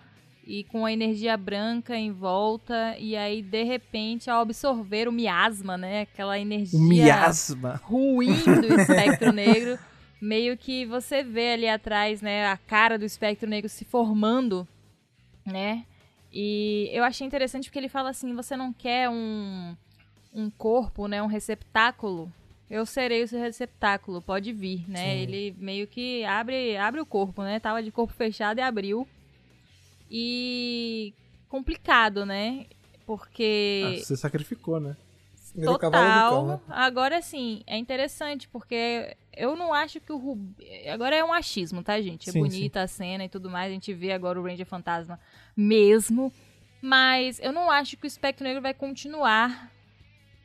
e 0.47 0.65
com 0.65 0.85
a 0.87 0.93
energia 0.93 1.37
branca 1.37 1.95
em 1.95 2.11
volta 2.11 2.97
e 2.99 3.15
aí 3.17 3.43
de 3.43 3.63
repente 3.63 4.29
ao 4.31 4.41
absorver 4.41 5.07
o 5.09 5.13
miasma, 5.13 5.77
né? 5.77 6.01
Aquela 6.01 6.39
energia 6.39 6.79
O 6.79 6.83
miasma. 6.83 7.81
ruim 7.85 8.35
do 8.43 8.75
espectro 8.81 9.31
negro, 9.31 9.79
meio 10.21 10.57
que 10.57 10.87
você 10.87 11.23
vê 11.23 11.53
ali 11.53 11.69
atrás, 11.69 12.21
né, 12.23 12.47
a 12.47 12.57
cara 12.57 12.99
do 12.99 13.05
espectro 13.05 13.49
negro 13.49 13.69
se 13.69 13.85
formando, 13.85 14.67
né? 15.47 15.85
E 16.33 16.89
eu 16.93 17.05
achei 17.05 17.27
interessante 17.27 17.65
porque 17.69 17.79
ele 17.79 17.89
fala 17.89 18.11
assim, 18.11 18.35
você 18.35 18.57
não 18.57 18.73
quer 18.73 19.09
um 19.09 19.77
um 20.35 20.49
corpo, 20.49 21.07
né, 21.07 21.23
um 21.23 21.27
receptáculo 21.27 22.33
eu 22.73 22.87
serei 22.87 23.23
o 23.23 23.29
seu 23.29 23.39
receptáculo, 23.39 24.23
pode 24.23 24.51
vir, 24.51 24.89
né? 24.89 25.15
Sim. 25.15 25.21
Ele 25.21 25.55
meio 25.59 25.87
que 25.87 26.25
abre, 26.25 26.75
abre 26.79 27.03
o 27.03 27.07
corpo, 27.07 27.43
né? 27.43 27.61
Tava 27.61 27.83
de 27.83 27.93
corpo 27.93 28.15
fechado 28.15 28.57
e 28.57 28.63
abriu. 28.63 29.07
E 30.11 31.13
complicado, 31.51 32.25
né? 32.25 32.65
Porque 33.05 33.83
Ah, 33.85 33.99
você 33.99 34.17
sacrificou, 34.17 34.81
né? 34.81 34.97
Do 35.55 35.79
cão, 35.79 35.91
total. 35.91 36.47
né? 36.47 36.61
Agora 36.67 37.21
sim, 37.21 37.63
é 37.67 37.77
interessante 37.77 38.49
porque 38.49 39.15
eu 39.37 39.57
não 39.57 39.73
acho 39.73 40.01
que 40.01 40.13
o 40.13 40.17
Rubi, 40.17 40.55
agora 40.89 41.17
é 41.17 41.25
um 41.25 41.33
achismo, 41.33 41.83
tá, 41.83 42.01
gente? 42.01 42.29
É 42.29 42.33
Sim, 42.33 42.41
bonita 42.41 42.83
a 42.83 42.87
cena 42.87 43.25
e 43.25 43.29
tudo 43.29 43.51
mais, 43.51 43.71
a 43.71 43.75
gente 43.75 43.93
vê 43.93 44.13
agora 44.13 44.41
o 44.41 44.45
Ranger 44.45 44.67
Fantasma 44.67 45.19
mesmo, 45.57 46.33
mas 46.81 47.39
eu 47.41 47.53
não 47.53 47.71
acho 47.71 47.97
que 47.97 48.05
o 48.05 48.07
Espectro 48.07 48.45
Negro 48.45 48.63
vai 48.63 48.75
continuar 48.75 49.71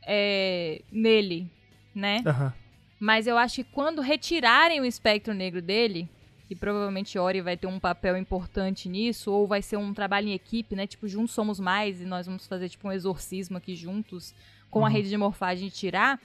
é, 0.05 0.81
nele, 0.91 1.51
né? 1.93 2.23
Aham. 2.25 2.53
Mas 2.99 3.27
eu 3.27 3.37
acho 3.37 3.57
que 3.57 3.63
quando 3.63 4.01
retirarem 4.01 4.81
o 4.81 4.85
espectro 4.85 5.33
negro 5.33 5.61
dele, 5.61 6.09
e 6.49 6.55
provavelmente 6.55 7.19
Ori 7.19 7.41
vai 7.41 7.57
ter 7.57 7.67
um 7.67 7.79
papel 7.79 8.17
importante 8.17 8.87
nisso, 8.89 9.31
ou 9.31 9.45
vai 9.45 9.61
ser 9.61 9.77
um 9.77 9.93
trabalho 9.93 10.29
em 10.29 10.33
equipe, 10.33 10.75
né? 10.75 10.87
Tipo, 10.87 11.07
juntos 11.07 11.31
somos 11.31 11.59
mais 11.59 12.01
e 12.01 12.05
nós 12.05 12.25
vamos 12.25 12.47
fazer 12.47 12.69
tipo 12.69 12.87
um 12.87 12.91
exorcismo 12.91 13.57
aqui 13.57 13.75
juntos 13.75 14.33
com 14.69 14.85
a 14.85 14.89
rede 14.89 15.09
de 15.09 15.17
morfagem 15.17 15.67
e 15.67 15.71
tirar, 15.71 16.19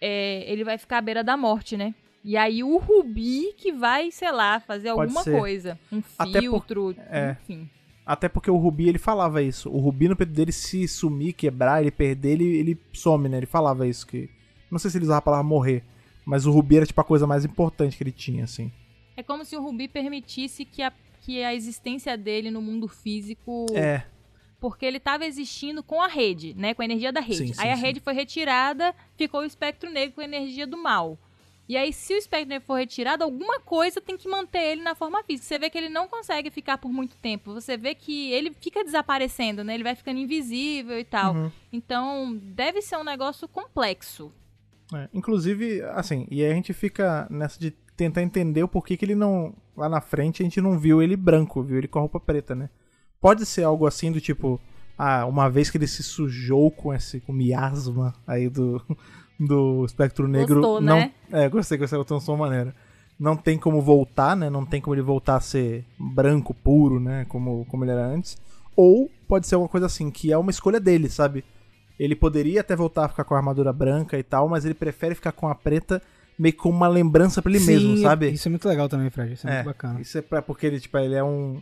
é, 0.00 0.50
ele 0.50 0.64
vai 0.64 0.78
ficar 0.78 0.98
à 0.98 1.00
beira 1.00 1.22
da 1.24 1.36
morte, 1.36 1.76
né? 1.76 1.94
E 2.24 2.36
aí 2.36 2.62
o 2.64 2.76
Rubi 2.78 3.54
que 3.56 3.72
vai, 3.72 4.10
sei 4.10 4.30
lá, 4.32 4.60
fazer 4.60 4.88
Pode 4.92 5.00
alguma 5.02 5.22
ser. 5.22 5.38
coisa. 5.38 5.78
Um 5.90 6.02
Até 6.18 6.32
por- 6.32 6.40
filtro, 6.40 6.96
é. 7.10 7.36
enfim. 7.42 7.70
Até 8.04 8.28
porque 8.28 8.50
o 8.50 8.56
Rubi, 8.56 8.88
ele 8.88 8.98
falava 8.98 9.42
isso. 9.42 9.70
O 9.70 9.78
Rubi, 9.78 10.08
no 10.08 10.16
peito 10.16 10.32
dele, 10.32 10.50
se 10.50 10.88
sumir, 10.88 11.34
quebrar, 11.34 11.82
ele 11.82 11.90
perder, 11.90 12.32
ele, 12.32 12.56
ele 12.56 12.78
some, 12.92 13.28
né? 13.28 13.36
Ele 13.36 13.46
falava 13.46 13.86
isso, 13.86 14.06
que... 14.06 14.30
Não 14.70 14.78
sei 14.78 14.90
se 14.90 14.96
ele 14.98 15.04
usava 15.04 15.18
a 15.18 15.22
palavra 15.22 15.44
morrer, 15.46 15.84
mas 16.24 16.46
o 16.46 16.50
Rubi 16.50 16.78
era, 16.78 16.86
tipo, 16.86 17.00
a 17.00 17.04
coisa 17.04 17.26
mais 17.26 17.44
importante 17.44 17.96
que 17.96 18.02
ele 18.02 18.12
tinha, 18.12 18.44
assim. 18.44 18.72
É 19.16 19.22
como 19.22 19.44
se 19.44 19.56
o 19.56 19.62
Rubi 19.62 19.88
permitisse 19.88 20.64
que 20.64 20.80
a, 20.82 20.90
que 21.20 21.42
a 21.42 21.54
existência 21.54 22.16
dele 22.16 22.50
no 22.50 22.62
mundo 22.62 22.88
físico 22.88 23.66
É, 23.74 24.02
porque 24.60 24.84
ele 24.84 24.98
estava 24.98 25.24
existindo 25.24 25.82
com 25.82 26.02
a 26.02 26.08
rede, 26.08 26.54
né, 26.54 26.74
com 26.74 26.82
a 26.82 26.84
energia 26.84 27.12
da 27.12 27.20
rede. 27.20 27.48
Sim, 27.48 27.52
sim, 27.54 27.60
aí 27.60 27.70
a 27.70 27.76
sim. 27.76 27.82
rede 27.82 28.00
foi 28.00 28.12
retirada, 28.12 28.94
ficou 29.16 29.40
o 29.40 29.44
espectro 29.44 29.90
negro 29.90 30.14
com 30.14 30.20
a 30.20 30.24
energia 30.24 30.66
do 30.66 30.76
mal. 30.76 31.18
E 31.68 31.76
aí, 31.76 31.92
se 31.92 32.14
o 32.14 32.16
espectro 32.16 32.48
negro 32.48 32.66
for 32.66 32.76
retirado, 32.76 33.22
alguma 33.22 33.60
coisa 33.60 34.00
tem 34.00 34.16
que 34.16 34.26
manter 34.26 34.72
ele 34.72 34.82
na 34.82 34.94
forma 34.94 35.22
física. 35.22 35.46
Você 35.46 35.58
vê 35.58 35.68
que 35.68 35.76
ele 35.76 35.90
não 35.90 36.08
consegue 36.08 36.50
ficar 36.50 36.78
por 36.78 36.90
muito 36.90 37.14
tempo. 37.18 37.52
Você 37.52 37.76
vê 37.76 37.94
que 37.94 38.32
ele 38.32 38.56
fica 38.58 38.82
desaparecendo, 38.82 39.62
né? 39.62 39.74
Ele 39.74 39.84
vai 39.84 39.94
ficando 39.94 40.18
invisível 40.18 40.98
e 40.98 41.04
tal. 41.04 41.34
Uhum. 41.34 41.50
Então, 41.70 42.34
deve 42.42 42.80
ser 42.80 42.96
um 42.96 43.04
negócio 43.04 43.46
complexo. 43.46 44.32
É, 44.94 45.10
inclusive, 45.12 45.82
assim, 45.92 46.26
e 46.30 46.42
aí 46.42 46.50
a 46.50 46.54
gente 46.54 46.72
fica 46.72 47.26
nessa 47.30 47.60
de 47.60 47.70
tentar 47.94 48.22
entender 48.22 48.62
o 48.62 48.68
porquê 48.68 48.96
que 48.96 49.04
ele 49.04 49.14
não. 49.14 49.52
Lá 49.76 49.90
na 49.90 50.00
frente 50.00 50.42
a 50.42 50.44
gente 50.44 50.62
não 50.62 50.78
viu 50.78 51.02
ele 51.02 51.16
branco, 51.16 51.62
viu 51.62 51.76
ele 51.76 51.86
com 51.86 51.98
a 51.98 52.02
roupa 52.02 52.18
preta, 52.18 52.54
né? 52.54 52.70
Pode 53.20 53.44
ser 53.46 53.64
algo 53.64 53.86
assim 53.86 54.12
do 54.12 54.20
tipo. 54.20 54.60
Ah, 54.96 55.26
uma 55.26 55.48
vez 55.48 55.70
que 55.70 55.78
ele 55.78 55.86
se 55.86 56.02
sujou 56.02 56.70
com 56.70 56.92
esse 56.92 57.20
com 57.20 57.32
miasma 57.32 58.14
aí 58.26 58.48
do, 58.48 58.82
do 59.38 59.84
espectro 59.84 60.26
negro. 60.26 60.56
Gostou, 60.56 60.80
não, 60.80 60.96
né? 60.96 61.12
É, 61.30 61.48
gostei, 61.48 61.78
gostei, 61.78 61.98
botou 61.98 62.18
uma 62.18 62.36
maneira. 62.48 62.74
Não 63.18 63.36
tem 63.36 63.58
como 63.58 63.80
voltar, 63.80 64.36
né? 64.36 64.48
Não 64.48 64.64
tem 64.64 64.80
como 64.80 64.94
ele 64.94 65.02
voltar 65.02 65.36
a 65.36 65.40
ser 65.40 65.84
branco, 65.98 66.54
puro, 66.54 67.00
né? 67.00 67.24
Como, 67.28 67.64
como 67.66 67.84
ele 67.84 67.92
era 67.92 68.06
antes. 68.06 68.36
Ou 68.76 69.10
pode 69.26 69.46
ser 69.46 69.56
alguma 69.56 69.68
coisa 69.68 69.86
assim, 69.86 70.10
que 70.10 70.32
é 70.32 70.38
uma 70.38 70.50
escolha 70.50 70.78
dele, 70.78 71.08
sabe? 71.08 71.44
Ele 71.98 72.14
poderia 72.14 72.60
até 72.60 72.76
voltar 72.76 73.06
a 73.06 73.08
ficar 73.08 73.24
com 73.24 73.34
a 73.34 73.38
armadura 73.38 73.72
branca 73.72 74.16
e 74.16 74.22
tal, 74.22 74.48
mas 74.48 74.64
ele 74.64 74.74
prefere 74.74 75.16
ficar 75.16 75.32
com 75.32 75.48
a 75.48 75.54
preta 75.54 76.00
meio 76.38 76.52
que 76.52 76.60
como 76.60 76.76
uma 76.76 76.86
lembrança 76.86 77.42
pra 77.42 77.50
ele 77.50 77.64
mesmo, 77.64 77.96
Sim, 77.96 78.02
sabe? 78.02 78.30
Isso 78.30 78.46
é 78.46 78.50
muito 78.50 78.68
legal 78.68 78.88
também, 78.88 79.10
Fred. 79.10 79.32
Isso 79.32 79.48
é, 79.48 79.54
muito 79.54 79.66
bacana. 79.66 80.00
Isso 80.00 80.16
é 80.16 80.22
pra, 80.22 80.40
porque 80.40 80.66
ele, 80.66 80.78
tipo, 80.78 80.96
ele 80.98 81.14
é 81.14 81.24
um, 81.24 81.60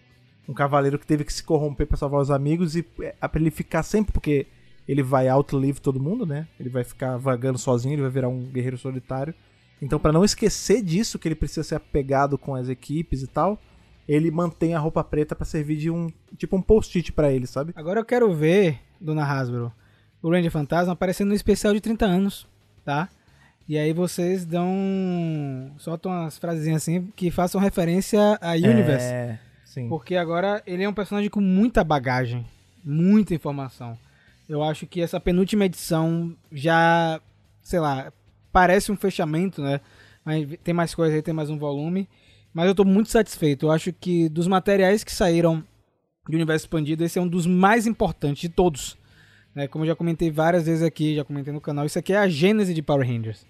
um 0.49 0.55
cavaleiro 0.55 0.99
que 0.99 1.07
teve 1.07 1.25
que 1.25 1.33
se 1.33 1.43
corromper 1.43 1.87
pra 1.87 1.97
salvar 1.97 2.21
os 2.21 2.31
amigos 2.31 2.77
e 2.77 2.87
é 2.99 3.29
pra 3.29 3.41
ele 3.41 3.51
ficar 3.51 3.83
sempre, 3.83 4.13
porque 4.13 4.47
ele 4.87 5.03
vai 5.03 5.29
outlive 5.29 5.81
todo 5.81 6.01
mundo, 6.01 6.25
né? 6.25 6.47
Ele 6.59 6.69
vai 6.69 6.85
ficar 6.85 7.17
vagando 7.17 7.59
sozinho, 7.59 7.95
ele 7.95 8.03
vai 8.03 8.11
virar 8.11 8.29
um 8.29 8.45
guerreiro 8.45 8.79
solitário. 8.79 9.35
Então, 9.83 9.99
pra 9.99 10.13
não 10.13 10.25
esquecer 10.25 10.83
disso, 10.83 11.19
que 11.19 11.29
ele 11.29 11.35
precisa 11.35 11.63
ser 11.63 11.75
apegado 11.75 12.39
com 12.39 12.55
as 12.55 12.69
equipes 12.69 13.23
e 13.23 13.27
tal, 13.27 13.61
ele 14.09 14.31
mantém 14.31 14.75
a 14.75 14.79
roupa 14.79 15.03
preta 15.03 15.35
pra 15.35 15.45
servir 15.45 15.77
de 15.77 15.91
um, 15.91 16.09
tipo 16.37 16.57
um 16.57 16.63
post-it 16.63 17.13
pra 17.13 17.33
ele, 17.33 17.47
sabe? 17.47 17.73
Agora 17.75 18.01
eu 18.01 18.05
quero 18.05 18.33
ver, 18.33 18.79
Dona 19.01 19.25
Hasbro, 19.25 19.73
o 20.23 20.31
Ranger 20.31 20.51
Fantasma 20.51 20.93
aparecendo 20.93 21.29
no 21.29 21.35
especial 21.35 21.75
de 21.75 21.81
30 21.81 22.07
anos, 22.07 22.47
tá? 22.85 23.09
E 23.69 23.77
aí 23.77 23.93
vocês 23.93 24.45
dão. 24.45 25.73
soltam 25.79 26.13
umas 26.13 26.39
frasezinhas 26.39 26.83
assim 26.83 27.09
que 27.17 27.33
façam 27.33 27.61
referência 27.61 28.39
a 28.41 28.53
Universe. 28.53 29.07
É, 29.07 29.41
sim. 29.77 29.89
Porque 29.89 30.17
agora 30.17 30.63
ele 30.67 30.83
é 30.83 30.89
um 30.89 30.95
personagem 30.95 31.29
com 31.29 31.41
muita 31.41 31.85
bagagem, 31.85 32.47
muita 32.83 33.35
informação. 33.35 33.99
Eu 34.49 34.63
acho 34.63 34.87
que 34.87 35.03
essa 35.03 35.21
penúltima 35.21 35.67
edição 35.67 36.35
já, 36.51 37.21
sei 37.63 37.81
lá, 37.81 38.13
parece 38.51 38.91
um 38.91 38.97
fechamento, 38.97 39.61
né? 39.61 39.81
Mas 40.25 40.49
tem 40.65 40.73
mais 40.73 40.95
coisa 40.95 41.15
aí, 41.15 41.23
tem 41.23 41.35
mais 41.35 41.51
um 41.51 41.59
volume. 41.59 42.09
Mas 42.55 42.67
eu 42.67 42.75
tô 42.75 42.85
muito 42.85 43.11
satisfeito. 43.11 43.67
Eu 43.67 43.71
acho 43.71 43.93
que 43.93 44.29
dos 44.31 44.49
materiais 44.49 45.05
que 45.05 45.13
saíram 45.13 45.63
de 46.27 46.35
Universo 46.35 46.65
Expandido, 46.65 47.05
esse 47.05 47.19
é 47.19 47.23
um 47.23 47.29
dos 47.29 47.47
mais 47.47 47.87
importantes 47.87 48.41
de 48.41 48.49
todos. 48.49 48.97
Né? 49.55 49.69
Como 49.69 49.85
eu 49.85 49.89
já 49.89 49.95
comentei 49.95 50.31
várias 50.31 50.65
vezes 50.65 50.83
aqui, 50.83 51.15
já 51.15 51.25
comentei 51.25 51.53
no 51.53 51.61
canal, 51.61 51.85
isso 51.85 51.99
aqui 51.99 52.13
é 52.13 52.19
a 52.19 52.29
gênese 52.29 52.73
de 52.73 52.83
Power 52.83 53.07
Rangers. 53.07 53.47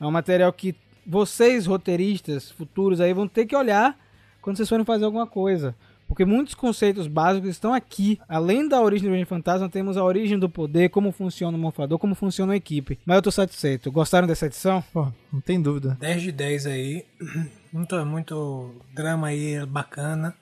É 0.00 0.06
um 0.06 0.10
material 0.10 0.52
que 0.52 0.74
vocês, 1.06 1.66
roteiristas 1.66 2.50
futuros 2.50 3.00
aí, 3.00 3.12
vão 3.12 3.28
ter 3.28 3.46
que 3.46 3.54
olhar 3.54 3.96
quando 4.42 4.56
vocês 4.56 4.68
forem 4.68 4.84
fazer 4.84 5.04
alguma 5.04 5.26
coisa. 5.26 5.74
Porque 6.06 6.26
muitos 6.26 6.54
conceitos 6.54 7.06
básicos 7.06 7.48
estão 7.48 7.72
aqui. 7.72 8.20
Além 8.28 8.68
da 8.68 8.82
origem 8.82 9.08
do 9.08 9.12
Ranger 9.12 9.26
Fantasma, 9.26 9.68
temos 9.70 9.96
a 9.96 10.04
origem 10.04 10.38
do 10.38 10.46
poder, 10.46 10.90
como 10.90 11.10
funciona 11.10 11.56
o 11.56 11.60
morfador, 11.60 11.98
como 11.98 12.14
funciona 12.14 12.52
a 12.52 12.56
equipe. 12.56 12.98
Mas 13.06 13.16
eu 13.16 13.22
tô 13.22 13.30
satisfeito. 13.30 13.90
Gostaram 13.90 14.26
dessa 14.26 14.44
edição? 14.44 14.84
Pô, 14.92 15.10
não 15.32 15.40
tem 15.40 15.58
dúvida. 15.62 15.96
10 15.98 16.22
de 16.22 16.32
10 16.32 16.66
aí. 16.66 17.06
Muito, 17.72 17.96
muito 18.04 18.74
drama 18.92 19.28
aí 19.28 19.64
bacana. 19.64 20.36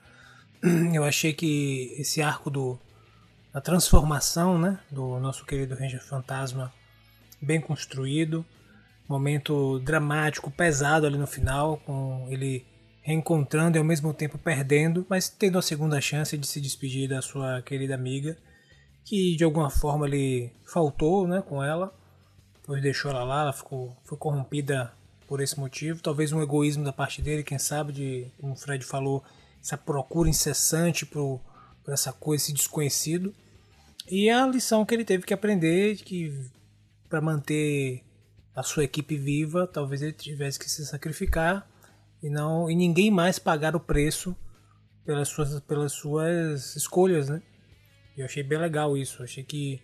Eu 0.92 1.04
achei 1.04 1.32
que 1.32 1.94
esse 1.96 2.20
arco 2.20 2.50
do 2.50 2.76
da 3.52 3.60
transformação, 3.60 4.58
né, 4.58 4.80
do 4.90 5.20
nosso 5.20 5.46
querido 5.46 5.76
Ranger 5.76 6.04
Fantasma, 6.04 6.72
bem 7.40 7.60
construído. 7.60 8.44
Momento 9.08 9.78
dramático, 9.78 10.50
pesado 10.50 11.06
ali 11.06 11.18
no 11.18 11.26
final, 11.26 11.76
com 11.78 12.26
ele 12.30 12.64
reencontrando 13.02 13.76
e 13.76 13.78
ao 13.78 13.84
mesmo 13.84 14.12
tempo 14.12 14.38
perdendo, 14.38 15.06
mas 15.08 15.28
tendo 15.28 15.58
a 15.58 15.62
segunda 15.62 16.00
chance 16.00 16.36
de 16.36 16.46
se 16.46 16.60
despedir 16.60 17.08
da 17.08 17.22
sua 17.22 17.62
querida 17.62 17.94
amiga, 17.94 18.36
que 19.04 19.36
de 19.36 19.44
alguma 19.44 19.70
forma 19.70 20.06
ele 20.06 20.52
faltou, 20.64 21.26
né, 21.26 21.42
com 21.42 21.62
ela. 21.62 21.94
Depois 22.60 22.82
deixou 22.82 23.10
ela 23.10 23.24
lá, 23.24 23.42
ela 23.42 23.52
ficou 23.52 23.96
foi 24.04 24.18
corrompida 24.18 24.92
por 25.26 25.40
esse 25.40 25.58
motivo. 25.58 26.02
Talvez 26.02 26.32
um 26.32 26.42
egoísmo 26.42 26.84
da 26.84 26.92
parte 26.92 27.22
dele, 27.22 27.42
quem 27.42 27.58
sabe, 27.58 27.92
de, 27.92 28.26
como 28.40 28.52
o 28.52 28.56
Fred 28.56 28.84
falou, 28.84 29.24
essa 29.62 29.76
procura 29.76 30.28
incessante 30.28 31.06
por, 31.06 31.40
por 31.84 31.94
essa 31.94 32.12
coisa, 32.12 32.44
esse 32.44 32.52
desconhecido. 32.52 33.34
E 34.08 34.28
a 34.28 34.46
lição 34.46 34.84
que 34.84 34.94
ele 34.94 35.04
teve 35.04 35.24
que 35.24 35.32
aprender, 35.32 35.96
que 35.96 36.36
para 37.08 37.20
manter 37.20 38.02
a 38.54 38.62
sua 38.62 38.84
equipe 38.84 39.16
viva, 39.16 39.66
talvez 39.66 40.02
ele 40.02 40.12
tivesse 40.12 40.58
que 40.58 40.68
se 40.68 40.84
sacrificar 40.84 41.69
e 42.22 42.28
não 42.28 42.70
e 42.70 42.74
ninguém 42.74 43.10
mais 43.10 43.38
pagar 43.38 43.74
o 43.74 43.80
preço 43.80 44.36
pelas 45.04 45.28
suas 45.28 45.60
pelas 45.60 45.92
suas 45.92 46.76
escolhas, 46.76 47.28
né? 47.28 47.42
Eu 48.16 48.24
achei 48.24 48.42
bem 48.42 48.58
legal 48.58 48.96
isso, 48.96 49.22
achei 49.22 49.42
que 49.42 49.80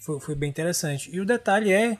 foi, 0.00 0.20
foi 0.20 0.34
bem 0.34 0.50
interessante. 0.50 1.10
E 1.14 1.20
o 1.20 1.24
detalhe 1.24 1.72
é 1.72 1.98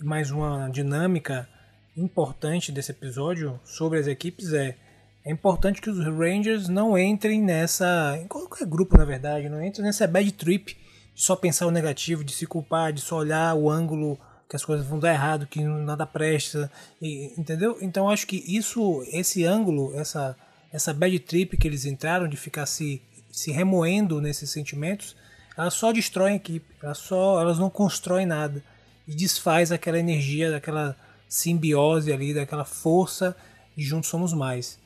mais 0.00 0.30
uma 0.30 0.68
dinâmica 0.68 1.48
importante 1.96 2.72
desse 2.72 2.92
episódio 2.92 3.60
sobre 3.64 3.98
as 3.98 4.06
equipes 4.06 4.52
é 4.52 4.76
é 5.22 5.30
importante 5.30 5.82
que 5.82 5.90
os 5.90 6.02
Rangers 6.02 6.68
não 6.68 6.96
entrem 6.96 7.42
nessa 7.42 8.18
em 8.22 8.26
qualquer 8.26 8.66
grupo 8.66 8.96
na 8.96 9.04
verdade, 9.04 9.50
não 9.50 9.62
entrem 9.62 9.84
nessa 9.84 10.06
bad 10.06 10.32
trip 10.32 10.74
de 11.14 11.22
só 11.22 11.36
pensar 11.36 11.66
o 11.66 11.70
negativo, 11.70 12.24
de 12.24 12.32
se 12.32 12.46
culpar, 12.46 12.92
de 12.92 13.02
só 13.02 13.18
olhar 13.18 13.54
o 13.54 13.68
ângulo 13.68 14.18
que 14.50 14.56
as 14.56 14.64
coisas 14.64 14.84
vão 14.84 14.98
dar 14.98 15.12
errado, 15.12 15.46
que 15.46 15.62
nada 15.62 16.04
presta, 16.04 16.68
e, 17.00 17.32
entendeu? 17.38 17.78
Então 17.80 18.10
acho 18.10 18.26
que 18.26 18.42
isso, 18.48 19.04
esse 19.12 19.44
ângulo, 19.44 19.94
essa 19.94 20.36
essa 20.72 20.92
bad 20.94 21.18
trip 21.20 21.56
que 21.56 21.66
eles 21.66 21.84
entraram 21.84 22.26
de 22.28 22.36
ficar 22.36 22.66
se 22.66 23.00
se 23.30 23.52
remoendo 23.52 24.20
nesses 24.20 24.50
sentimentos, 24.50 25.16
elas 25.56 25.74
só 25.74 25.92
destroem 25.92 26.32
a 26.32 26.36
equipe, 26.36 26.66
elas 26.82 26.98
só 26.98 27.40
elas 27.40 27.60
não 27.60 27.70
constroem 27.70 28.26
nada 28.26 28.60
e 29.06 29.14
desfaz 29.14 29.70
aquela 29.70 30.00
energia, 30.00 30.50
daquela 30.50 30.96
simbiose 31.28 32.12
ali, 32.12 32.34
daquela 32.34 32.64
força 32.64 33.36
de 33.76 33.84
juntos 33.84 34.10
somos 34.10 34.32
mais. 34.32 34.80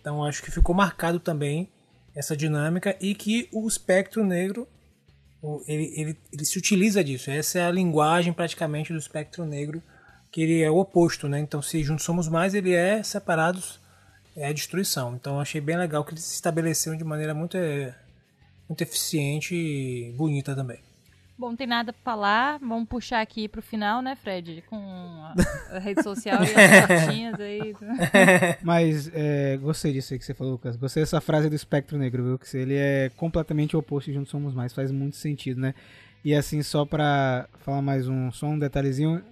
Então 0.00 0.24
acho 0.24 0.42
que 0.42 0.50
ficou 0.50 0.74
marcado 0.74 1.20
também 1.20 1.68
essa 2.14 2.34
dinâmica 2.34 2.96
e 3.02 3.14
que 3.14 3.50
o 3.52 3.68
espectro 3.68 4.24
negro 4.24 4.66
ele, 5.66 5.92
ele, 5.96 6.16
ele 6.32 6.44
se 6.44 6.58
utiliza 6.58 7.02
disso. 7.02 7.30
Essa 7.30 7.60
é 7.60 7.66
a 7.66 7.70
linguagem 7.70 8.32
praticamente 8.32 8.92
do 8.92 8.98
espectro 8.98 9.44
negro, 9.44 9.82
que 10.30 10.42
ele 10.42 10.62
é 10.62 10.70
o 10.70 10.78
oposto, 10.78 11.28
né? 11.28 11.40
Então 11.40 11.62
se 11.62 11.82
juntos 11.82 12.04
somos 12.04 12.28
mais, 12.28 12.54
ele 12.54 12.72
é 12.74 13.02
separados 13.02 13.80
é 14.36 14.46
a 14.46 14.52
destruição. 14.52 15.14
Então 15.14 15.40
achei 15.40 15.60
bem 15.60 15.76
legal 15.76 16.04
que 16.04 16.12
eles 16.12 16.24
se 16.24 16.34
estabeleceram 16.34 16.96
de 16.96 17.04
maneira 17.04 17.34
muito, 17.34 17.56
é, 17.56 17.94
muito 18.68 18.82
eficiente 18.82 19.54
e 19.54 20.12
bonita 20.16 20.54
também. 20.54 20.78
Bom, 21.40 21.48
não 21.48 21.56
tem 21.56 21.66
nada 21.66 21.90
pra 21.90 22.02
falar. 22.02 22.58
Vamos 22.58 22.86
puxar 22.86 23.22
aqui 23.22 23.48
pro 23.48 23.62
final, 23.62 24.02
né, 24.02 24.14
Fred? 24.14 24.62
Com 24.68 24.76
a, 24.76 25.34
a 25.70 25.78
rede 25.78 26.02
social 26.02 26.38
e 26.44 26.48
as 26.48 27.00
fotinhas 27.06 27.40
aí. 27.40 27.74
Mas 28.62 29.10
é, 29.14 29.56
gostei 29.56 29.90
disso 29.90 30.12
aí 30.12 30.18
que 30.18 30.26
você 30.26 30.34
falou, 30.34 30.52
Lucas. 30.52 30.76
Gostei 30.76 31.02
dessa 31.02 31.18
frase 31.18 31.48
do 31.48 31.54
espectro 31.54 31.96
negro, 31.96 32.22
viu? 32.22 32.38
Que 32.38 32.54
ele 32.58 32.74
é 32.74 33.10
completamente 33.16 33.74
oposto 33.74 34.10
de 34.10 34.18
Juntos 34.18 34.30
Somos 34.30 34.52
Mais. 34.52 34.74
Faz 34.74 34.92
muito 34.92 35.16
sentido, 35.16 35.62
né? 35.62 35.74
E 36.22 36.34
assim, 36.34 36.62
só 36.62 36.84
pra 36.84 37.48
falar 37.60 37.80
mais 37.80 38.06
um, 38.06 38.30
só 38.30 38.44
um 38.44 38.58
detalhezinho. 38.58 39.22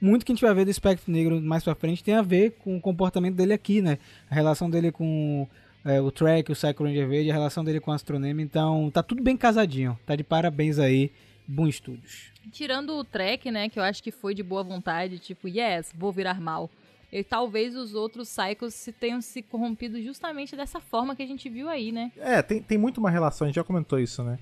Muito 0.00 0.24
que 0.24 0.32
a 0.32 0.34
gente 0.34 0.42
vai 0.42 0.54
ver 0.54 0.64
do 0.64 0.70
espectro 0.70 1.12
negro 1.12 1.38
mais 1.38 1.62
pra 1.62 1.74
frente 1.74 2.02
tem 2.02 2.14
a 2.14 2.22
ver 2.22 2.52
com 2.64 2.78
o 2.78 2.80
comportamento 2.80 3.34
dele 3.34 3.52
aqui, 3.52 3.82
né? 3.82 3.98
A 4.30 4.34
relação 4.34 4.70
dele 4.70 4.90
com 4.90 5.46
é, 5.84 6.00
o 6.00 6.10
Track, 6.10 6.50
o 6.50 6.54
Psycho 6.54 6.84
Ranger 6.84 7.06
Verde, 7.06 7.30
a 7.30 7.34
relação 7.34 7.62
dele 7.62 7.78
com 7.78 7.90
o 7.90 7.94
Astronema. 7.94 8.40
Então, 8.40 8.90
tá 8.90 9.02
tudo 9.02 9.22
bem 9.22 9.36
casadinho. 9.36 9.98
Tá 10.06 10.16
de 10.16 10.24
parabéns 10.24 10.78
aí 10.78 11.12
Boom 11.48 11.72
Studios. 11.72 12.30
Tirando 12.52 12.94
o 12.94 13.02
track, 13.02 13.50
né, 13.50 13.70
que 13.70 13.78
eu 13.78 13.82
acho 13.82 14.02
que 14.02 14.10
foi 14.10 14.34
de 14.34 14.42
boa 14.42 14.62
vontade, 14.62 15.18
tipo, 15.18 15.48
yes, 15.48 15.90
vou 15.96 16.12
virar 16.12 16.38
mal. 16.38 16.70
E 17.10 17.24
talvez 17.24 17.74
os 17.74 17.94
outros 17.94 18.28
Cycles 18.28 18.74
se 18.74 18.92
tenham 18.92 19.22
se 19.22 19.42
corrompido 19.42 20.00
justamente 20.02 20.54
dessa 20.54 20.78
forma 20.78 21.16
que 21.16 21.22
a 21.22 21.26
gente 21.26 21.48
viu 21.48 21.66
aí, 21.68 21.90
né? 21.90 22.12
É, 22.18 22.42
tem, 22.42 22.62
tem 22.62 22.76
muito 22.76 22.98
uma 22.98 23.10
relação, 23.10 23.46
a 23.46 23.48
gente 23.48 23.56
já 23.56 23.64
comentou 23.64 23.98
isso, 23.98 24.22
né? 24.22 24.38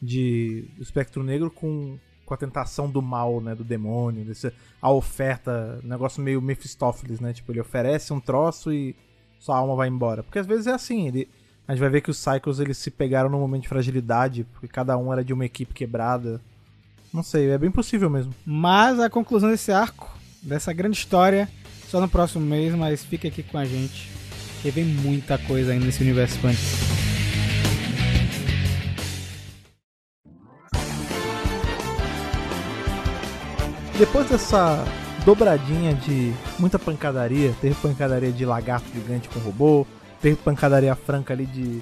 De 0.00 0.68
o 0.78 0.82
espectro 0.82 1.22
negro 1.22 1.50
com, 1.50 1.98
com 2.26 2.34
a 2.34 2.36
tentação 2.36 2.90
do 2.90 3.00
mal, 3.00 3.40
né? 3.40 3.54
Do 3.54 3.64
demônio, 3.64 4.22
desse, 4.22 4.52
a 4.82 4.90
oferta, 4.90 5.80
negócio 5.82 6.22
meio 6.22 6.42
Mephistófeles, 6.42 7.20
né? 7.20 7.32
Tipo, 7.32 7.52
ele 7.52 7.60
oferece 7.60 8.12
um 8.12 8.20
troço 8.20 8.70
e 8.70 8.94
sua 9.38 9.56
alma 9.56 9.74
vai 9.74 9.88
embora. 9.88 10.22
Porque 10.22 10.38
às 10.38 10.46
vezes 10.46 10.66
é 10.66 10.72
assim, 10.72 11.08
ele, 11.08 11.26
a 11.70 11.72
gente 11.72 11.82
vai 11.82 11.88
ver 11.88 12.00
que 12.00 12.10
os 12.10 12.18
Cycles 12.18 12.58
eles 12.58 12.78
se 12.78 12.90
pegaram 12.90 13.30
num 13.30 13.38
momento 13.38 13.62
de 13.62 13.68
fragilidade, 13.68 14.44
porque 14.52 14.66
cada 14.66 14.98
um 14.98 15.12
era 15.12 15.22
de 15.22 15.32
uma 15.32 15.44
equipe 15.44 15.72
quebrada. 15.72 16.40
Não 17.14 17.22
sei, 17.22 17.48
é 17.48 17.56
bem 17.56 17.70
possível 17.70 18.10
mesmo. 18.10 18.34
Mas 18.44 18.98
a 18.98 19.08
conclusão 19.08 19.48
desse 19.48 19.70
arco, 19.70 20.12
dessa 20.42 20.72
grande 20.72 20.96
história, 20.96 21.48
só 21.86 22.00
no 22.00 22.08
próximo 22.08 22.44
mês, 22.44 22.74
mas 22.74 23.04
fica 23.04 23.28
aqui 23.28 23.44
com 23.44 23.56
a 23.56 23.64
gente, 23.64 24.10
que 24.60 24.68
vem 24.72 24.84
muita 24.84 25.38
coisa 25.38 25.70
ainda 25.70 25.86
nesse 25.86 26.02
universo 26.02 26.34
expandido. 26.34 26.60
Depois 33.96 34.28
dessa 34.28 34.84
dobradinha 35.24 35.94
de 35.94 36.32
muita 36.58 36.80
pancadaria, 36.80 37.54
teve 37.60 37.76
pancadaria 37.76 38.32
de 38.32 38.44
lagarto 38.44 38.88
gigante 38.92 39.28
com 39.28 39.38
robô, 39.38 39.86
teve 40.20 40.36
pancadaria 40.36 40.94
franca 40.94 41.32
ali 41.32 41.46
de, 41.46 41.80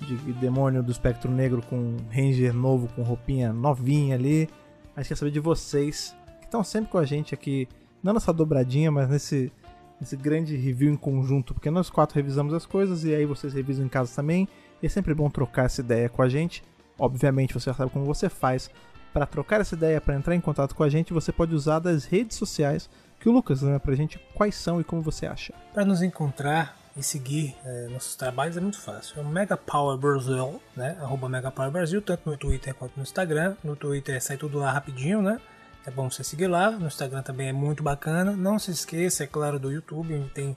de 0.00 0.32
demônio 0.34 0.82
do 0.82 0.92
espectro 0.92 1.30
negro 1.30 1.62
com 1.62 1.96
ranger 2.10 2.52
novo 2.52 2.88
com 2.94 3.02
roupinha 3.02 3.52
novinha 3.52 4.14
ali. 4.14 4.48
Gente 4.96 5.08
quer 5.08 5.16
saber 5.16 5.30
de 5.30 5.40
vocês, 5.40 6.14
que 6.40 6.46
estão 6.46 6.64
sempre 6.64 6.90
com 6.90 6.98
a 6.98 7.04
gente 7.04 7.32
aqui, 7.32 7.68
não 8.02 8.12
nessa 8.12 8.32
dobradinha, 8.32 8.90
mas 8.90 9.08
nesse, 9.08 9.52
nesse 10.00 10.16
grande 10.16 10.56
review 10.56 10.92
em 10.92 10.96
conjunto, 10.96 11.54
porque 11.54 11.70
nós 11.70 11.88
quatro 11.88 12.16
revisamos 12.16 12.52
as 12.52 12.66
coisas 12.66 13.04
e 13.04 13.14
aí 13.14 13.24
vocês 13.24 13.54
revisam 13.54 13.86
em 13.86 13.88
casa 13.88 14.12
também. 14.14 14.48
E 14.82 14.86
é 14.86 14.88
sempre 14.88 15.14
bom 15.14 15.30
trocar 15.30 15.66
essa 15.66 15.80
ideia 15.80 16.08
com 16.08 16.20
a 16.20 16.28
gente. 16.28 16.64
Obviamente 16.98 17.54
você 17.54 17.70
já 17.70 17.74
sabe 17.74 17.92
como 17.92 18.04
você 18.04 18.28
faz. 18.28 18.70
Para 19.12 19.24
trocar 19.24 19.60
essa 19.60 19.74
ideia, 19.74 20.00
para 20.00 20.16
entrar 20.16 20.34
em 20.34 20.40
contato 20.40 20.74
com 20.74 20.82
a 20.82 20.88
gente, 20.88 21.12
você 21.12 21.32
pode 21.32 21.54
usar 21.54 21.78
das 21.78 22.04
redes 22.04 22.36
sociais 22.36 22.90
que 23.20 23.28
o 23.28 23.32
Lucas 23.32 23.62
lembra 23.62 23.80
pra 23.80 23.94
gente 23.94 24.20
quais 24.34 24.54
são 24.54 24.80
e 24.80 24.84
como 24.84 25.00
você 25.00 25.26
acha. 25.26 25.54
Para 25.72 25.84
nos 25.84 26.02
encontrar 26.02 26.76
e 26.98 27.02
seguir 27.02 27.56
é, 27.64 27.88
nossos 27.88 28.14
trabalhos 28.16 28.56
é 28.56 28.60
muito 28.60 28.80
fácil. 28.80 29.20
É 29.20 29.22
o 29.22 29.24
Mega 29.24 29.56
Power 29.56 29.96
Brasil, 29.96 30.60
né? 30.76 30.98
Arroba 31.00 31.28
Mega 31.28 31.48
Power 31.50 31.70
Brasil, 31.70 32.02
tanto 32.02 32.28
no 32.28 32.36
Twitter 32.36 32.74
quanto 32.74 32.96
no 32.96 33.04
Instagram. 33.04 33.56
No 33.62 33.76
Twitter 33.76 34.20
sai 34.20 34.36
tudo 34.36 34.58
lá 34.58 34.72
rapidinho, 34.72 35.22
né? 35.22 35.40
É 35.86 35.92
bom 35.92 36.10
você 36.10 36.24
seguir 36.24 36.48
lá. 36.48 36.72
No 36.72 36.88
Instagram 36.88 37.22
também 37.22 37.48
é 37.48 37.52
muito 37.52 37.84
bacana. 37.84 38.32
Não 38.32 38.58
se 38.58 38.72
esqueça, 38.72 39.22
é 39.22 39.28
claro, 39.28 39.60
do 39.60 39.70
YouTube, 39.70 40.12
onde 40.12 40.30
tem 40.30 40.56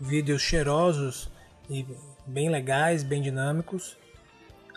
vídeos 0.00 0.40
cheirosos 0.40 1.30
e 1.68 1.86
bem 2.26 2.48
legais, 2.48 3.02
bem 3.02 3.20
dinâmicos. 3.20 3.98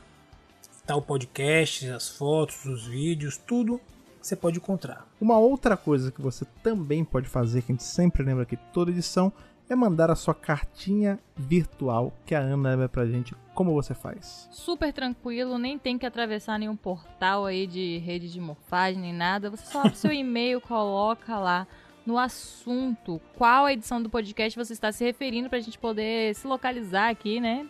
Tá 0.86 0.96
o 0.96 1.02
podcast, 1.02 1.88
as 1.90 2.10
fotos, 2.10 2.66
os 2.66 2.88
vídeos, 2.88 3.38
tudo 3.38 3.80
você 4.22 4.36
pode 4.36 4.58
encontrar. 4.58 5.08
Uma 5.20 5.38
outra 5.38 5.76
coisa 5.76 6.12
que 6.12 6.22
você 6.22 6.46
também 6.62 7.04
pode 7.04 7.28
fazer, 7.28 7.62
que 7.62 7.72
a 7.72 7.76
gente 7.76 7.84
sempre 7.84 8.24
lembra 8.24 8.44
aqui 8.44 8.58
toda 8.72 8.92
edição, 8.92 9.34
é 9.70 9.76
mandar 9.76 10.12
a 10.12 10.16
sua 10.16 10.36
cartinha 10.36 11.20
virtual 11.36 12.14
que 12.26 12.36
a 12.36 12.40
Ana 12.40 12.70
leva 12.70 12.90
pra 12.90 13.06
gente. 13.06 13.36
Como 13.54 13.74
você 13.74 13.94
faz? 13.94 14.48
Super 14.52 14.94
tranquilo, 14.94 15.58
nem 15.58 15.78
tem 15.78 15.98
que 15.98 16.06
atravessar 16.06 16.58
nenhum 16.58 16.76
portal 16.76 17.46
aí 17.46 17.68
de 17.68 17.98
rede 17.98 18.32
de 18.32 18.40
morfagem 18.40 19.02
nem 19.02 19.14
nada. 19.14 19.50
Você 19.50 19.66
só 19.66 19.82
abre 19.82 19.96
seu 19.96 20.12
e-mail, 20.12 20.62
coloca 20.62 21.38
lá 21.38 21.68
no 22.06 22.18
assunto 22.18 23.22
qual 23.38 23.66
a 23.66 23.74
edição 23.74 24.02
do 24.02 24.10
podcast 24.10 24.58
você 24.58 24.74
está 24.74 24.92
se 24.92 25.04
referindo 25.04 25.50
pra 25.50 25.60
gente 25.60 25.78
poder 25.78 26.34
se 26.34 26.48
localizar 26.48 27.10
aqui, 27.10 27.40
né? 27.40 27.68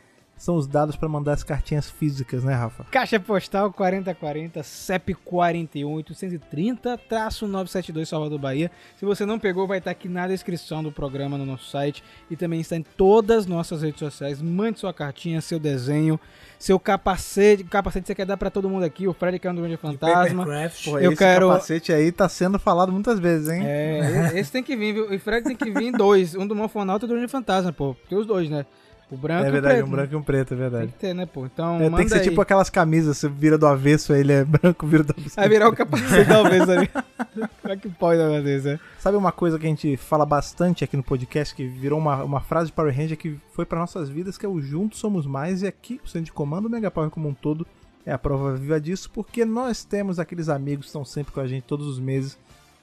são 0.41 0.55
os 0.55 0.65
dados 0.65 0.95
pra 0.95 1.07
mandar 1.07 1.33
as 1.33 1.43
cartinhas 1.43 1.87
físicas, 1.87 2.43
né, 2.43 2.55
Rafa? 2.55 2.83
Caixa 2.85 3.19
postal 3.19 3.71
4040 3.71 4.63
CEP 4.63 5.13
41830 5.13 6.97
traço 7.07 7.47
972 7.47 8.09
Salvador 8.09 8.39
Bahia. 8.39 8.71
Se 8.97 9.05
você 9.05 9.23
não 9.23 9.37
pegou, 9.37 9.67
vai 9.67 9.77
estar 9.77 9.91
aqui 9.91 10.09
na 10.09 10.27
descrição 10.27 10.81
do 10.81 10.91
programa 10.91 11.37
no 11.37 11.45
nosso 11.45 11.69
site 11.69 12.03
e 12.29 12.35
também 12.35 12.59
está 12.59 12.75
em 12.75 12.81
todas 12.81 13.39
as 13.41 13.45
nossas 13.45 13.83
redes 13.83 13.99
sociais. 13.99 14.41
Mande 14.41 14.79
sua 14.79 14.91
cartinha, 14.91 15.39
seu 15.41 15.59
desenho, 15.59 16.19
seu 16.57 16.79
capacete, 16.79 17.63
capacete 17.63 18.07
você 18.07 18.15
quer 18.15 18.25
dar 18.25 18.35
pra 18.37 18.49
todo 18.49 18.67
mundo 18.67 18.83
aqui, 18.83 19.07
o 19.07 19.13
Fred 19.13 19.37
que 19.37 19.47
é 19.47 19.51
um 19.51 19.55
Duende 19.55 19.77
Fantasma. 19.77 20.43
Pô, 20.83 20.97
Eu 20.97 21.11
esse 21.11 21.19
quero- 21.19 21.49
capacete 21.49 21.93
aí 21.93 22.11
tá 22.11 22.27
sendo 22.27 22.57
falado 22.57 22.91
muitas 22.91 23.19
vezes, 23.19 23.47
hein? 23.49 23.61
É, 23.63 24.31
esse 24.35 24.51
tem 24.51 24.63
que 24.63 24.75
vir, 24.75 24.93
viu? 24.93 25.13
O 25.13 25.19
Fred 25.19 25.45
tem 25.45 25.55
que 25.55 25.69
vir 25.69 25.83
em 25.83 25.91
dois, 25.91 26.33
um 26.35 26.47
do 26.47 26.55
Monfonaut 26.55 27.05
e 27.05 27.07
do 27.07 27.13
Duende 27.13 27.27
Fantasma, 27.31 27.71
pô. 27.71 27.95
Tem 28.09 28.17
os 28.17 28.25
dois, 28.25 28.49
né? 28.49 28.65
O 29.11 29.17
branco 29.17 29.43
É, 29.43 29.49
e 29.49 29.51
verdade, 29.51 29.75
preto. 29.75 29.85
um 29.85 29.89
né? 29.89 29.95
branco 29.97 30.13
e 30.13 30.15
um 30.15 30.23
preto, 30.23 30.53
é 30.53 30.57
Tem 30.57 30.57
verdade. 30.57 30.87
que 30.93 30.97
ter, 30.99 31.13
né, 31.13 31.25
pô? 31.25 31.45
Então, 31.45 31.75
É, 31.81 31.89
tem 31.89 32.03
que 32.05 32.09
ser 32.09 32.15
aí. 32.19 32.21
tipo 32.21 32.39
aquelas 32.39 32.69
camisas, 32.69 33.17
você 33.17 33.27
vira 33.27 33.57
do 33.57 33.67
avesso, 33.67 34.13
aí 34.13 34.21
ele 34.21 34.31
é 34.31 34.43
branco, 34.45 34.87
vira 34.87 35.03
do 35.03 35.11
avesso. 35.17 35.35
Vai 35.35 35.49
virar 35.49 35.67
o 35.67 35.75
capacete 35.75 36.27
talvez 36.29 36.69
ali. 36.69 36.87
Como 37.61 37.73
é 37.73 37.77
que 37.77 37.89
pode 37.89 38.19
um 38.19 38.23
negócio 38.23 38.43
desse, 38.43 38.67
né? 38.67 38.79
Sabe 38.99 39.17
uma 39.17 39.31
coisa 39.33 39.59
que 39.59 39.65
a 39.65 39.69
gente 39.69 39.97
fala 39.97 40.25
bastante 40.25 40.83
aqui 40.83 40.95
no 40.95 41.03
podcast, 41.03 41.53
que 41.53 41.67
virou 41.67 41.99
uma, 41.99 42.23
uma 42.23 42.39
frase 42.39 42.67
de 42.67 42.73
Power 42.73 42.95
Ranger 42.95 43.17
que 43.17 43.37
foi 43.53 43.65
para 43.65 43.79
nossas 43.79 44.07
vidas, 44.09 44.37
que 44.37 44.45
é 44.45 44.49
o 44.49 44.61
Juntos 44.61 44.99
Somos 44.99 45.25
Mais, 45.27 45.61
e 45.61 45.67
aqui 45.67 45.99
o 46.03 46.07
Centro 46.07 46.25
de 46.25 46.31
Comando, 46.31 46.67
o 46.67 46.69
Mega 46.69 46.89
Power 46.89 47.09
como 47.09 47.27
um 47.27 47.33
todo, 47.33 47.67
é 48.05 48.11
a 48.13 48.17
prova 48.17 48.55
viva 48.55 48.79
disso, 48.79 49.11
porque 49.13 49.43
nós 49.45 49.83
temos 49.83 50.19
aqueles 50.19 50.47
amigos 50.49 50.85
que 50.85 50.89
estão 50.89 51.03
sempre 51.05 51.33
com 51.33 51.39
a 51.41 51.47
gente 51.47 51.63
todos 51.63 51.85
os 51.85 51.99
meses, 51.99 52.37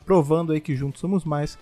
provando 0.05 0.53
aí 0.53 0.61
que 0.61 0.77
juntos 0.77 1.01
somos 1.01 1.25
mais, 1.25 1.59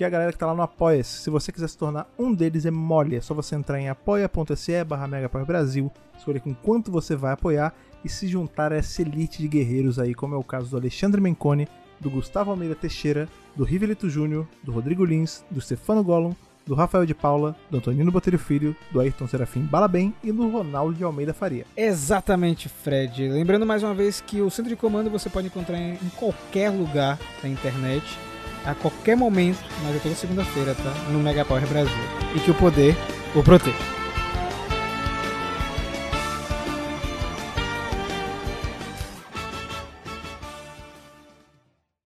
que 0.00 0.04
a 0.04 0.08
galera 0.08 0.32
que 0.32 0.38
tá 0.38 0.46
lá 0.46 0.54
no 0.54 0.62
Apoia-se. 0.62 1.18
Se 1.18 1.28
você 1.28 1.52
quiser 1.52 1.68
se 1.68 1.76
tornar 1.76 2.10
um 2.18 2.32
deles, 2.32 2.64
é 2.64 2.70
mole. 2.70 3.16
É 3.16 3.20
só 3.20 3.34
você 3.34 3.54
entrar 3.54 3.78
em 3.78 3.90
apoia.se 3.90 4.82
barra 4.82 5.06
Brasil, 5.46 5.92
escolher 6.16 6.40
com 6.40 6.54
quanto 6.54 6.90
você 6.90 7.14
vai 7.14 7.34
apoiar 7.34 7.74
e 8.02 8.08
se 8.08 8.26
juntar 8.26 8.72
a 8.72 8.76
essa 8.76 9.02
elite 9.02 9.42
de 9.42 9.48
guerreiros 9.48 9.98
aí, 9.98 10.14
como 10.14 10.34
é 10.34 10.38
o 10.38 10.42
caso 10.42 10.70
do 10.70 10.78
Alexandre 10.78 11.20
Menconi, 11.20 11.68
do 12.00 12.08
Gustavo 12.08 12.50
Almeida 12.50 12.74
Teixeira, 12.74 13.28
do 13.54 13.62
Rivelito 13.62 14.08
Júnior, 14.08 14.48
do 14.64 14.72
Rodrigo 14.72 15.04
Lins, 15.04 15.44
do 15.50 15.60
Stefano 15.60 16.02
Gollum, 16.02 16.32
do 16.66 16.74
Rafael 16.74 17.04
de 17.04 17.14
Paula, 17.14 17.54
do 17.70 17.76
Antonino 17.76 18.10
Botelho 18.10 18.38
Filho, 18.38 18.74
do 18.90 19.00
Ayrton 19.00 19.28
Serafim 19.28 19.60
Balabem 19.60 20.14
e 20.24 20.32
do 20.32 20.48
Ronaldo 20.48 20.94
de 20.94 21.04
Almeida 21.04 21.34
Faria. 21.34 21.66
Exatamente, 21.76 22.70
Fred. 22.70 23.28
Lembrando 23.28 23.66
mais 23.66 23.82
uma 23.82 23.92
vez 23.92 24.18
que 24.18 24.40
o 24.40 24.48
centro 24.48 24.70
de 24.70 24.76
comando 24.76 25.10
você 25.10 25.28
pode 25.28 25.48
encontrar 25.48 25.78
em 25.78 25.98
qualquer 26.16 26.70
lugar 26.70 27.18
da 27.42 27.48
internet, 27.50 28.18
a 28.64 28.74
qualquer 28.74 29.16
momento, 29.16 29.58
mas 29.82 29.96
é 29.96 29.98
toda 29.98 30.14
segunda-feira, 30.14 30.74
tá? 30.74 30.92
No 31.10 31.18
Mega 31.18 31.44
Power 31.44 31.66
Brasil. 31.66 31.94
E 32.34 32.40
que 32.40 32.50
o 32.50 32.54
poder 32.54 32.96
o 33.34 33.42
proteja. 33.42 33.99